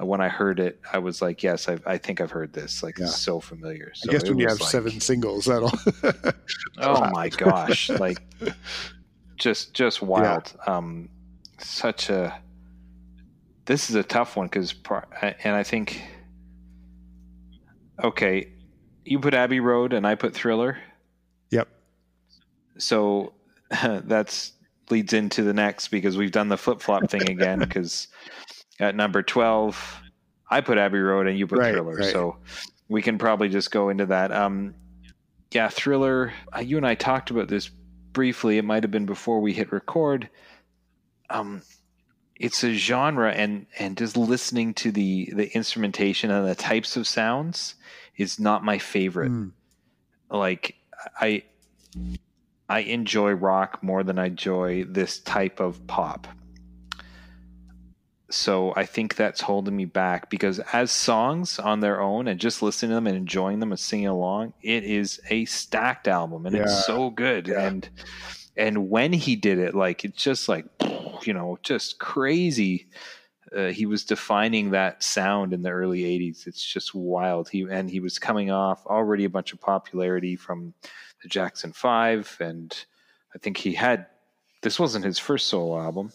uh, 0.00 0.06
When 0.06 0.20
I 0.20 0.28
heard 0.28 0.58
it, 0.60 0.80
I 0.92 0.98
was 0.98 1.20
like, 1.20 1.42
"Yes, 1.42 1.68
I've, 1.68 1.86
I 1.86 1.98
think 1.98 2.20
I've 2.20 2.30
heard 2.30 2.52
this. 2.52 2.82
Like, 2.82 2.98
Yeah. 2.98 3.04
it's 3.06 3.20
so 3.20 3.40
familiar." 3.40 3.92
So 3.94 4.08
I 4.08 4.12
guess 4.12 4.28
when 4.28 4.38
you 4.38 4.48
have 4.48 4.60
like, 4.60 4.70
seven 4.70 5.00
singles, 5.00 5.44
that'll. 5.46 5.72
oh 6.78 7.10
my 7.12 7.28
gosh, 7.28 7.90
like 7.90 8.22
just 9.36 9.74
just 9.74 10.00
wild. 10.00 10.54
Um, 10.66 11.08
such 11.58 12.08
a. 12.10 12.40
This 13.66 13.88
is 13.90 13.96
a 13.96 14.02
tough 14.02 14.36
one 14.36 14.46
because, 14.46 14.74
and 15.44 15.56
I 15.56 15.62
think. 15.64 16.02
Okay, 18.02 18.48
you 19.04 19.18
put 19.18 19.34
Abbey 19.34 19.60
Road 19.60 19.92
and 19.92 20.06
I 20.06 20.14
put 20.14 20.34
Thriller. 20.34 20.78
Yep. 21.50 21.68
So 22.78 23.32
that's 23.70 24.52
leads 24.90 25.12
into 25.12 25.42
the 25.42 25.54
next 25.54 25.88
because 25.88 26.16
we've 26.16 26.32
done 26.32 26.48
the 26.48 26.56
flip 26.56 26.80
flop 26.80 27.08
thing 27.10 27.28
again 27.30 27.58
because 27.60 28.08
at 28.80 28.94
number 28.94 29.22
12, 29.22 30.02
I 30.50 30.60
put 30.60 30.78
Abbey 30.78 30.98
Road 30.98 31.26
and 31.26 31.38
you 31.38 31.46
put 31.46 31.58
Right, 31.58 31.72
Thriller. 31.72 31.94
right. 31.96 32.12
So 32.12 32.36
we 32.88 33.00
can 33.02 33.18
probably 33.18 33.48
just 33.48 33.70
go 33.70 33.88
into 33.88 34.06
that. 34.06 34.32
Um, 34.32 34.74
yeah, 35.52 35.68
Thriller, 35.68 36.32
uh, 36.54 36.60
you 36.60 36.76
and 36.76 36.86
I 36.86 36.94
talked 36.94 37.30
about 37.30 37.48
this 37.48 37.70
briefly. 38.12 38.58
It 38.58 38.64
might 38.64 38.82
have 38.82 38.90
been 38.90 39.06
before 39.06 39.40
we 39.40 39.52
hit 39.52 39.72
record. 39.72 40.28
Um, 41.30 41.62
it's 42.36 42.64
a 42.64 42.72
genre 42.72 43.30
and 43.32 43.66
and 43.78 43.96
just 43.96 44.16
listening 44.16 44.74
to 44.74 44.90
the 44.90 45.30
the 45.34 45.54
instrumentation 45.54 46.30
and 46.30 46.46
the 46.48 46.54
types 46.54 46.96
of 46.96 47.06
sounds 47.06 47.74
is 48.16 48.38
not 48.40 48.64
my 48.64 48.78
favorite 48.78 49.30
Mm. 49.30 49.52
like 50.30 50.74
i 51.20 51.42
i 52.68 52.80
enjoy 52.80 53.30
rock 53.32 53.82
more 53.82 54.02
than 54.02 54.18
i 54.18 54.26
enjoy 54.26 54.84
this 54.84 55.18
type 55.20 55.60
of 55.60 55.86
pop 55.86 56.26
so 58.30 58.72
i 58.76 58.84
think 58.84 59.14
that's 59.16 59.40
holding 59.42 59.76
me 59.76 59.84
back 59.84 60.28
because 60.30 60.58
as 60.72 60.90
songs 60.90 61.58
on 61.58 61.80
their 61.80 62.00
own 62.00 62.26
and 62.26 62.40
just 62.40 62.62
listening 62.62 62.90
to 62.90 62.94
them 62.94 63.06
and 63.06 63.16
enjoying 63.16 63.60
them 63.60 63.70
and 63.70 63.78
singing 63.78 64.08
along 64.08 64.52
it 64.62 64.82
is 64.82 65.20
a 65.30 65.44
stacked 65.44 66.08
album 66.08 66.46
and 66.46 66.56
Yeah. 66.56 66.62
it's 66.62 66.84
so 66.86 67.10
good 67.10 67.46
Yeah. 67.48 67.66
and 67.66 67.88
and 68.56 68.88
when 68.90 69.12
he 69.12 69.36
did 69.36 69.58
it 69.58 69.74
like 69.74 70.04
it's 70.04 70.22
just 70.22 70.48
like 70.48 70.64
you 71.26 71.34
know 71.34 71.58
just 71.62 71.98
crazy. 71.98 72.88
Uh, 73.54 73.66
he 73.68 73.86
was 73.86 74.04
defining 74.04 74.70
that 74.70 75.02
sound 75.02 75.52
in 75.52 75.62
the 75.62 75.70
early 75.70 76.00
80s 76.00 76.46
it's 76.46 76.64
just 76.64 76.94
wild. 76.94 77.48
He 77.48 77.62
and 77.70 77.90
he 77.90 78.00
was 78.00 78.18
coming 78.18 78.50
off 78.50 78.86
already 78.86 79.24
a 79.24 79.30
bunch 79.30 79.52
of 79.52 79.60
popularity 79.60 80.34
from 80.36 80.74
the 81.22 81.28
jackson 81.28 81.72
5 81.72 82.36
and 82.40 82.84
i 83.34 83.38
think 83.38 83.56
he 83.56 83.72
had 83.72 84.06
this 84.60 84.78
wasn't 84.78 85.04
his 85.04 85.18
first 85.18 85.46
solo 85.48 85.80
album 85.80 86.12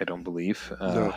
i 0.00 0.04
don't 0.04 0.24
believe. 0.24 0.72
Uh, 0.80 1.12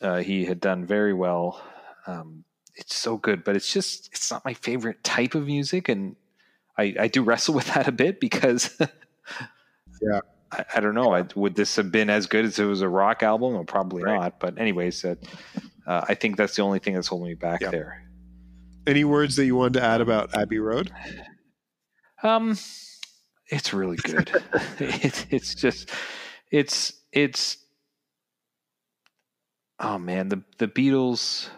uh, 0.00 0.18
he 0.18 0.44
had 0.44 0.60
done 0.60 0.86
very 0.86 1.12
well. 1.12 1.60
Um, 2.06 2.44
it's 2.76 2.94
so 2.94 3.16
good 3.16 3.42
but 3.42 3.56
it's 3.56 3.72
just 3.72 4.08
it's 4.12 4.30
not 4.30 4.44
my 4.44 4.54
favorite 4.54 5.02
type 5.02 5.34
of 5.34 5.44
music 5.46 5.88
and 5.88 6.14
i, 6.78 6.94
I 7.00 7.08
do 7.08 7.22
wrestle 7.22 7.54
with 7.58 7.66
that 7.74 7.88
a 7.88 7.92
bit 7.92 8.20
because 8.20 8.78
Yeah. 10.00 10.20
I, 10.52 10.64
I 10.76 10.80
don't 10.80 10.94
know. 10.94 11.14
I, 11.14 11.24
would 11.34 11.54
this 11.54 11.76
have 11.76 11.90
been 11.92 12.10
as 12.10 12.26
good 12.26 12.44
as 12.44 12.58
it 12.58 12.64
was 12.64 12.80
a 12.80 12.88
rock 12.88 13.22
album? 13.22 13.54
Well, 13.54 13.64
probably 13.64 14.02
Right. 14.04 14.14
not. 14.16 14.40
But 14.40 14.58
anyways, 14.58 15.04
uh, 15.04 15.16
uh, 15.86 16.04
I 16.08 16.14
think 16.14 16.36
that's 16.36 16.56
the 16.56 16.62
only 16.62 16.78
thing 16.78 16.94
that's 16.94 17.08
holding 17.08 17.28
me 17.28 17.34
back 17.34 17.60
Yeah. 17.60 17.70
there. 17.70 18.02
Any 18.86 19.04
words 19.04 19.36
that 19.36 19.44
you 19.44 19.54
wanted 19.56 19.74
to 19.74 19.82
add 19.82 20.00
about 20.00 20.34
Abbey 20.34 20.58
Road? 20.58 20.90
Um, 22.22 22.56
it's 23.48 23.72
really 23.74 23.96
good. 23.98 24.30
it, 24.78 25.26
it's 25.30 25.54
just, 25.54 25.90
it's 26.50 26.92
it's. 27.12 27.58
Oh 29.78 29.98
man, 29.98 30.28
the 30.28 30.42
the 30.58 30.66
Beatles. 30.68 31.48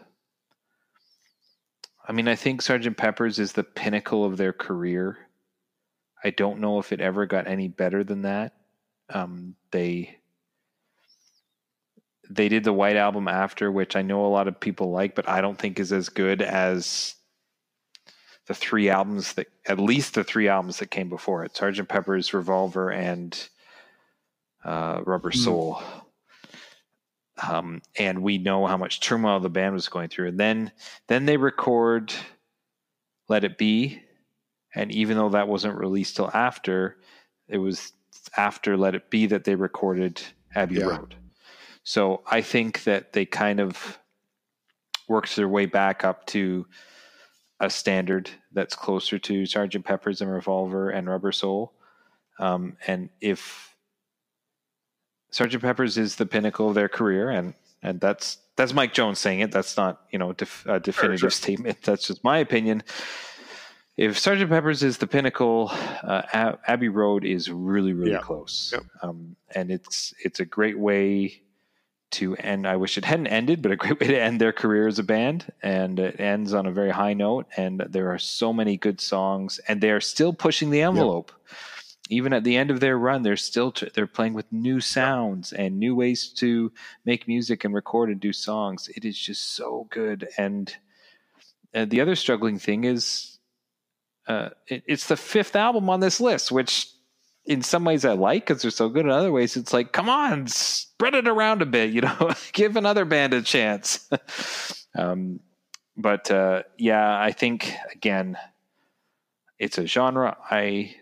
I 2.06 2.12
mean, 2.12 2.26
I 2.28 2.34
think 2.34 2.60
Sergeant 2.62 2.96
Pepper's 2.96 3.38
is 3.38 3.52
the 3.52 3.62
pinnacle 3.62 4.24
of 4.24 4.36
their 4.36 4.52
career. 4.52 5.16
I 6.24 6.30
don't 6.30 6.60
know 6.60 6.78
if 6.80 6.92
it 6.92 7.00
ever 7.00 7.24
got 7.26 7.46
any 7.46 7.68
better 7.68 8.02
than 8.02 8.22
that. 8.22 8.54
Um, 9.12 9.56
they 9.70 10.16
they 12.30 12.48
did 12.48 12.62
the 12.64 12.72
White 12.72 12.96
Album 12.96 13.26
after, 13.26 13.72
which 13.72 13.96
I 13.96 14.02
know 14.02 14.24
a 14.24 14.28
lot 14.28 14.46
of 14.46 14.60
people 14.60 14.90
like, 14.90 15.14
but 15.16 15.28
I 15.28 15.40
don't 15.40 15.58
think 15.58 15.80
is 15.80 15.92
as 15.92 16.08
good 16.08 16.40
as 16.40 17.16
the 18.46 18.54
three 18.54 18.88
albums 18.88 19.32
that, 19.34 19.48
at 19.66 19.80
least 19.80 20.14
the 20.14 20.24
three 20.24 20.48
albums 20.48 20.78
that 20.78 20.90
came 20.90 21.08
before 21.08 21.44
it: 21.44 21.56
Sergeant 21.56 21.88
Pepper's, 21.88 22.32
Revolver, 22.32 22.90
and 22.90 23.48
uh, 24.64 25.00
Rubber 25.04 25.30
Hmm. 25.30 25.38
Soul. 25.38 25.82
Um, 27.48 27.80
and 27.98 28.22
we 28.22 28.38
know 28.38 28.66
how 28.66 28.76
much 28.76 29.00
turmoil 29.00 29.40
the 29.40 29.48
band 29.48 29.72
was 29.74 29.88
going 29.88 30.08
through, 30.08 30.28
and 30.28 30.38
then 30.38 30.72
then 31.08 31.26
they 31.26 31.36
record 31.36 32.12
"Let 33.28 33.44
It 33.44 33.58
Be," 33.58 34.02
and 34.74 34.92
even 34.92 35.16
though 35.16 35.30
that 35.30 35.48
wasn't 35.48 35.78
released 35.78 36.16
till 36.16 36.30
after, 36.32 36.98
it 37.48 37.58
was 37.58 37.92
after 38.36 38.76
"Let 38.76 38.94
It 38.94 39.10
Be" 39.10 39.26
that 39.26 39.44
they 39.44 39.54
recorded 39.54 40.20
Abbey 40.54 40.76
Yeah. 40.76 40.86
Road. 40.86 41.14
So 41.82 42.22
I 42.26 42.42
think 42.42 42.84
that 42.84 43.12
they 43.12 43.24
kind 43.24 43.60
of 43.60 43.98
works 45.08 45.34
their 45.34 45.48
way 45.48 45.66
back 45.66 46.04
up 46.04 46.26
to 46.26 46.66
a 47.58 47.68
standard 47.68 48.30
that's 48.52 48.74
closer 48.74 49.18
to 49.18 49.44
Sergeant 49.46 49.84
Pepper's 49.84 50.20
and 50.20 50.30
Revolver 50.30 50.90
and 50.90 51.08
Rubber 51.08 51.32
Soul. 51.32 51.74
Um, 52.38 52.76
and 52.86 53.10
if 53.20 53.74
Sergeant 55.30 55.62
Pepper's 55.62 55.98
is 55.98 56.16
the 56.16 56.26
pinnacle 56.26 56.68
of 56.68 56.74
their 56.74 56.88
career, 56.88 57.30
and 57.30 57.54
and 57.82 58.00
that's 58.00 58.38
that's 58.56 58.72
Mike 58.72 58.92
Jones 58.92 59.18
saying 59.18 59.40
it. 59.40 59.52
That's 59.52 59.76
not 59.76 60.00
you 60.10 60.18
know 60.18 60.32
def, 60.32 60.64
a 60.66 60.80
definitive 60.80 61.20
sure. 61.20 61.30
statement. 61.30 61.82
That's 61.82 62.06
just 62.06 62.24
my 62.24 62.38
opinion. 62.38 62.82
If 63.96 64.18
Sergeant 64.18 64.50
Pepper's 64.50 64.82
is 64.82 64.98
the 64.98 65.06
pinnacle, 65.06 65.68
uh, 65.72 66.22
A- 66.32 66.58
Abbey 66.66 66.88
Road 66.88 67.24
is 67.24 67.50
really 67.50 67.92
really 67.92 68.12
Yeah. 68.12 68.18
close, 68.20 68.70
Yep. 68.72 68.82
um, 69.02 69.36
and 69.54 69.70
it's 69.70 70.14
it's 70.24 70.40
a 70.40 70.44
great 70.44 70.78
way 70.78 71.42
to 72.12 72.34
end. 72.36 72.66
I 72.66 72.76
wish 72.76 72.98
it 72.98 73.04
hadn't 73.04 73.28
ended, 73.28 73.62
but 73.62 73.70
a 73.72 73.76
great 73.76 74.00
way 74.00 74.08
to 74.08 74.20
end 74.20 74.40
their 74.40 74.52
career 74.52 74.88
as 74.88 74.98
a 74.98 75.02
band. 75.04 75.52
And 75.62 75.98
it 76.00 76.18
ends 76.18 76.52
on 76.54 76.66
a 76.66 76.72
very 76.72 76.90
high 76.90 77.12
note. 77.14 77.46
And 77.56 77.80
there 77.88 78.10
are 78.12 78.18
so 78.18 78.52
many 78.52 78.76
good 78.76 79.00
songs, 79.00 79.60
and 79.68 79.80
they 79.80 79.90
are 79.90 80.00
still 80.00 80.32
pushing 80.32 80.70
the 80.70 80.80
envelope. 80.82 81.30
Even 82.08 82.32
at 82.32 82.42
the 82.42 82.56
end 82.56 82.72
of 82.72 82.80
their 82.80 82.98
run, 82.98 83.22
they're 83.22 83.36
still 83.36 83.70
t- 83.70 83.88
they're 83.94 84.08
playing 84.08 84.34
with 84.34 84.50
new 84.52 84.80
sounds 84.80 85.52
and 85.52 85.78
new 85.78 85.94
ways 85.94 86.28
to 86.38 86.72
make 87.04 87.28
music 87.28 87.64
and 87.64 87.72
record 87.72 88.10
and 88.10 88.18
do 88.18 88.32
songs. 88.32 88.88
It 88.96 89.04
is 89.04 89.16
just 89.16 89.52
so 89.54 89.86
good. 89.90 90.28
And 90.36 90.74
uh, 91.72 91.84
the 91.84 92.00
other 92.00 92.16
struggling 92.16 92.58
thing 92.58 92.82
is, 92.82 93.29
uh, 94.26 94.50
it, 94.68 94.82
it's 94.86 95.08
the 95.08 95.16
fifth 95.16 95.56
album 95.56 95.90
on 95.90 96.00
this 96.00 96.20
list, 96.20 96.52
which 96.52 96.88
in 97.46 97.62
some 97.62 97.84
ways 97.84 98.04
I 98.04 98.12
like 98.12 98.46
because 98.46 98.62
they're 98.62 98.70
so 98.70 98.88
good. 98.88 99.06
In 99.06 99.10
other 99.10 99.32
ways, 99.32 99.56
it's 99.56 99.72
like, 99.72 99.92
come 99.92 100.08
on, 100.08 100.46
spread 100.46 101.14
it 101.14 101.26
around 101.26 101.62
a 101.62 101.66
bit. 101.66 101.90
You 101.90 102.02
know, 102.02 102.32
give 102.52 102.76
another 102.76 103.04
band 103.04 103.34
a 103.34 103.42
chance. 103.42 104.08
um, 104.98 105.40
but 105.96 106.30
uh, 106.30 106.62
yeah, 106.78 107.20
I 107.20 107.32
think 107.32 107.74
again, 107.92 108.36
it's 109.58 109.78
a 109.78 109.86
genre 109.86 110.36
I 110.50 110.94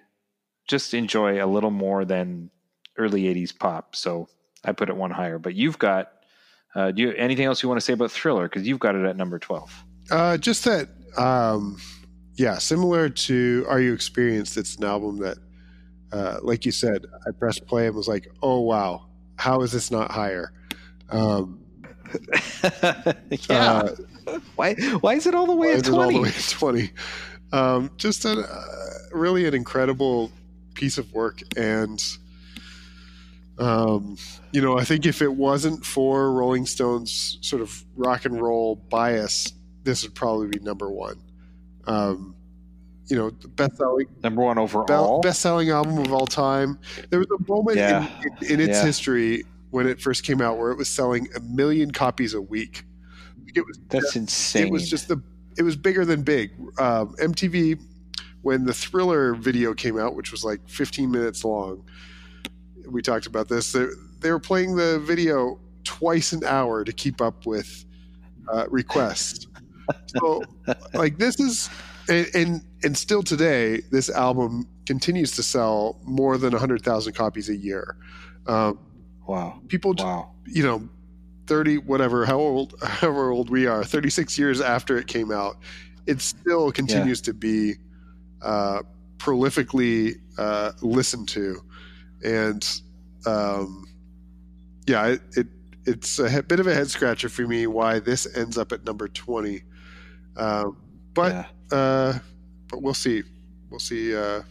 just 0.66 0.94
enjoy 0.94 1.42
a 1.42 1.46
little 1.46 1.70
more 1.70 2.04
than 2.04 2.50
early 2.96 3.22
'80s 3.22 3.56
pop. 3.56 3.94
So 3.94 4.28
I 4.64 4.72
put 4.72 4.88
it 4.88 4.96
one 4.96 5.10
higher. 5.10 5.38
But 5.38 5.54
you've 5.54 5.78
got. 5.78 6.12
Uh, 6.74 6.90
do 6.92 7.02
you 7.02 7.12
anything 7.12 7.46
else 7.46 7.62
you 7.62 7.68
want 7.68 7.80
to 7.80 7.84
say 7.84 7.94
about 7.94 8.10
Thriller? 8.10 8.48
Because 8.48 8.66
you've 8.66 8.78
got 8.78 8.94
it 8.94 9.04
at 9.04 9.16
number 9.16 9.38
twelve. 9.38 9.72
Uh, 10.10 10.36
just 10.36 10.64
that, 10.64 10.88
um, 11.16 11.78
yeah, 12.38 12.58
similar 12.58 13.08
to 13.08 13.66
Are 13.68 13.80
You 13.80 13.92
Experienced? 13.92 14.56
It's 14.56 14.76
an 14.76 14.84
album 14.84 15.18
that, 15.18 15.38
uh, 16.12 16.38
like 16.40 16.64
you 16.64 16.70
said, 16.70 17.04
I 17.26 17.32
pressed 17.32 17.66
play 17.66 17.88
and 17.88 17.96
was 17.96 18.06
like, 18.06 18.28
oh, 18.42 18.60
wow, 18.60 19.06
how 19.34 19.60
is 19.62 19.72
this 19.72 19.90
not 19.90 20.12
higher? 20.12 20.52
Um, 21.10 21.60
yeah. 23.50 23.82
uh, 24.28 24.38
why? 24.54 24.74
Why 25.00 25.14
is 25.14 25.26
it 25.26 25.34
all 25.34 25.46
the 25.46 25.56
way 25.56 25.72
at 25.72 25.80
is 25.80 25.88
it 25.88 25.94
all 25.94 26.12
the 26.12 26.20
way 26.20 26.30
to 26.30 26.50
20? 26.50 26.92
Um, 27.52 27.90
just 27.96 28.24
a, 28.24 28.38
uh, 28.38 28.62
really 29.10 29.46
an 29.46 29.54
incredible 29.54 30.30
piece 30.74 30.96
of 30.96 31.12
work. 31.12 31.40
And, 31.56 32.00
um, 33.58 34.16
you 34.52 34.62
know, 34.62 34.78
I 34.78 34.84
think 34.84 35.06
if 35.06 35.22
it 35.22 35.32
wasn't 35.32 35.84
for 35.84 36.30
Rolling 36.30 36.66
Stone's 36.66 37.38
sort 37.40 37.62
of 37.62 37.84
rock 37.96 38.26
and 38.26 38.40
roll 38.40 38.76
bias, 38.76 39.52
this 39.82 40.04
would 40.04 40.14
probably 40.14 40.46
be 40.46 40.60
number 40.60 40.88
one. 40.88 41.20
Um, 41.88 42.34
you 43.06 43.16
know, 43.16 43.30
the 43.30 43.48
best 43.48 43.76
selling 43.78 44.06
Number 44.22 44.42
one 44.42 44.58
overall. 44.58 45.20
best 45.22 45.40
selling 45.40 45.70
album 45.70 45.98
of 45.98 46.12
all 46.12 46.26
time. 46.26 46.78
There 47.08 47.18
was 47.18 47.28
a 47.30 47.50
moment 47.50 47.78
Yeah. 47.78 48.06
in, 48.22 48.46
in, 48.46 48.52
in 48.52 48.60
its 48.68 48.78
Yeah. 48.78 48.84
history 48.84 49.44
when 49.70 49.86
it 49.86 50.00
first 50.00 50.24
came 50.24 50.42
out 50.42 50.58
where 50.58 50.70
it 50.70 50.76
was 50.76 50.88
selling 50.88 51.26
a 51.34 51.40
million 51.40 51.90
copies 51.90 52.34
a 52.34 52.40
week. 52.42 52.84
It 53.54 53.64
was 53.66 53.78
That's 53.88 54.14
insane. 54.14 54.66
it 54.66 54.70
was 54.72 54.88
just 54.90 55.08
the 55.08 55.22
it 55.56 55.62
was 55.62 55.74
bigger 55.74 56.04
than 56.04 56.22
big. 56.22 56.52
Um, 56.78 57.16
MTV 57.18 57.80
when 58.42 58.64
the 58.64 58.72
Thriller 58.74 59.34
video 59.34 59.74
came 59.74 59.98
out, 59.98 60.14
which 60.14 60.30
was 60.30 60.44
like 60.44 60.60
15 60.68 61.10
minutes 61.10 61.44
long. 61.44 61.82
We 62.88 63.02
talked 63.02 63.26
about 63.26 63.48
this. 63.48 63.72
They, 63.72 63.86
they 64.20 64.30
were 64.30 64.38
playing 64.38 64.76
the 64.76 65.00
video 65.00 65.58
twice 65.82 66.32
an 66.32 66.44
hour 66.44 66.84
to 66.84 66.92
keep 66.92 67.20
up 67.20 67.44
with 67.46 67.84
uh, 68.52 68.66
requests 68.70 69.47
so 70.06 70.42
like 70.94 71.18
this 71.18 71.38
is 71.40 71.70
and, 72.08 72.26
and, 72.34 72.62
and 72.82 72.96
still 72.96 73.22
today 73.22 73.82
this 73.90 74.08
album 74.10 74.66
continues 74.86 75.32
to 75.32 75.42
sell 75.42 75.98
more 76.04 76.38
than 76.38 76.52
100000 76.52 77.12
copies 77.12 77.48
a 77.48 77.56
year 77.56 77.96
um, 78.46 78.78
wow 79.26 79.60
people 79.68 79.94
wow. 79.98 80.30
you 80.46 80.62
know 80.62 80.88
30 81.46 81.78
whatever 81.78 82.24
how 82.24 82.38
old 82.38 82.74
however 82.82 83.30
old 83.30 83.50
we 83.50 83.66
are 83.66 83.84
36 83.84 84.38
years 84.38 84.60
after 84.60 84.98
it 84.98 85.06
came 85.06 85.30
out 85.30 85.58
it 86.06 86.20
still 86.20 86.72
continues 86.72 87.20
yeah. 87.20 87.24
to 87.24 87.34
be 87.34 87.74
uh, 88.42 88.82
prolifically 89.18 90.14
uh, 90.38 90.72
listened 90.80 91.28
to 91.28 91.60
and 92.24 92.80
um, 93.26 93.84
yeah 94.86 95.06
it, 95.06 95.20
it 95.36 95.46
it's 95.84 96.18
a 96.18 96.42
bit 96.42 96.60
of 96.60 96.66
a 96.66 96.74
head 96.74 96.90
scratcher 96.90 97.30
for 97.30 97.46
me 97.46 97.66
why 97.66 97.98
this 97.98 98.26
ends 98.36 98.58
up 98.58 98.72
at 98.72 98.84
number 98.84 99.08
20 99.08 99.62
uh, 100.38 100.70
but 101.14 101.32
yeah. 101.32 101.76
Uh, 101.76 102.18
but 102.68 102.82
we'll 102.82 102.94
see. 102.94 103.22
We'll 103.70 103.80
see 103.80 104.16
uh, 104.16 104.42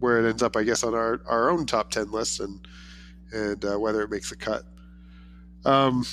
where 0.00 0.24
it 0.24 0.28
ends 0.28 0.42
up, 0.42 0.56
I 0.56 0.64
guess, 0.64 0.82
on 0.84 0.94
our, 0.94 1.20
our 1.26 1.50
own 1.50 1.66
top 1.66 1.90
10 1.90 2.10
list 2.10 2.40
and, 2.40 2.66
and 3.32 3.80
whether 3.80 4.02
it 4.02 4.10
makes 4.10 4.32
a 4.32 4.36
cut. 4.36 4.64
Um, 5.64 6.04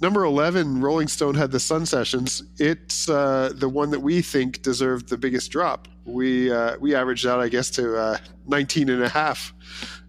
number 0.00 0.24
11 0.24 0.80
rolling 0.80 1.08
stone 1.08 1.34
had 1.34 1.50
the 1.50 1.60
sun 1.60 1.86
sessions 1.86 2.42
it's 2.58 3.08
uh, 3.08 3.52
the 3.54 3.68
one 3.68 3.90
that 3.90 4.00
we 4.00 4.22
think 4.22 4.62
deserved 4.62 5.08
the 5.08 5.16
biggest 5.16 5.50
drop 5.50 5.88
we 6.04 6.50
uh, 6.50 6.76
we 6.78 6.94
averaged 6.94 7.26
out 7.26 7.40
i 7.40 7.48
guess 7.48 7.70
to 7.70 7.96
uh, 7.96 8.16
19 8.46 8.88
and 8.88 9.02
a 9.02 9.08
half 9.08 9.52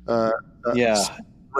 uh, 0.07 0.31
yeah 0.73 1.03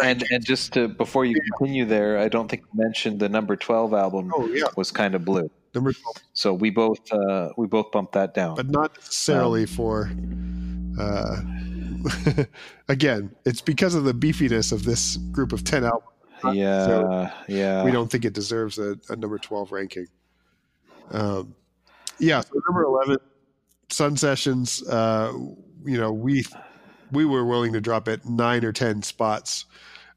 and, 0.01 0.23
and 0.31 0.45
just 0.45 0.71
to, 0.73 0.87
before 0.87 1.25
you 1.25 1.35
continue 1.57 1.85
there 1.85 2.17
i 2.17 2.27
don't 2.27 2.47
think 2.47 2.63
you 2.73 2.79
mentioned 2.81 3.19
the 3.19 3.29
number 3.29 3.55
12 3.55 3.93
album 3.93 4.31
oh, 4.33 4.47
yeah. 4.47 4.65
was 4.77 4.91
kind 4.91 5.15
of 5.15 5.25
blue 5.25 5.49
number 5.73 5.93
12, 5.93 6.15
So 6.33 6.53
we 6.53 6.69
both 6.69 6.99
uh, 7.11 7.49
we 7.57 7.67
both 7.67 7.91
bumped 7.91 8.13
that 8.13 8.33
down. 8.33 8.55
but 8.55 8.69
not 8.69 8.95
necessarily 8.97 9.65
for. 9.65 10.11
Uh, 10.99 11.37
again, 12.89 13.33
it's 13.45 13.61
because 13.61 13.95
of 13.95 14.03
the 14.03 14.13
beefiness 14.13 14.71
of 14.71 14.83
this 14.83 15.17
group 15.17 15.53
of 15.53 15.63
10 15.63 15.83
albums. 15.85 16.03
yeah, 16.53 16.85
so 16.85 17.29
yeah. 17.47 17.83
we 17.83 17.91
don't 17.91 18.11
think 18.11 18.25
it 18.25 18.33
deserves 18.33 18.77
a, 18.79 18.97
a 19.09 19.15
number 19.15 19.37
12 19.37 19.71
ranking. 19.71 20.07
Um, 21.11 21.55
yeah, 22.19 22.41
so 22.41 22.59
number 22.67 22.83
11, 22.83 23.17
Sun 23.89 24.17
Sessions, 24.17 24.85
uh, 24.87 25.33
you 25.85 25.97
know, 25.99 26.11
we 26.11 26.45
we 27.11 27.25
were 27.25 27.45
willing 27.45 27.73
to 27.73 27.81
drop 27.81 28.07
it 28.07 28.25
nine 28.25 28.63
or 28.63 28.71
10 28.71 29.01
spots. 29.01 29.65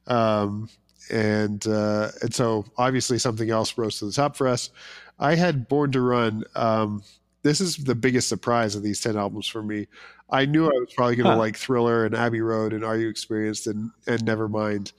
Um, 0.06 0.68
and, 1.10 1.66
uh, 1.66 2.08
and 2.22 2.32
so 2.32 2.64
obviously 2.76 3.18
something 3.18 3.50
else 3.50 3.76
rose 3.76 3.98
to 3.98 4.06
the 4.06 4.12
top 4.12 4.36
for 4.36 4.46
us. 4.46 4.70
I 5.18 5.34
had 5.34 5.68
Born 5.68 5.92
to 5.92 6.00
Run. 6.00 6.44
Um, 6.54 7.02
this 7.42 7.60
is 7.60 7.76
the 7.76 7.94
biggest 7.94 8.28
surprise 8.28 8.74
of 8.74 8.82
these 8.82 9.00
10 9.00 9.16
albums 9.16 9.46
for 9.46 9.62
me. 9.62 9.86
I 10.30 10.46
knew 10.46 10.64
I 10.66 10.70
was 10.70 10.92
probably 10.94 11.16
going 11.16 11.26
to 11.26 11.32
Huh. 11.32 11.38
like 11.38 11.56
Thriller 11.56 12.06
and 12.06 12.14
Abbey 12.14 12.40
Road 12.40 12.72
and 12.72 12.84
Are 12.84 12.96
You 12.96 13.08
Experienced 13.08 13.66
and, 13.66 13.90
and 14.06 14.22
Nevermind. 14.22 14.92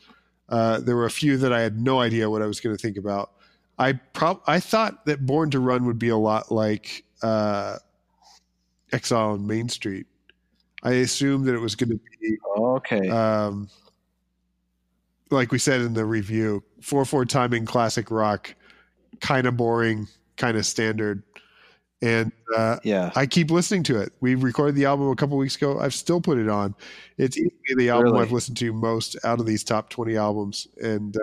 Uh, 0.47 0.79
there 0.79 0.95
were 0.95 1.05
a 1.05 1.11
few 1.11 1.37
that 1.37 1.51
I 1.51 1.61
had 1.61 1.79
no 1.81 1.99
idea 1.99 2.29
what 2.29 2.41
I 2.41 2.45
was 2.45 2.59
going 2.59 2.75
to 2.75 2.81
think 2.81 2.97
about. 2.97 3.31
I 3.77 3.93
prob 3.93 4.41
I 4.47 4.59
thought 4.59 5.05
that 5.05 5.25
Born 5.25 5.49
to 5.51 5.59
Run 5.59 5.85
would 5.85 5.99
be 5.99 6.09
a 6.09 6.15
lot 6.17 6.51
like 6.51 7.03
uh, 7.21 7.77
Exile 8.93 9.31
on 9.31 9.45
Main 9.47 9.67
Street. 9.67 10.05
I 10.83 10.91
assumed 10.93 11.45
that 11.47 11.55
it 11.55 11.59
was 11.59 11.75
going 11.75 11.89
to 11.89 11.99
be 12.21 12.37
okay. 12.57 13.09
um, 13.09 13.67
like 15.31 15.51
we 15.51 15.57
said 15.57 15.81
in 15.81 15.93
the 15.93 16.05
review, 16.05 16.63
four 16.79 17.03
four 17.05 17.25
timing 17.25 17.65
classic 17.65 18.11
rock, 18.11 18.53
kind 19.21 19.47
of 19.47 19.57
boring, 19.57 20.07
kind 20.37 20.57
of 20.57 20.65
standard, 20.65 21.23
and 22.01 22.31
uh, 22.55 22.77
yeah. 22.83 23.11
I 23.15 23.25
keep 23.25 23.51
listening 23.51 23.83
to 23.83 23.99
it. 23.99 24.13
We 24.21 24.35
recorded 24.35 24.75
the 24.75 24.85
album 24.85 25.09
a 25.09 25.15
couple 25.15 25.37
weeks 25.37 25.55
ago. 25.55 25.79
I've 25.79 25.93
still 25.93 26.21
put 26.21 26.37
it 26.37 26.49
on. 26.49 26.75
It's 27.17 27.37
easily 27.37 27.53
the 27.77 27.89
album 27.89 28.13
Really? 28.13 28.25
I've 28.25 28.31
listened 28.31 28.57
to 28.57 28.73
most 28.73 29.15
out 29.23 29.39
of 29.39 29.45
these 29.45 29.63
top 29.63 29.89
twenty 29.89 30.17
albums, 30.17 30.67
and 30.81 31.15
uh, 31.15 31.19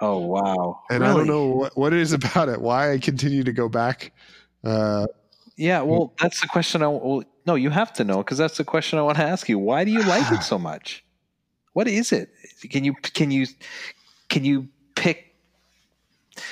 Oh 0.00 0.18
wow. 0.18 0.80
and 0.90 1.04
I 1.04 1.14
don't 1.14 1.26
know 1.26 1.46
what, 1.46 1.76
what 1.76 1.92
it 1.92 2.00
is 2.00 2.12
about 2.14 2.48
it. 2.48 2.60
Why 2.60 2.92
I 2.92 2.98
continue 2.98 3.44
to 3.44 3.52
go 3.52 3.68
back. 3.68 4.12
Uh, 4.64 5.06
Yeah, 5.56 5.82
well, 5.82 6.14
that's 6.20 6.40
the 6.40 6.46
question 6.46 6.82
I 6.82 6.88
well, 6.88 7.22
no, 7.46 7.54
you 7.54 7.70
have 7.70 7.92
to 7.94 8.04
know 8.04 8.18
because 8.18 8.38
that's 8.38 8.56
the 8.56 8.64
question 8.64 8.98
I 8.98 9.02
want 9.02 9.18
to 9.18 9.24
ask 9.24 9.48
you. 9.48 9.58
Why 9.58 9.84
do 9.84 9.90
you 9.90 10.02
like 10.02 10.30
it 10.32 10.42
so 10.52 10.58
much? 10.58 11.04
What 11.72 11.86
is 11.86 12.12
it? 12.12 12.30
Can 12.70 12.84
you 12.84 12.94
can 12.94 13.30
you 13.30 13.46
can 14.28 14.44
you 14.44 14.62
pick? 14.62 14.68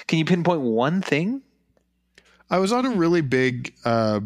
Can 0.06 0.18
you 0.18 0.24
pinpoint 0.24 0.60
one 0.60 1.00
thing? 1.02 1.42
I 2.50 2.58
was 2.58 2.72
on 2.72 2.86
a 2.86 2.90
really 2.90 3.20
big 3.20 3.74
uh, 3.84 4.20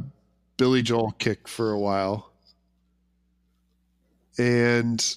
Billy 0.57 0.83
Joel 0.83 1.11
kick 1.19 1.49
for 1.49 1.73
a 1.73 1.79
while, 1.79 2.31
and 4.39 5.17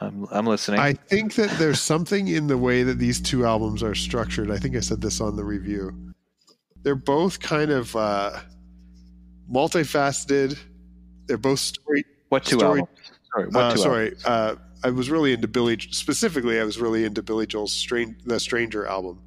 I'm 0.00 0.26
I'm 0.30 0.46
listening. 0.46 0.80
I 0.80 0.92
think 0.94 1.34
that 1.34 1.50
there's 1.58 1.80
something 1.80 2.28
in 2.28 2.46
the 2.46 2.58
way 2.58 2.82
that 2.82 2.98
these 2.98 3.20
two 3.20 3.46
albums 3.46 3.82
are 3.82 3.94
structured. 3.94 4.50
I 4.50 4.58
think 4.58 4.76
I 4.76 4.80
said 4.80 5.00
this 5.00 5.20
on 5.20 5.36
the 5.36 5.44
review. 5.44 5.92
They're 6.82 6.94
both 6.96 7.40
kind 7.40 7.70
of 7.70 7.94
uh, 7.96 8.40
multifaceted. 9.50 10.58
They're 11.26 11.38
both 11.38 11.60
story. 11.60 12.04
what 12.28 12.44
two 12.44 12.58
story- 12.58 12.80
albums? 12.80 12.98
Sorry, 13.32 13.46
what 13.48 13.56
Uh, 13.64 13.72
two 13.72 13.78
sorry, 13.78 14.06
albums? 14.06 14.24
uh, 14.26 14.54
I 14.84 14.90
was 14.90 15.10
really 15.10 15.32
into 15.32 15.48
Billy. 15.48 15.78
Specifically, 15.90 16.60
I 16.60 16.64
was 16.64 16.78
really 16.78 17.04
into 17.04 17.22
Billy 17.22 17.46
Joel's 17.46 17.72
Stran- 17.72 18.16
"The 18.24 18.38
Stranger" 18.38 18.86
album. 18.86 19.18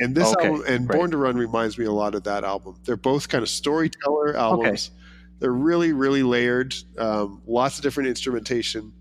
And 0.00 0.14
this 0.14 0.32
Okay, 0.32 0.46
album 0.46 0.64
and 0.66 0.88
right. 0.88 0.96
Born 0.96 1.10
to 1.10 1.16
Run 1.18 1.36
reminds 1.36 1.76
me 1.76 1.84
a 1.84 1.92
lot 1.92 2.14
of 2.14 2.24
that 2.24 2.44
album. 2.44 2.76
They're 2.84 2.96
both 2.96 3.28
kind 3.28 3.42
of 3.42 3.48
storyteller 3.48 4.34
albums. 4.36 4.90
They're 5.40 5.52
really, 5.52 5.92
really 5.92 6.22
layered. 6.22 6.74
Um, 6.96 7.42
lots 7.46 7.76
of 7.78 7.82
different 7.82 8.08
instrumentation. 8.08 8.92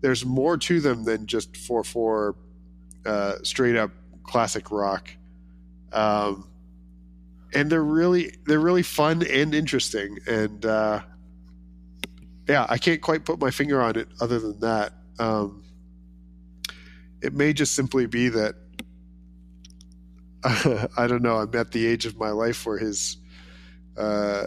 There's 0.00 0.24
more 0.24 0.56
to 0.56 0.80
them 0.80 1.04
than 1.04 1.26
just 1.26 1.56
four 1.56 1.84
four, 1.84 2.36
uh, 3.04 3.36
straight 3.42 3.76
up 3.76 3.90
classic 4.24 4.70
rock. 4.70 5.10
Um, 5.92 6.48
and 7.54 7.70
they're 7.70 7.84
really 7.84 8.34
they're 8.46 8.60
really 8.60 8.82
fun 8.82 9.22
and 9.24 9.54
interesting. 9.54 10.18
And 10.26 10.64
uh, 10.64 11.02
yeah, 12.48 12.66
I 12.68 12.78
can't 12.78 13.00
quite 13.00 13.24
put 13.24 13.40
my 13.40 13.50
finger 13.50 13.82
on 13.82 13.96
it. 13.96 14.08
Other 14.20 14.38
than 14.38 14.60
that, 14.60 14.92
um, 15.18 15.64
it 17.20 17.32
may 17.32 17.52
just 17.52 17.74
simply 17.74 18.06
be 18.06 18.28
that 18.28 18.54
I 20.96 21.06
don't 21.06 21.22
know. 21.22 21.36
I'm 21.38 21.54
at 21.56 21.72
the 21.72 21.86
age 21.86 22.06
of 22.06 22.16
my 22.18 22.30
life 22.30 22.64
where 22.66 22.78
his 22.78 23.16
uh, 23.96 24.44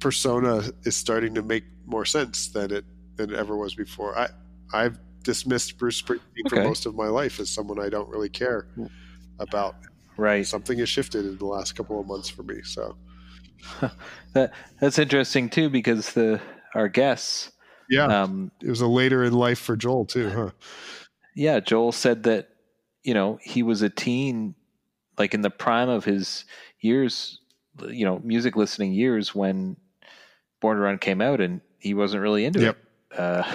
persona 0.00 0.62
is 0.82 0.96
starting 0.96 1.34
to 1.34 1.42
make 1.42 1.64
more 1.84 2.04
sense 2.04 2.48
than 2.48 2.72
it 2.72 2.84
than 3.14 3.30
it 3.32 3.36
ever 3.36 3.56
was 3.56 3.74
before. 3.74 4.18
I 4.18 4.28
I've 4.74 4.98
dismissed 5.22 5.78
Bruce 5.78 6.02
Springsteen 6.02 6.48
for 6.48 6.62
most 6.62 6.86
of 6.86 6.94
my 6.94 7.06
life 7.06 7.38
as 7.38 7.48
someone 7.50 7.80
I 7.80 7.88
don't 7.88 8.08
really 8.08 8.28
care 8.28 8.66
about. 9.38 9.76
Right. 10.16 10.46
Something 10.46 10.78
has 10.78 10.88
shifted 10.88 11.24
in 11.26 11.36
the 11.38 11.46
last 11.46 11.76
couple 11.76 12.00
of 12.00 12.06
months 12.06 12.28
for 12.28 12.42
me. 12.42 12.62
So 12.62 12.96
That 14.32 14.52
that's 14.80 14.98
interesting 14.98 15.48
too 15.48 15.70
because 15.70 16.12
the 16.12 16.40
our 16.76 16.88
guests. 16.88 17.52
yeah, 17.88 18.08
Um, 18.08 18.52
it 18.62 18.70
was 18.70 18.80
a 18.80 18.86
later 18.86 19.24
in 19.24 19.32
life 19.32 19.58
for 19.58 19.76
Joel 19.76 20.06
too, 20.06 20.30
huh? 20.30 20.50
yeah, 21.34 21.60
Joel 21.60 21.92
said 21.92 22.22
that 22.24 22.48
you 23.02 23.14
know 23.14 23.38
he 23.42 23.62
was 23.62 23.82
a 23.82 23.90
teen, 23.90 24.54
like 25.18 25.34
in 25.34 25.42
the 25.42 25.50
prime 25.50 25.88
of 25.88 26.04
his 26.04 26.44
years, 26.80 27.40
you 27.88 28.04
know, 28.04 28.20
music 28.20 28.56
listening 28.56 28.92
years 28.92 29.34
when 29.34 29.76
Born 30.60 30.76
to 30.78 30.82
Run 30.82 30.98
came 30.98 31.20
out, 31.20 31.40
and 31.40 31.60
he 31.78 31.94
wasn't 31.94 32.22
really 32.22 32.44
into 32.44 32.62
Yep. 32.62 32.76
it. 32.76 32.78
Uh, 33.16 33.52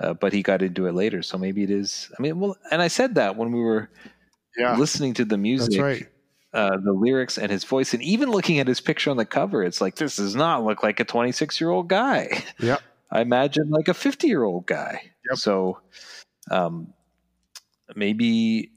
uh, 0.00 0.14
but 0.14 0.32
he 0.32 0.42
got 0.42 0.62
into 0.62 0.86
it 0.86 0.94
later, 0.94 1.22
so 1.22 1.38
maybe 1.38 1.62
it 1.64 1.70
is. 1.70 2.10
I 2.18 2.22
mean, 2.22 2.40
well, 2.40 2.56
and 2.70 2.82
I 2.82 2.88
said 2.88 3.16
that 3.16 3.36
when 3.36 3.52
we 3.52 3.60
were 3.60 3.90
Yeah, 4.56 4.76
listening 4.76 5.14
to 5.14 5.24
the 5.24 5.38
music, 5.38 5.72
that's 5.72 6.00
right. 6.00 6.08
Uh, 6.54 6.76
the 6.82 6.92
lyrics 6.92 7.38
and 7.38 7.50
his 7.50 7.64
voice, 7.64 7.92
and 7.92 8.02
even 8.02 8.30
looking 8.30 8.58
at 8.58 8.66
his 8.66 8.80
picture 8.80 9.10
on 9.10 9.16
the 9.16 9.24
cover, 9.24 9.62
it's 9.62 9.80
like 9.80 9.96
this 9.96 10.16
does 10.16 10.34
not 10.34 10.64
look 10.64 10.82
like 10.82 11.00
a 11.00 11.04
26 11.04 11.60
year 11.60 11.70
old 11.70 11.88
guy. 11.88 12.44
Yep. 12.60 12.82
I 13.10 13.22
imagine 13.22 13.70
like 13.70 13.88
a 13.88 13.94
50 13.94 14.26
year 14.28 14.44
old 14.44 14.66
guy. 14.66 15.00
Yep. 15.30 15.38
So, 15.38 15.80
um, 16.50 16.92
maybe, 17.96 18.72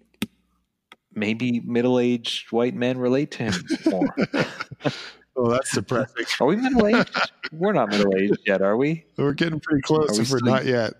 maybe 1.13 1.59
middle 1.61 1.99
aged 1.99 2.51
white 2.51 2.73
men 2.73 2.97
relate 2.97 3.31
to 3.31 3.43
him 3.43 3.53
more. 3.89 4.15
Oh, 5.35 5.49
that's 5.49 5.73
depressing. 5.73 6.25
are 6.41 6.47
we 6.47 6.57
middle 6.57 6.87
aged? 6.87 7.31
we're 7.53 7.71
not 7.71 7.89
middle 7.89 8.15
aged 8.17 8.39
yet, 8.45 8.61
are 8.61 8.75
we? 8.75 9.05
we're 9.17 9.33
getting 9.33 9.61
pretty 9.61 9.81
close 9.81 10.09
Are 10.09 10.13
we 10.15 10.21
if 10.23 10.29
we're 10.29 10.39
not 10.41 10.65
yet. 10.65 10.93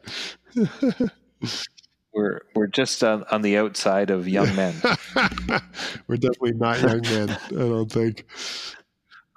We're 2.14 2.42
we're 2.56 2.68
just 2.68 3.04
on, 3.04 3.24
on 3.32 3.42
the 3.42 3.58
outside 3.58 4.10
of 4.10 4.28
young 4.28 4.54
men. 4.56 4.82
we're 6.08 6.18
definitely 6.18 6.54
not 6.54 6.82
young 6.82 7.02
men. 7.02 7.30
I 7.30 7.54
don't 7.54 7.92
think. 7.92 8.26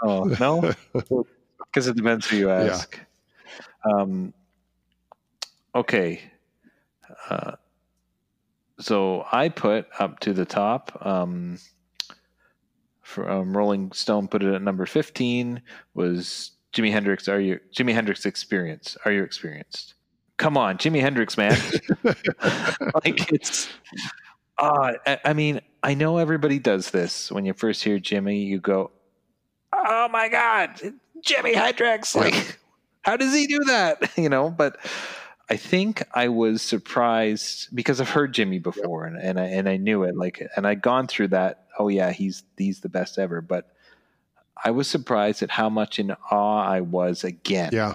Oh 0.02 0.24
no, 0.40 0.72
because 0.92 1.86
it 1.86 1.96
depends 1.96 2.26
who 2.26 2.36
you 2.36 2.48
Yeah. 2.50 2.64
ask. 2.72 2.98
Um, 3.84 4.34
okay. 5.74 6.20
Uh, 7.30 7.52
so 8.80 9.24
I 9.30 9.48
put 9.50 9.86
up 9.98 10.18
to 10.20 10.32
the 10.32 10.44
top. 10.44 10.98
Um, 11.06 11.58
for, 13.02 13.30
um, 13.30 13.56
Rolling 13.56 13.92
Stone 13.92 14.28
put 14.28 14.42
it 14.42 14.52
at 14.52 14.62
number 14.62 14.84
fifteen. 14.86 15.62
Was 15.94 16.52
Jimi 16.72 16.90
Hendrix? 16.90 17.28
Are 17.28 17.38
you 17.40 17.60
Jimi 17.72 17.92
Hendrix 17.92 18.26
Experience? 18.26 18.96
Are 19.04 19.12
you 19.12 19.22
experienced? 19.22 19.93
Come 20.36 20.56
on, 20.56 20.78
Jimi 20.78 21.00
Hendrix, 21.00 21.36
man! 21.36 21.56
like 23.04 23.32
it's. 23.32 23.68
Uh, 24.58 24.92
I, 25.24 25.32
mean, 25.32 25.60
I 25.82 25.94
know 25.94 26.18
everybody 26.18 26.58
does 26.58 26.90
this. 26.90 27.30
When 27.30 27.44
you 27.44 27.52
first 27.52 27.82
hear 27.82 27.98
Jimi, 27.98 28.46
you 28.46 28.58
go, 28.60 28.90
"Oh 29.72 30.08
my 30.08 30.28
God, 30.28 30.80
Jimi 31.24 31.54
Hendrix!" 31.54 32.14
Like, 32.14 32.58
how 33.02 33.16
does 33.16 33.34
he 33.34 33.46
do 33.46 33.60
that? 33.66 34.10
You 34.16 34.28
know, 34.28 34.50
but 34.50 34.78
I 35.50 35.56
think 35.56 36.02
I 36.14 36.28
was 36.28 36.62
surprised 36.62 37.68
because 37.74 38.00
I've 38.00 38.10
heard 38.10 38.34
Jimi 38.34 38.62
before 38.62 39.04
and, 39.04 39.16
and 39.16 39.38
I 39.38 39.44
and 39.44 39.68
I 39.68 39.76
knew 39.76 40.04
it 40.04 40.16
like 40.16 40.42
and 40.56 40.66
I'd 40.66 40.82
gone 40.82 41.06
through 41.06 41.28
that. 41.28 41.66
Oh 41.78 41.88
yeah, 41.88 42.12
he's 42.12 42.42
he's 42.56 42.80
the 42.80 42.88
best 42.88 43.18
ever. 43.18 43.40
But 43.40 43.70
I 44.64 44.70
was 44.70 44.88
surprised 44.88 45.42
at 45.42 45.50
how 45.50 45.68
much 45.68 45.98
in 45.98 46.12
awe 46.30 46.64
I 46.64 46.80
was 46.80 47.24
again. 47.24 47.70
Yeah. 47.72 47.94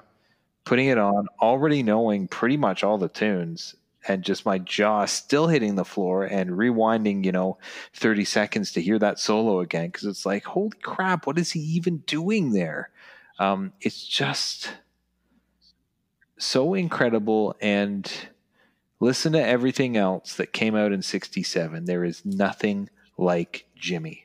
Putting 0.66 0.88
it 0.88 0.97
on, 0.97 1.28
already 1.41 1.82
knowing 1.84 2.28
pretty 2.28 2.57
much 2.57 2.84
all 2.84 2.97
the 2.97 3.10
tunes, 3.10 3.76
and 4.07 4.24
just 4.24 4.45
my 4.45 4.60
jaw 4.60 5.05
still 5.05 5.47
hitting 5.47 5.76
the 5.76 5.86
floor 5.86 6.24
and 6.26 6.51
rewinding, 6.51 7.26
you 7.26 7.32
know, 7.32 7.57
30 7.95 8.24
seconds 8.26 8.72
to 8.74 8.82
hear 8.82 8.99
that 8.99 9.20
solo 9.20 9.60
again. 9.60 9.88
Because 9.88 10.05
it's 10.05 10.26
like, 10.26 10.45
holy 10.45 10.78
crap, 10.82 11.26
what 11.28 11.38
is 11.39 11.51
he 11.51 11.60
even 11.60 11.97
doing 11.99 12.51
there? 12.51 12.91
Um, 13.39 13.74
it's 13.82 14.05
just 14.05 14.74
so 16.38 16.74
incredible 16.74 17.55
and 17.62 18.12
listen 18.99 19.34
to 19.34 19.45
everything 19.45 19.97
else 19.97 20.36
that 20.36 20.53
came 20.53 20.76
out 20.76 20.91
in 20.91 21.01
67 21.01 21.86
there 21.86 22.03
is 22.03 22.24
nothing 22.26 22.89
like 23.18 23.66
jimi 23.80 24.24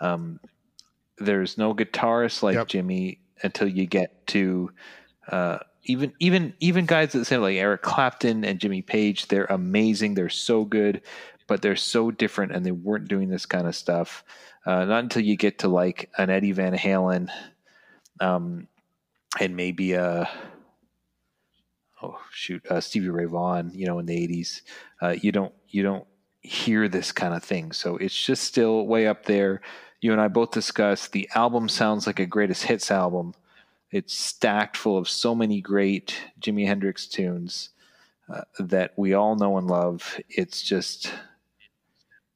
um, 0.00 0.40
there's 1.18 1.56
no 1.56 1.74
guitarist 1.74 2.42
like 2.42 2.56
Yep. 2.56 2.68
jimi 2.68 3.18
until 3.42 3.68
you 3.68 3.86
get 3.86 4.26
to 4.28 4.70
uh, 5.28 5.58
even 5.84 6.12
even 6.18 6.54
even 6.60 6.86
guys 6.86 7.12
that 7.12 7.24
say 7.24 7.36
like 7.36 7.56
eric 7.56 7.82
clapton 7.82 8.44
and 8.44 8.58
jimmy 8.58 8.82
page 8.82 9.28
they're 9.28 9.44
amazing 9.46 10.14
they're 10.14 10.28
so 10.28 10.64
good 10.64 11.02
but 11.46 11.60
they're 11.60 11.76
so 11.76 12.10
different 12.10 12.52
and 12.52 12.64
they 12.64 12.70
weren't 12.72 13.08
doing 13.08 13.28
this 13.28 13.46
kind 13.46 13.66
of 13.66 13.76
stuff 13.76 14.24
uh, 14.66 14.84
not 14.84 15.02
until 15.02 15.22
you 15.22 15.36
get 15.36 15.58
to 15.58 15.68
like 15.68 16.10
an 16.16 16.30
eddie 16.30 16.52
van 16.52 16.74
halen 16.74 17.28
um, 18.20 18.68
and 19.40 19.56
maybe 19.56 19.92
a 19.92 20.28
oh 22.02 22.18
shoot 22.30 22.64
uh, 22.70 22.80
Stevie 22.80 23.08
Ray 23.08 23.24
Vaughan, 23.24 23.70
you 23.74 23.86
know, 23.86 23.98
in 23.98 24.06
the 24.06 24.28
'80s, 24.28 24.62
uh, 25.02 25.14
you 25.20 25.32
don't 25.32 25.52
you 25.68 25.82
don't 25.82 26.06
hear 26.40 26.88
this 26.88 27.12
kind 27.12 27.34
of 27.34 27.42
thing. 27.42 27.72
So 27.72 27.96
it's 27.96 28.14
just 28.14 28.44
still 28.44 28.86
way 28.86 29.06
up 29.06 29.24
there. 29.24 29.62
You 30.00 30.12
and 30.12 30.20
I 30.20 30.28
both 30.28 30.50
discussed 30.50 31.12
the 31.12 31.28
album 31.34 31.68
sounds 31.68 32.06
like 32.06 32.20
a 32.20 32.26
greatest 32.26 32.64
hits 32.64 32.90
album. 32.90 33.34
It's 33.94 34.18
stacked 34.18 34.76
full 34.76 34.98
of 34.98 35.08
so 35.08 35.36
many 35.36 35.60
great 35.60 36.20
Jimi 36.40 36.66
Hendrix 36.66 37.06
tunes 37.06 37.68
uh, 38.28 38.40
that 38.58 38.92
we 38.96 39.14
all 39.14 39.36
know 39.36 39.56
and 39.56 39.68
love. 39.68 40.20
It's 40.28 40.62
just, 40.62 41.12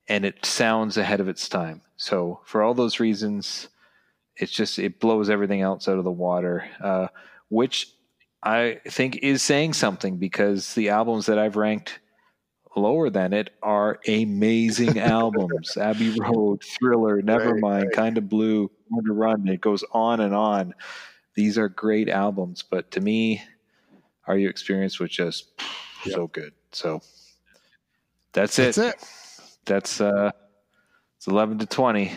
and 0.07 0.25
it 0.25 0.47
sounds 0.47 0.97
ahead 0.97 1.19
of 1.19 1.27
its 1.27 1.49
time. 1.49 1.81
So 1.97 2.39
for 2.45 2.63
all 2.63 2.75
those 2.75 3.01
reasons, 3.01 3.67
it's 4.37 4.53
just 4.53 4.79
it 4.79 5.01
blows 5.01 5.29
everything 5.29 5.61
else 5.61 5.89
out 5.89 5.99
of 5.99 6.05
the 6.05 6.13
water. 6.13 6.65
Uh, 6.81 7.09
which 7.49 7.93
I 8.41 8.81
think 8.87 9.17
is 9.17 9.43
saying 9.43 9.73
something 9.73 10.17
because 10.17 10.75
the 10.75 10.91
albums 10.91 11.27
that 11.27 11.41
I've 11.41 11.57
ranked 11.57 11.99
lower 12.77 13.11
than 13.11 13.33
it 13.33 13.51
are 13.65 13.99
amazing 14.07 14.97
albums. 15.01 15.77
Abbey 15.77 16.11
Road, 16.21 16.63
Thriller, 16.63 17.21
Nevermind, 17.21 17.87
right. 17.87 17.93
Kind 17.93 18.17
of 18.17 18.29
Blue, 18.29 18.71
Born 18.89 19.05
to 19.07 19.13
Run. 19.13 19.49
It 19.49 19.61
goes 19.61 19.83
on 19.91 20.21
and 20.21 20.37
on. 20.37 20.73
These 21.39 21.57
are 21.57 21.69
great 21.69 22.09
albums, 22.09 22.65
but 22.69 22.91
to 22.91 23.01
me, 23.01 23.41
Are 24.27 24.37
You 24.37 24.49
Experienced 24.49 24.99
was 24.99 25.11
just 25.11 25.53
Yep. 26.05 26.15
so 26.17 26.27
good. 26.27 26.53
So 26.73 27.01
that's 28.33 28.59
it. 28.59 28.75
That's 28.75 28.79
it. 28.79 29.59
That's 29.65 30.01
uh, 30.01 30.33
it's 31.17 31.29
eleven 31.29 31.57
to 31.59 31.67
twenty. 31.67 32.11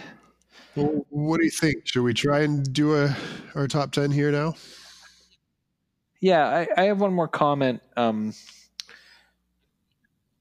Well, 0.76 1.06
what 1.10 1.38
do 1.38 1.46
you 1.46 1.52
think? 1.52 1.86
Should 1.86 2.02
we 2.02 2.16
try 2.16 2.40
and 2.40 2.74
do 2.74 2.96
a 2.96 3.16
our 3.54 3.68
top 3.68 3.92
ten 3.92 4.10
here 4.10 4.32
now? 4.32 4.56
Yeah, 6.20 6.48
I, 6.48 6.68
I 6.76 6.86
have 6.86 7.00
one 7.00 7.14
more 7.14 7.28
comment. 7.28 7.84
Um, 7.96 8.34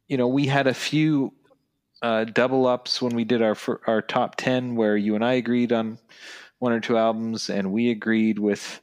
you 0.09 0.17
know, 0.17 0.29
we 0.29 0.47
had 0.47 0.67
a 0.67 0.75
few 0.75 1.35
uh, 2.01 2.25
double 2.25 2.67
ups 2.67 3.03
when 3.03 3.15
we 3.15 3.25
did 3.25 3.43
our 3.43 3.59
our 3.87 4.01
top 4.01 4.37
ten, 4.37 4.75
where 4.75 4.97
you 4.97 5.17
and 5.17 5.23
I 5.23 5.35
agreed 5.35 5.71
on 5.71 5.99
one 6.61 6.73
or 6.73 6.79
two 6.81 6.97
albums, 6.97 7.51
and 7.51 7.73
we 7.73 7.91
agreed 7.91 8.39
with 8.39 8.81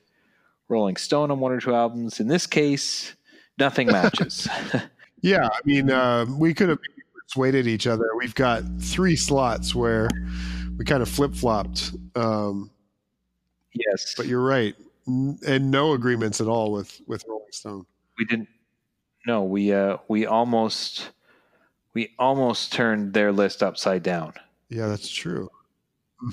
Rolling 0.68 0.98
Stone 0.98 1.32
on 1.32 1.40
one 1.40 1.54
or 1.54 1.62
two 1.62 1.74
albums. 1.74 2.20
In 2.20 2.28
this 2.28 2.46
case, 2.46 3.16
nothing 3.58 3.88
matches. 3.88 4.48
Yeah, 5.22 5.48
I 5.48 5.60
mean, 5.66 5.90
uh, 5.90 6.28
we 6.38 6.54
could 6.54 6.70
have 6.70 6.78
persuaded 7.28 7.66
each 7.66 7.88
other. 7.88 8.06
We've 8.20 8.36
got 8.36 8.64
three 8.80 9.16
slots 9.16 9.74
where 9.74 10.08
we 10.78 10.86
kind 10.86 11.02
of 11.02 11.10
flip 11.10 11.34
flopped. 11.34 11.92
Um, 12.16 12.70
yes, 13.74 14.14
but 14.16 14.28
you're 14.28 14.44
right, 14.44 14.76
and 15.08 15.72
no 15.72 15.94
agreements 15.94 16.40
at 16.40 16.48
all 16.48 16.72
with 16.72 17.02
with 17.08 17.26
Rolling 17.28 17.48
Stone. 17.52 17.86
we 18.20 18.26
didn't. 18.26 18.48
No, 19.26 19.44
we 19.44 19.74
uh, 19.74 19.98
we 20.08 20.28
almost 20.28 21.10
we 21.96 22.14
almost 22.20 22.72
turned 22.72 23.14
their 23.14 23.32
list 23.32 23.64
upside 23.64 24.04
down. 24.04 24.34
Yeah, 24.70 24.88
that's 24.88 25.10
true. 25.10 25.50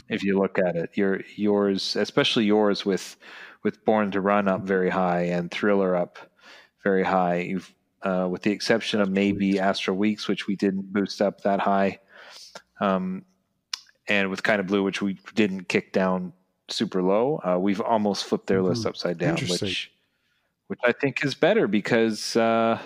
If 0.09 0.23
you 0.23 0.39
look 0.39 0.59
at 0.59 0.77
it. 0.77 0.91
Your 0.95 1.21
yours, 1.37 1.97
especially 1.97 2.45
yours, 2.45 2.85
with 2.87 3.17
with 3.63 3.85
Born 3.85 4.11
to 4.13 4.21
Run 4.21 4.49
up 4.49 4.63
very 4.63 4.91
high 4.91 5.23
and 5.23 5.51
Thriller 5.51 5.97
up 5.97 6.19
very 6.83 7.03
high. 7.03 7.41
You've, 7.41 7.75
uh, 8.03 8.29
with 8.31 8.43
the 8.43 8.51
exception 8.51 9.01
of 9.01 9.11
maybe 9.11 9.59
Astral 9.59 9.97
Weeks, 9.97 10.29
which 10.29 10.47
we 10.47 10.57
didn't 10.57 10.93
boost 10.93 11.23
up 11.23 11.41
that 11.43 11.61
high, 11.61 11.99
um, 12.81 13.25
and 14.09 14.31
with 14.31 14.43
Kind 14.43 14.61
of 14.61 14.67
Blue, 14.67 14.83
which 14.83 15.01
we 15.03 15.19
didn't 15.35 15.69
kick 15.69 15.93
down 15.93 16.33
super 16.69 17.03
low. 17.03 17.41
Uh, 17.47 17.59
we've 17.59 17.81
almost 17.81 18.25
flipped 18.25 18.47
their 18.47 18.63
list 18.63 18.85
Mhm. 18.85 18.89
upside 18.91 19.19
down, 19.19 19.37
which 19.37 19.91
which 20.69 20.81
I 20.85 20.93
think 20.93 21.25
is 21.25 21.35
better 21.35 21.67
because. 21.69 22.37
Uh, 22.37 22.79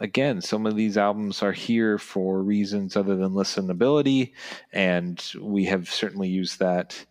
again, 0.00 0.40
some 0.40 0.66
of 0.66 0.76
these 0.76 0.96
albums 0.96 1.42
are 1.42 1.52
here 1.52 1.98
for 1.98 2.42
reasons 2.42 2.96
other 2.96 3.16
than 3.16 3.32
listenability, 3.32 4.32
and 4.72 5.22
we 5.40 5.64
have 5.66 5.88
certainly 5.90 6.28
used 6.28 6.58
that 6.60 7.04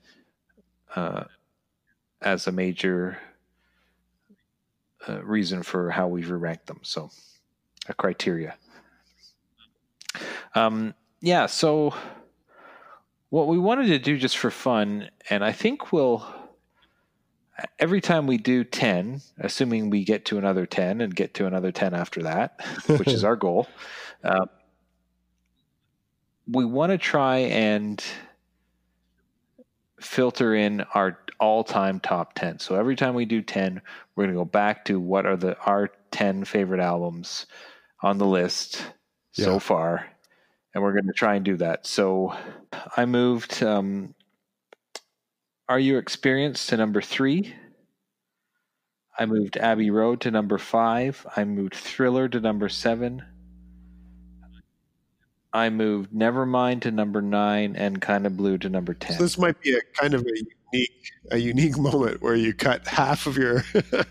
uh, 0.95 1.25
as 2.21 2.47
a 2.47 2.51
major 2.51 3.17
uh, 5.07 5.21
reason 5.23 5.63
for 5.63 5.91
how 5.91 6.07
we've 6.07 6.29
ranked 6.29 6.67
them. 6.67 6.79
So, 6.83 7.09
a 7.88 7.93
criteria. 7.93 8.55
Um, 10.55 10.93
yeah. 11.21 11.45
So, 11.45 11.93
what 13.29 13.47
we 13.47 13.57
wanted 13.57 13.88
to 13.88 13.99
do 13.99 14.17
just 14.17 14.38
for 14.38 14.51
fun, 14.51 15.09
and 15.29 15.43
I 15.43 15.51
think 15.51 15.91
we'll 15.91 16.25
every 17.79 18.01
time 18.01 18.27
we 18.27 18.37
do 18.37 18.63
10 18.63 19.21
assuming 19.39 19.89
we 19.89 20.03
get 20.03 20.25
to 20.25 20.37
another 20.37 20.65
10 20.65 21.01
and 21.01 21.15
get 21.15 21.33
to 21.35 21.45
another 21.45 21.71
10 21.71 21.93
after 21.93 22.23
that 22.23 22.61
which 22.87 23.07
is 23.07 23.23
our 23.23 23.35
goal 23.35 23.67
uh, 24.23 24.45
we 26.47 26.65
want 26.65 26.91
to 26.91 26.97
try 26.97 27.37
and 27.37 28.03
filter 29.99 30.53
in 30.53 30.81
our 30.93 31.19
all-time 31.39 31.99
top 31.99 32.33
10 32.33 32.59
so 32.59 32.75
every 32.75 32.95
time 32.95 33.15
we 33.15 33.25
do 33.25 33.41
10 33.41 33.81
we're 34.15 34.25
going 34.25 34.33
to 34.33 34.39
go 34.39 34.45
back 34.45 34.85
to 34.85 34.99
what 34.99 35.25
are 35.25 35.37
the 35.37 35.57
our 35.61 35.89
10 36.11 36.45
favorite 36.45 36.79
albums 36.79 37.47
on 38.01 38.17
the 38.17 38.25
list 38.25 38.85
so 39.31 39.59
far 39.59 40.07
and 40.77 40.83
we're 40.83 40.93
going 40.93 41.07
to 41.07 41.13
try 41.13 41.33
and 41.33 41.43
do 41.43 41.57
that. 41.57 41.87
So 41.87 42.35
i 42.95 43.05
moved 43.05 43.63
um, 43.63 44.13
are 45.70 45.80
You 45.80 45.97
Experienced 45.97 46.70
to 46.70 46.78
number 46.78 47.01
three? 47.01 47.53
I 49.20 49.26
moved 49.26 49.57
Abbey 49.57 49.89
Road 49.89 50.22
to 50.22 50.32
number 50.32 50.57
five. 50.57 51.26
I 51.36 51.43
moved 51.43 51.74
Thriller 51.74 52.30
to 52.30 52.39
number 52.39 52.70
seven. 52.70 53.24
I 55.53 55.70
moved 55.70 56.11
Nevermind 56.11 56.82
to 56.82 56.91
number 56.91 57.22
nine 57.22 57.76
and 57.76 57.99
Kind 57.99 58.28
of 58.28 58.38
Blue 58.38 58.57
to 58.59 58.70
number 58.70 58.93
ten. 58.93 59.18
So 59.18 59.24
this 59.24 59.38
might 59.39 59.59
be 59.61 59.76
a 59.76 59.82
kind 59.99 60.13
of 60.13 60.22
a 60.22 60.30
unique 60.72 61.11
a 61.32 61.38
unique 61.38 61.78
moment 61.78 62.22
where 62.22 62.36
you 62.36 62.53
cut 62.53 62.86
half 62.88 63.26
of 63.26 63.38
your 63.38 63.63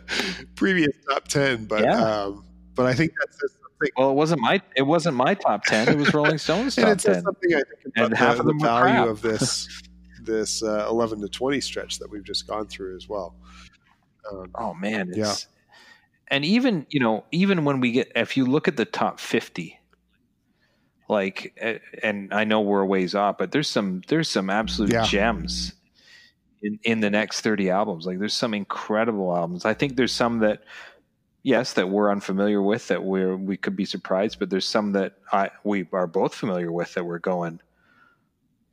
previous 0.57 0.97
top 1.09 1.29
ten, 1.29 1.67
but 1.67 1.85
Yeah. 1.85 2.01
um, 2.25 2.45
but 2.75 2.87
I 2.87 2.95
think 2.95 3.13
that's 3.21 3.41
says 3.41 3.53
something. 3.63 3.91
well, 3.97 4.11
it 4.11 4.15
wasn't 4.15 4.41
my 4.41 4.61
it 4.75 4.83
wasn't 4.83 5.17
my 5.17 5.35
top 5.35 5.65
ten. 5.65 5.89
It 5.89 5.97
was 5.97 6.13
Rolling 6.13 6.39
Stone's 6.39 6.77
and 6.79 6.87
top 6.87 6.97
it 6.97 7.01
says 7.01 7.17
ten. 7.19 7.23
something 7.25 7.55
I 7.55 7.57
think 7.59 7.95
about 7.95 8.05
And 8.07 8.13
the, 8.13 8.17
half 8.17 8.39
of 8.41 8.47
the 8.47 8.55
value 8.55 9.09
of 9.09 9.23
this 9.23 9.69
this 10.27 10.63
uh, 10.63 10.87
eleven 10.89 11.21
to 11.23 11.29
twenty 11.29 11.61
stretch 11.61 11.99
that 12.01 12.11
we've 12.11 12.25
just 12.25 12.47
gone 12.47 12.67
through 12.67 12.97
as 12.97 13.09
well. 13.09 13.35
Um, 14.31 14.51
Oh 14.55 14.75
man, 14.75 15.09
it's 15.11 15.17
Yeah. 15.19 15.35
and 16.29 16.45
even 16.45 16.87
you 16.91 17.01
know 17.01 17.25
even 17.33 17.65
when 17.65 17.81
we 17.81 17.93
get 17.93 18.13
if 18.15 18.37
you 18.37 18.45
look 18.45 18.69
at 18.69 18.77
the 18.77 18.85
top 18.85 19.21
fifty, 19.21 19.79
like 21.09 21.57
and 22.03 22.35
I 22.35 22.45
know 22.45 22.61
we're 22.61 22.81
a 22.83 22.87
ways 22.87 23.15
off, 23.15 23.39
but 23.39 23.53
there's 23.53 23.69
some 23.69 24.03
there's 24.09 24.29
some 24.29 24.51
absolute 24.51 24.91
Yeah. 24.93 25.05
gems 25.05 25.73
in 26.63 26.79
in 26.83 27.01
the 27.01 27.11
next 27.11 27.43
thirty 27.43 27.71
albums. 27.71 28.07
Like 28.07 28.19
there's 28.19 28.35
some 28.35 28.55
incredible 28.55 29.35
albums. 29.37 29.65
I 29.65 29.75
think 29.75 29.97
there's 29.97 30.13
some 30.13 30.41
that 30.41 30.65
yes 31.45 31.75
that 31.75 31.89
we're 31.89 32.11
unfamiliar 32.11 32.61
with 32.61 32.89
that 32.89 33.05
we're 33.05 33.37
we 33.37 33.57
could 33.57 33.77
be 33.77 33.85
surprised, 33.85 34.41
but 34.41 34.51
there's 34.51 34.67
some 34.67 34.93
that 34.93 35.15
I 35.33 35.51
we 35.63 35.87
are 35.93 36.09
both 36.09 36.35
familiar 36.35 36.73
with 36.73 36.95
that 36.95 37.05
we're 37.05 37.21
going. 37.21 37.61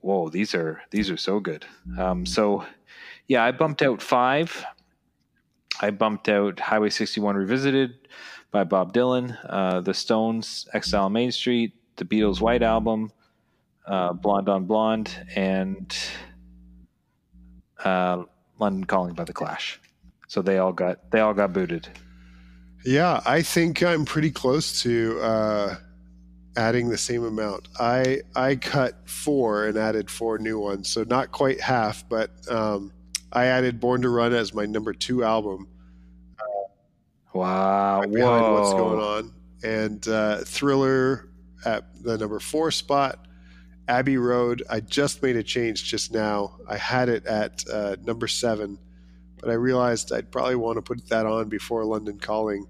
Whoa, 0.04 0.30
these 0.30 0.54
are 0.54 0.82
these 0.92 1.10
are 1.10 1.18
so 1.18 1.40
good. 1.40 1.66
Um, 1.98 2.26
so, 2.26 2.66
yeah, 3.28 3.44
I 3.44 3.52
bumped 3.52 3.82
out 3.82 4.02
five 4.02 4.66
I 5.82 5.92
bumped 5.92 6.30
out 6.30 6.60
Highway 6.60 6.90
61 6.90 7.36
Revisited 7.36 8.08
by 8.52 8.64
Bob 8.64 8.94
Dylan, 8.94 9.38
uh, 9.50 9.82
The 9.82 9.94
Stones, 9.94 10.68
Exile 10.74 11.10
Main 11.10 11.32
Street, 11.32 11.74
The 11.96 12.06
Beatles' 12.06 12.40
White 12.40 12.62
Album, 12.62 13.12
uh, 13.88 14.14
Blonde 14.14 14.50
on 14.50 14.66
Blonde, 14.66 15.14
and 15.36 15.96
uh, 17.84 18.24
London 18.60 18.84
Calling 18.84 19.14
by 19.14 19.24
The 19.24 19.34
Clash. 19.34 19.80
So 20.28 20.42
they 20.42 20.58
all 20.58 20.74
got 20.74 21.12
they 21.12 21.20
all 21.20 21.34
got 21.34 21.54
booted. 21.54 21.90
Yeah, 22.86 23.22
I 23.26 23.42
think 23.42 23.82
I'm 23.84 24.06
pretty 24.06 24.32
close 24.32 24.82
to 24.84 25.20
uh, 25.22 25.76
adding 26.56 26.90
the 26.90 26.98
same 26.98 27.24
amount. 27.24 27.68
I 27.80 28.22
I 28.36 28.56
cut 28.56 29.10
four 29.10 29.68
and 29.68 29.78
added 29.78 30.10
four 30.10 30.38
new 30.38 30.60
ones, 30.60 30.90
so 30.90 31.04
not 31.04 31.32
quite 31.32 31.62
half, 31.62 32.08
but 32.08 32.32
um, 32.50 32.92
I 33.32 33.46
added 33.46 33.80
Born 33.80 34.02
to 34.04 34.10
Run 34.10 34.34
as 34.34 34.54
my 34.54 34.66
number 34.66 34.94
two 34.94 35.24
album. 35.24 35.68
Wow, 37.34 38.02
right 38.02 38.14
behind 38.14 38.44
whoa. 38.44 38.62
what's 38.62 38.74
going 38.74 39.00
on, 39.00 39.34
and 39.64 40.08
uh, 40.08 40.44
Thriller 40.44 41.30
at 41.66 42.04
the 42.04 42.18
number 42.18 42.40
four 42.40 42.72
spot. 42.72 43.28
Abbey 43.88 44.18
Road, 44.18 44.64
I 44.70 44.80
just 44.80 45.22
made 45.22 45.36
a 45.36 45.44
change 45.44 45.84
just 45.84 46.14
now. 46.14 46.58
I 46.70 46.78
had 46.78 47.10
it 47.10 47.26
at 47.26 47.66
uh, 47.70 47.98
number 48.04 48.28
seven, 48.28 48.80
but 49.40 49.50
I 49.50 49.54
realized 49.54 50.14
I'd 50.14 50.32
probably 50.32 50.56
want 50.56 50.78
to 50.78 50.82
put 50.82 51.06
that 51.10 51.26
on 51.26 51.50
before 51.50 51.84
London 51.84 52.18
Calling. 52.18 52.66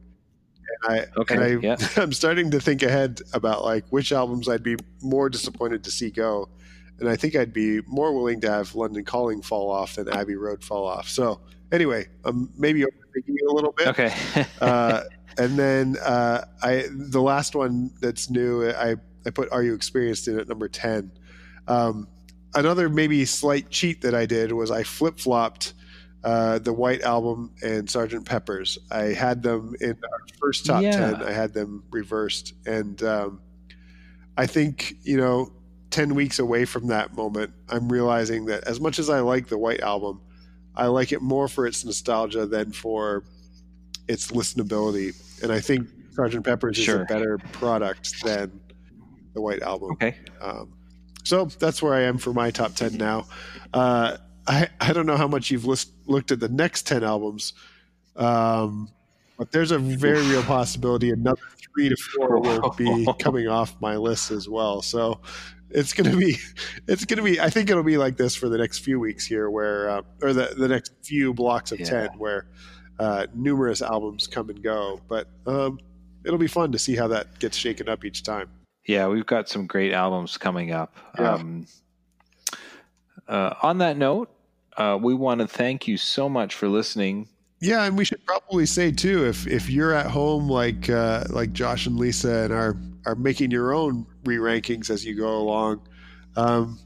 And 0.86 0.99
I, 0.99 1.05
Okay, 1.18 1.36
and 1.36 1.43
I, 1.43 1.47
yeah. 1.68 1.78
I'm 1.97 2.14
starting 2.14 2.51
to 2.51 2.59
think 2.59 2.84
ahead 2.84 3.22
about 3.34 3.64
like 3.64 3.86
which 3.89 4.11
albums 4.11 4.49
I'd 4.49 4.64
be 4.64 4.78
more 5.01 5.30
disappointed 5.30 5.84
to 5.84 5.91
see 5.91 6.09
go, 6.09 6.49
and 6.99 7.09
I 7.09 7.16
think 7.16 7.36
I'd 7.36 7.53
be 7.53 7.82
more 7.88 8.14
willing 8.14 8.41
to 8.41 8.49
have 8.49 8.76
London 8.76 9.03
Calling 9.03 9.41
fall 9.41 9.72
off 9.72 9.95
than 9.95 10.09
Abbey 10.09 10.36
Road 10.36 10.64
fall 10.64 10.88
off. 10.88 11.09
So 11.09 11.41
anyway, 11.72 12.07
I'm 12.24 12.51
maybe 12.57 12.82
overthinking 12.82 13.36
it 13.36 13.49
a 13.49 13.53
little 13.53 13.72
bit 13.72 13.88
Okay. 13.88 14.14
uh, 14.61 15.03
and 15.38 15.57
then 15.57 15.97
uh, 16.03 16.45
I 16.61 16.86
the 16.91 17.22
last 17.22 17.55
one 17.55 17.91
that's 17.99 18.30
new, 18.30 18.70
I 18.70 18.95
I 19.26 19.30
put 19.30 19.51
"Are 19.51 19.64
You 19.64 19.74
Experienced" 19.74 20.28
in 20.28 20.39
at 20.39 20.47
number 20.47 20.68
ten. 20.68 21.11
Um, 21.68 22.07
another 22.55 22.89
maybe 22.89 23.26
slight 23.26 23.70
cheat 23.70 24.01
that 24.01 24.14
I 24.14 24.26
did 24.26 24.51
was 24.51 24.72
I 24.72 24.84
flip 24.84 25.20
flopped 25.20 25.74
uh, 26.24 26.59
the 26.59 26.74
White 26.74 27.01
Album 27.01 27.53
and 27.61 27.89
Sergeant 27.89 28.26
Pepper's. 28.26 28.78
I 28.91 29.05
had 29.13 29.43
them 29.43 29.76
in 29.82 29.91
our 30.11 30.19
first 30.39 30.65
top 30.65 30.82
Yeah. 30.84 30.91
ten. 30.91 31.15
I 31.24 31.32
had 31.32 31.53
them 31.53 31.84
reversed, 31.91 32.53
and 32.65 33.01
um, 33.03 33.41
I 34.38 34.45
think 34.47 34.95
you 35.03 35.17
know. 35.17 35.51
10 35.91 36.15
weeks 36.15 36.39
away 36.39 36.65
from 36.65 36.88
that 36.88 37.15
moment, 37.15 37.53
I'm 37.69 37.88
realizing 37.88 38.45
that 38.47 38.63
as 38.63 38.80
much 38.82 38.97
as 38.97 39.11
I 39.11 39.19
like 39.19 39.45
the 39.47 39.59
White 39.59 39.82
Album, 39.82 40.21
I 40.76 40.88
like 40.88 41.11
it 41.11 41.21
more 41.21 41.47
for 41.47 41.67
its 41.67 41.86
nostalgia 41.86 42.47
than 42.47 42.71
for 42.71 43.24
its 44.07 44.32
listenability. 44.32 45.13
And 45.43 45.51
I 45.51 45.59
think 45.59 45.88
Sergeant 46.15 46.45
Pepper's 46.45 46.80
is 46.80 46.88
a 46.88 47.05
better 47.07 47.38
product 47.51 48.24
than 48.24 48.59
the 49.36 49.41
White 49.41 49.61
Album. 49.61 49.91
okay. 49.91 50.15
Um, 50.41 50.74
so 51.24 51.45
that's 51.45 51.80
where 51.80 51.93
I 51.93 52.01
am 52.01 52.17
for 52.17 52.34
my 52.34 52.49
top 52.49 52.74
10 52.74 52.97
now. 52.97 53.28
Uh, 53.71 54.17
I, 54.47 54.69
I 54.82 54.93
don't 54.93 55.05
know 55.05 55.15
how 55.17 55.28
much 55.28 55.51
you've 55.51 55.65
list, 55.65 55.91
looked 56.05 56.31
at 56.31 56.39
the 56.39 56.49
next 56.49 56.87
10 56.87 57.03
albums, 57.03 57.53
um, 58.15 58.89
but 59.37 59.51
there's 59.51 59.71
a 59.71 59.79
very 59.79 60.21
real 60.27 60.43
possibility 60.43 61.09
another 61.09 61.41
three 61.73 61.89
to 61.89 61.95
four 61.95 62.39
will 62.39 62.69
be 62.77 63.07
coming 63.19 63.47
off 63.47 63.75
my 63.81 63.97
list 63.97 64.31
as 64.31 64.47
well. 64.47 64.81
So 64.81 65.19
it's 65.69 65.93
going 65.93 66.11
to 66.11 66.17
be, 66.17 66.37
it's 66.87 67.05
going 67.05 67.17
to 67.17 67.23
be, 67.23 67.39
I 67.39 67.49
think 67.49 67.69
it'll 67.69 67.83
be 67.83 67.97
like 67.97 68.15
this 68.17 68.35
for 68.35 68.47
the 68.49 68.57
next 68.57 68.79
few 68.79 68.99
weeks 68.99 69.25
here 69.25 69.49
where, 69.49 69.89
uh, 69.89 70.01
or 70.21 70.33
the, 70.33 70.53
the 70.55 70.67
next 70.67 70.93
few 71.01 71.33
blocks 71.33 71.71
of 71.71 71.79
Yeah. 71.79 72.07
10 72.07 72.09
where 72.17 72.45
uh, 72.99 73.25
numerous 73.33 73.81
albums 73.81 74.27
come 74.27 74.49
and 74.49 74.61
go. 74.61 75.01
But 75.07 75.27
um, 75.47 75.79
it'll 76.23 76.37
be 76.37 76.47
fun 76.47 76.71
to 76.73 76.79
see 76.79 76.95
how 76.95 77.07
that 77.07 77.39
gets 77.39 77.57
shaken 77.57 77.89
up 77.89 78.05
each 78.05 78.23
time. 78.23 78.49
Yeah, 78.85 79.07
we've 79.07 79.25
got 79.25 79.49
some 79.49 79.65
great 79.65 79.93
albums 79.93 80.37
coming 80.37 80.71
up. 80.71 80.95
Yeah. 81.17 81.33
Um, 81.33 81.65
uh, 83.27 83.53
on 83.61 83.77
that 83.79 83.97
note, 83.97 84.29
uh, 84.78 84.97
we 85.01 85.13
want 85.13 85.41
to 85.41 85.47
thank 85.47 85.88
you 85.88 85.97
so 85.97 86.28
much 86.30 86.55
for 86.55 86.67
listening. 86.67 87.30
Yeah, 87.61 87.86
and 87.86 87.97
we 87.97 88.03
should 88.03 88.26
probably 88.26 88.65
say 88.65 88.91
too, 88.91 89.26
if 89.26 89.47
if 89.47 89.69
you're 89.69 89.93
at 89.93 90.07
home 90.07 90.49
like 90.49 90.89
uh, 90.89 91.24
like 91.30 91.53
Josh 91.53 91.86
and 91.86 91.95
Lisa 91.97 92.43
and 92.43 92.53
are 92.53 92.76
are 93.05 93.15
making 93.15 93.51
your 93.51 93.74
own 93.74 94.05
re 94.26 94.36
rankings 94.38 94.89
as 94.89 95.05
you 95.05 95.15
go 95.15 95.38
along, 95.38 95.82
um, 96.36 96.78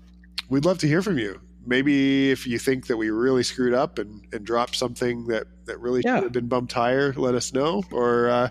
we'd 0.49 0.65
love 0.65 0.77
to 0.79 0.87
hear 0.87 1.01
from 1.01 1.17
you. 1.17 1.39
Maybe 1.65 2.31
if 2.31 2.45
you 2.47 2.59
think 2.59 2.87
that 2.87 2.95
we 2.95 3.09
really 3.09 3.43
screwed 3.43 3.73
up 3.73 3.99
and, 3.99 4.25
and 4.31 4.45
dropped 4.45 4.75
something 4.75 5.25
that, 5.27 5.47
that 5.65 5.77
really 5.81 6.01
Yeah. 6.05 6.15
should 6.15 6.23
have 6.23 6.31
been 6.31 6.47
bumped 6.47 6.71
higher, 6.71 7.11
let 7.17 7.35
us 7.35 7.51
know. 7.53 7.83
Or 7.91 8.29
uh, 8.29 8.49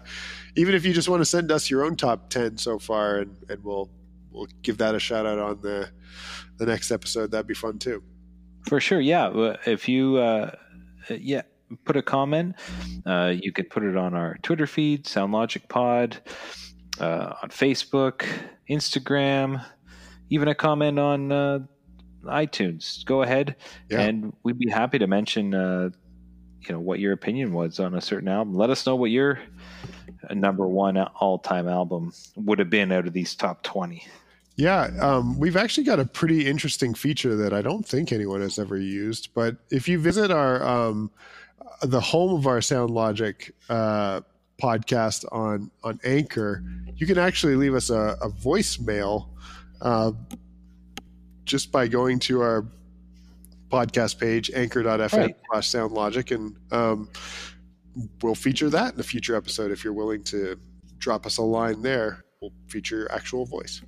even 0.55 0.74
if 0.74 0.84
you 0.84 0.93
just 0.93 1.09
want 1.09 1.22
to 1.22 1.24
send 1.24 1.51
us 1.51 1.70
your 1.70 1.84
own 1.87 1.97
top 1.97 2.28
ten 2.28 2.59
so 2.59 2.78
far, 2.78 3.18
and, 3.20 3.37
and 3.49 3.62
we'll 3.64 3.89
we'll 4.32 4.49
give 4.62 4.78
that 4.78 4.95
a 4.95 4.99
shout 4.99 5.26
out 5.26 5.39
on 5.39 5.61
the 5.62 5.89
the 6.59 6.66
next 6.66 6.91
episode. 6.91 7.30
That'd 7.30 7.47
be 7.47 7.55
fun 7.55 7.78
too. 7.78 8.03
For 8.66 8.80
sure, 8.80 9.00
yeah. 9.00 9.54
If 9.66 9.88
you, 9.88 10.16
uh, 10.16 10.50
yeah, 11.08 11.42
put 11.84 11.96
a 11.96 12.02
comment, 12.02 12.56
uh, 13.04 13.32
you 13.40 13.52
could 13.52 13.70
put 13.70 13.84
it 13.84 13.96
on 13.96 14.14
our 14.14 14.36
Twitter 14.42 14.66
feed, 14.66 15.04
SoundLogic 15.04 15.68
Pod, 15.68 16.18
uh, 17.00 17.34
on 17.42 17.50
Facebook, 17.50 18.24
Instagram, 18.68 19.64
even 20.30 20.48
a 20.48 20.54
comment 20.54 20.98
on 20.98 21.30
uh, 21.30 21.58
iTunes. 22.24 23.04
Go 23.04 23.22
ahead, 23.22 23.54
Yeah. 23.88 24.00
and 24.00 24.32
we'd 24.42 24.58
be 24.58 24.68
happy 24.70 24.98
to 24.98 25.06
mention, 25.06 25.54
uh, 25.54 25.90
you 26.62 26.72
know, 26.74 26.80
what 26.80 26.98
your 26.98 27.12
opinion 27.12 27.52
was 27.52 27.78
on 27.78 27.94
a 27.94 28.00
certain 28.00 28.28
album. 28.28 28.54
Let 28.56 28.70
us 28.70 28.84
know 28.84 28.96
what 28.96 29.12
your 29.12 29.38
number 30.34 30.66
one 30.66 30.96
all-time 30.98 31.68
album 31.68 32.12
would 32.34 32.58
have 32.58 32.70
been 32.70 32.90
out 32.90 33.06
of 33.06 33.12
these 33.12 33.36
top 33.36 33.62
twenty. 33.62 34.04
Yeah, 34.57 34.88
um, 35.00 35.38
we've 35.38 35.57
actually 35.57 35.84
got 35.84 36.00
a 36.00 36.07
pretty 36.07 36.46
interesting 36.46 36.94
feature 36.94 37.36
that 37.36 37.52
I 37.52 37.61
don't 37.61 37.86
think 37.86 38.11
anyone 38.11 38.40
has 38.40 38.59
ever 38.59 38.78
used. 38.78 39.28
But 39.34 39.57
if 39.70 39.86
you 39.86 39.98
visit 39.98 40.30
our 40.30 40.62
um, 40.62 41.11
the 41.82 42.00
home 42.00 42.34
of 42.34 42.46
our 42.46 42.61
SoundLogic 42.61 43.50
uh, 43.68 44.22
podcast 44.61 45.26
on 45.30 45.70
on 45.84 46.00
Anchor, 46.04 46.62
you 46.96 47.07
can 47.07 47.18
actually 47.18 47.57
leave 47.57 47.74
us 47.74 47.90
a, 47.90 48.16
a 48.22 48.30
voicemail 48.30 49.28
uh, 49.82 50.12
just 51.44 51.70
by 51.70 51.86
going 51.86 52.18
to 52.20 52.40
our 52.40 52.64
podcast 53.68 54.18
page 54.18 54.50
anchor.fm 54.54 55.12
Right. 55.12 55.36
slash 55.52 55.68
soundlogic 55.68 56.34
and 56.34 56.57
um, 56.72 57.11
we'll 58.22 58.34
feature 58.34 58.70
that 58.70 58.94
in 58.94 59.00
a 59.00 59.02
future 59.02 59.34
episode 59.34 59.70
if 59.72 59.82
you're 59.82 59.92
willing 59.92 60.22
to 60.24 60.57
drop 60.98 61.26
us 61.26 61.38
a 61.38 61.42
line 61.42 61.82
there 61.82 62.24
we'll 62.40 62.52
feature 62.68 62.96
your 62.98 63.12
actual 63.12 63.44
voice 63.44 63.82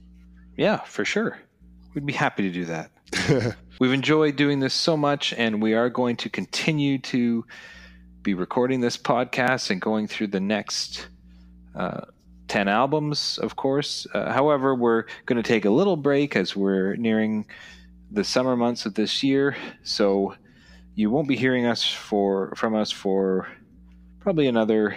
Yeah, 0.58 0.78
for 0.78 1.04
sure. 1.04 1.38
We'd 1.94 2.04
be 2.04 2.12
happy 2.12 2.42
to 2.42 2.50
do 2.50 2.64
that. 2.64 2.90
We've 3.80 3.92
enjoyed 3.92 4.34
doing 4.34 4.58
this 4.58 4.74
so 4.74 4.96
much, 4.96 5.32
and 5.32 5.62
we 5.62 5.74
are 5.74 5.88
going 5.88 6.16
to 6.16 6.28
continue 6.28 6.98
to 6.98 7.44
be 8.24 8.34
recording 8.34 8.80
this 8.80 8.96
podcast 8.96 9.70
and 9.70 9.80
going 9.80 10.08
through 10.08 10.26
the 10.26 10.40
next 10.40 11.06
uh, 11.76 12.00
10 12.48 12.66
albums, 12.66 13.38
of 13.38 13.54
course. 13.54 14.04
Uh, 14.12 14.32
however, 14.32 14.74
we're 14.74 15.04
going 15.26 15.40
to 15.40 15.48
take 15.48 15.64
a 15.64 15.70
little 15.70 15.96
break 15.96 16.34
as 16.34 16.56
we're 16.56 16.96
nearing 16.96 17.46
the 18.10 18.24
summer 18.24 18.56
months 18.56 18.84
of 18.84 18.94
this 18.94 19.22
year. 19.22 19.56
So 19.84 20.34
you 20.96 21.08
won't 21.08 21.28
be 21.28 21.36
hearing 21.36 21.66
us 21.66 21.84
for 21.84 22.52
from 22.56 22.74
us 22.74 22.90
for 22.90 23.46
probably 24.18 24.48
another 24.48 24.96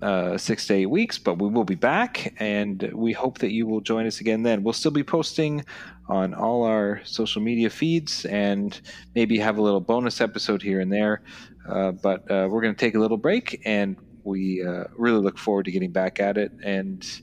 uh, 0.00 0.36
six 0.38 0.66
to 0.66 0.74
eight 0.74 0.86
weeks, 0.86 1.18
but 1.18 1.38
we 1.38 1.48
will 1.48 1.64
be 1.64 1.74
back, 1.74 2.34
and 2.40 2.90
we 2.94 3.12
hope 3.12 3.38
that 3.38 3.52
you 3.52 3.66
will 3.66 3.80
join 3.80 4.06
us 4.06 4.20
again 4.20 4.42
then. 4.42 4.62
We'll 4.62 4.72
still 4.72 4.90
be 4.90 5.04
posting 5.04 5.64
on 6.08 6.34
all 6.34 6.64
our 6.64 7.00
social 7.04 7.40
media 7.42 7.70
feeds 7.70 8.24
and 8.24 8.80
maybe 9.14 9.38
have 9.38 9.58
a 9.58 9.62
little 9.62 9.80
bonus 9.80 10.20
episode 10.20 10.62
here 10.62 10.80
and 10.80 10.92
there. 10.92 11.22
Uh, 11.68 11.92
but 11.92 12.28
uh, 12.30 12.48
we're 12.50 12.62
going 12.62 12.74
to 12.74 12.80
take 12.80 12.94
a 12.94 12.98
little 12.98 13.16
break, 13.16 13.60
and 13.64 13.96
we 14.24 14.64
uh, 14.64 14.84
really 14.96 15.20
look 15.20 15.38
forward 15.38 15.64
to 15.66 15.70
getting 15.70 15.92
back 15.92 16.20
at 16.20 16.36
it 16.38 16.52
and 16.64 17.20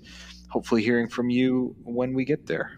hopefully 0.50 0.82
hearing 0.84 1.08
from 1.10 1.30
you 1.30 1.76
when 1.84 2.14
we 2.14 2.24
get 2.26 2.46
there. 2.48 2.78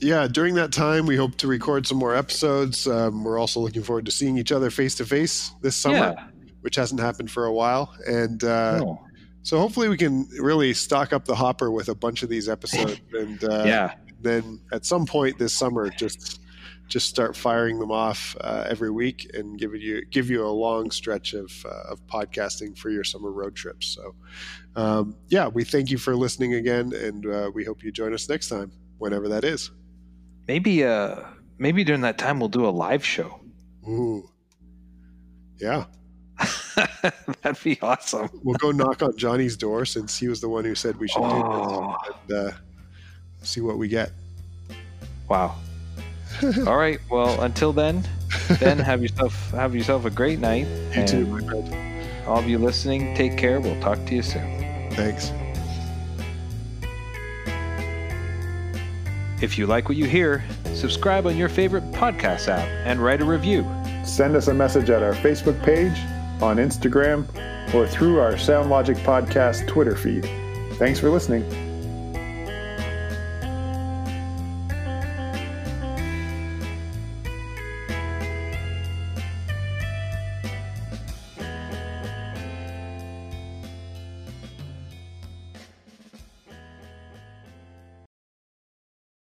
yeah 0.00 0.26
during 0.26 0.54
that 0.54 0.72
time 0.72 1.06
we 1.06 1.16
hope 1.16 1.36
to 1.36 1.46
record 1.46 1.86
some 1.86 1.98
more 1.98 2.14
episodes 2.14 2.86
um, 2.86 3.22
we're 3.24 3.38
also 3.38 3.60
looking 3.60 3.82
forward 3.82 4.04
to 4.04 4.10
seeing 4.10 4.36
each 4.38 4.50
other 4.52 4.70
face 4.70 4.94
to 4.96 5.04
face 5.04 5.52
this 5.60 5.76
summer 5.76 6.14
Yeah. 6.16 6.26
Which 6.62 6.74
hasn't 6.76 7.00
happened 7.00 7.30
for 7.30 7.44
a 7.44 7.52
while 7.52 7.94
and 8.06 8.42
uh, 8.44 8.78
No. 8.78 9.04
so 9.42 9.58
hopefully 9.58 9.88
we 9.88 9.96
can 9.96 10.26
really 10.40 10.72
stock 10.74 11.12
up 11.12 11.24
the 11.26 11.34
hopper 11.34 11.70
with 11.70 11.88
a 11.88 11.94
bunch 11.94 12.22
of 12.22 12.28
these 12.28 12.48
episodes 12.48 13.00
and 13.12 13.44
uh, 13.44 13.62
yeah. 13.66 13.94
then 14.20 14.60
at 14.72 14.84
some 14.86 15.06
point 15.06 15.38
this 15.38 15.52
summer 15.52 15.90
just 15.90 16.40
just 16.88 17.08
start 17.08 17.34
firing 17.34 17.78
them 17.78 17.90
off 17.90 18.36
uh, 18.42 18.66
every 18.68 18.90
week 18.90 19.30
and 19.32 19.58
give 19.58 19.74
you 19.74 20.04
give 20.06 20.28
you 20.28 20.44
a 20.44 20.50
long 20.50 20.90
stretch 20.90 21.32
of 21.32 21.50
uh, 21.64 21.92
of 21.92 22.06
podcasting 22.06 22.76
for 22.76 22.90
your 22.90 23.02
summer 23.04 23.30
road 23.30 23.54
trips. 23.54 23.86
So, 23.86 24.14
um, 24.76 25.16
yeah, 25.28 25.48
we 25.48 25.64
thank 25.64 25.90
you 25.90 25.96
for 25.96 26.14
listening 26.14 26.52
again, 26.54 26.92
and 26.92 27.24
uh, 27.24 27.50
we 27.54 27.64
hope 27.64 27.82
you 27.82 27.92
join 27.92 28.12
us 28.12 28.28
next 28.28 28.48
time, 28.48 28.72
whenever 28.98 29.26
that 29.28 29.42
is. 29.42 29.70
Maybe, 30.46 30.84
uh, 30.84 31.20
maybe 31.56 31.82
during 31.82 32.02
that 32.02 32.18
time 32.18 32.38
we'll 32.38 32.50
do 32.50 32.66
a 32.66 32.74
live 32.84 33.06
show. 33.06 33.40
Ooh, 33.88 34.28
yeah, 35.58 35.86
That'd 37.42 37.62
be 37.62 37.78
awesome. 37.82 38.28
We'll 38.42 38.56
go 38.56 38.70
knock 38.70 39.02
on 39.02 39.16
Johnny's 39.16 39.56
door 39.56 39.84
since 39.84 40.18
he 40.18 40.28
was 40.28 40.40
the 40.40 40.48
one 40.48 40.64
who 40.64 40.74
said 40.74 40.96
we 40.98 41.08
should 41.08 41.20
Oh. 41.22 41.96
do 42.04 42.12
this 42.28 42.38
and 42.38 42.48
uh, 42.48 42.56
see 43.42 43.60
what 43.60 43.78
we 43.78 43.88
get. 43.88 44.10
Wow. 45.28 45.56
All 46.66 46.76
right. 46.76 46.98
Well, 47.10 47.40
until 47.42 47.72
then, 47.72 48.06
then 48.60 48.78
have 48.78 49.02
yourself 49.02 49.50
have 49.52 49.74
yourself 49.74 50.04
a 50.04 50.10
great 50.10 50.38
night. 50.38 50.66
You 50.96 51.06
too, 51.06 51.26
my 51.26 51.40
friend. 51.46 52.26
All 52.26 52.38
of 52.38 52.48
you 52.48 52.58
listening, 52.58 53.14
take 53.14 53.36
care. 53.36 53.60
We'll 53.60 53.80
talk 53.80 54.04
to 54.06 54.14
you 54.14 54.22
soon. 54.22 54.90
Thanks. 54.92 55.30
If 59.42 59.58
you 59.58 59.66
like 59.66 59.88
what 59.88 59.98
you 59.98 60.04
hear, 60.06 60.44
subscribe 60.74 61.26
on 61.26 61.36
your 61.36 61.48
favorite 61.48 61.90
podcast 61.92 62.46
app 62.48 62.66
and 62.86 63.00
write 63.02 63.20
a 63.20 63.24
review. 63.24 63.66
Send 64.04 64.36
us 64.36 64.46
a 64.48 64.54
message 64.54 64.88
at 64.88 65.02
our 65.02 65.14
Facebook 65.14 65.60
page, 65.64 65.98
on 66.42 66.56
Instagram, 66.56 67.26
or 67.74 67.86
through 67.86 68.20
our 68.20 68.32
SoundLogic 68.32 68.96
Podcast 69.04 69.66
Twitter 69.68 69.96
feed. 69.96 70.28
Thanks 70.74 70.98
for 70.98 71.08
listening. 71.08 71.71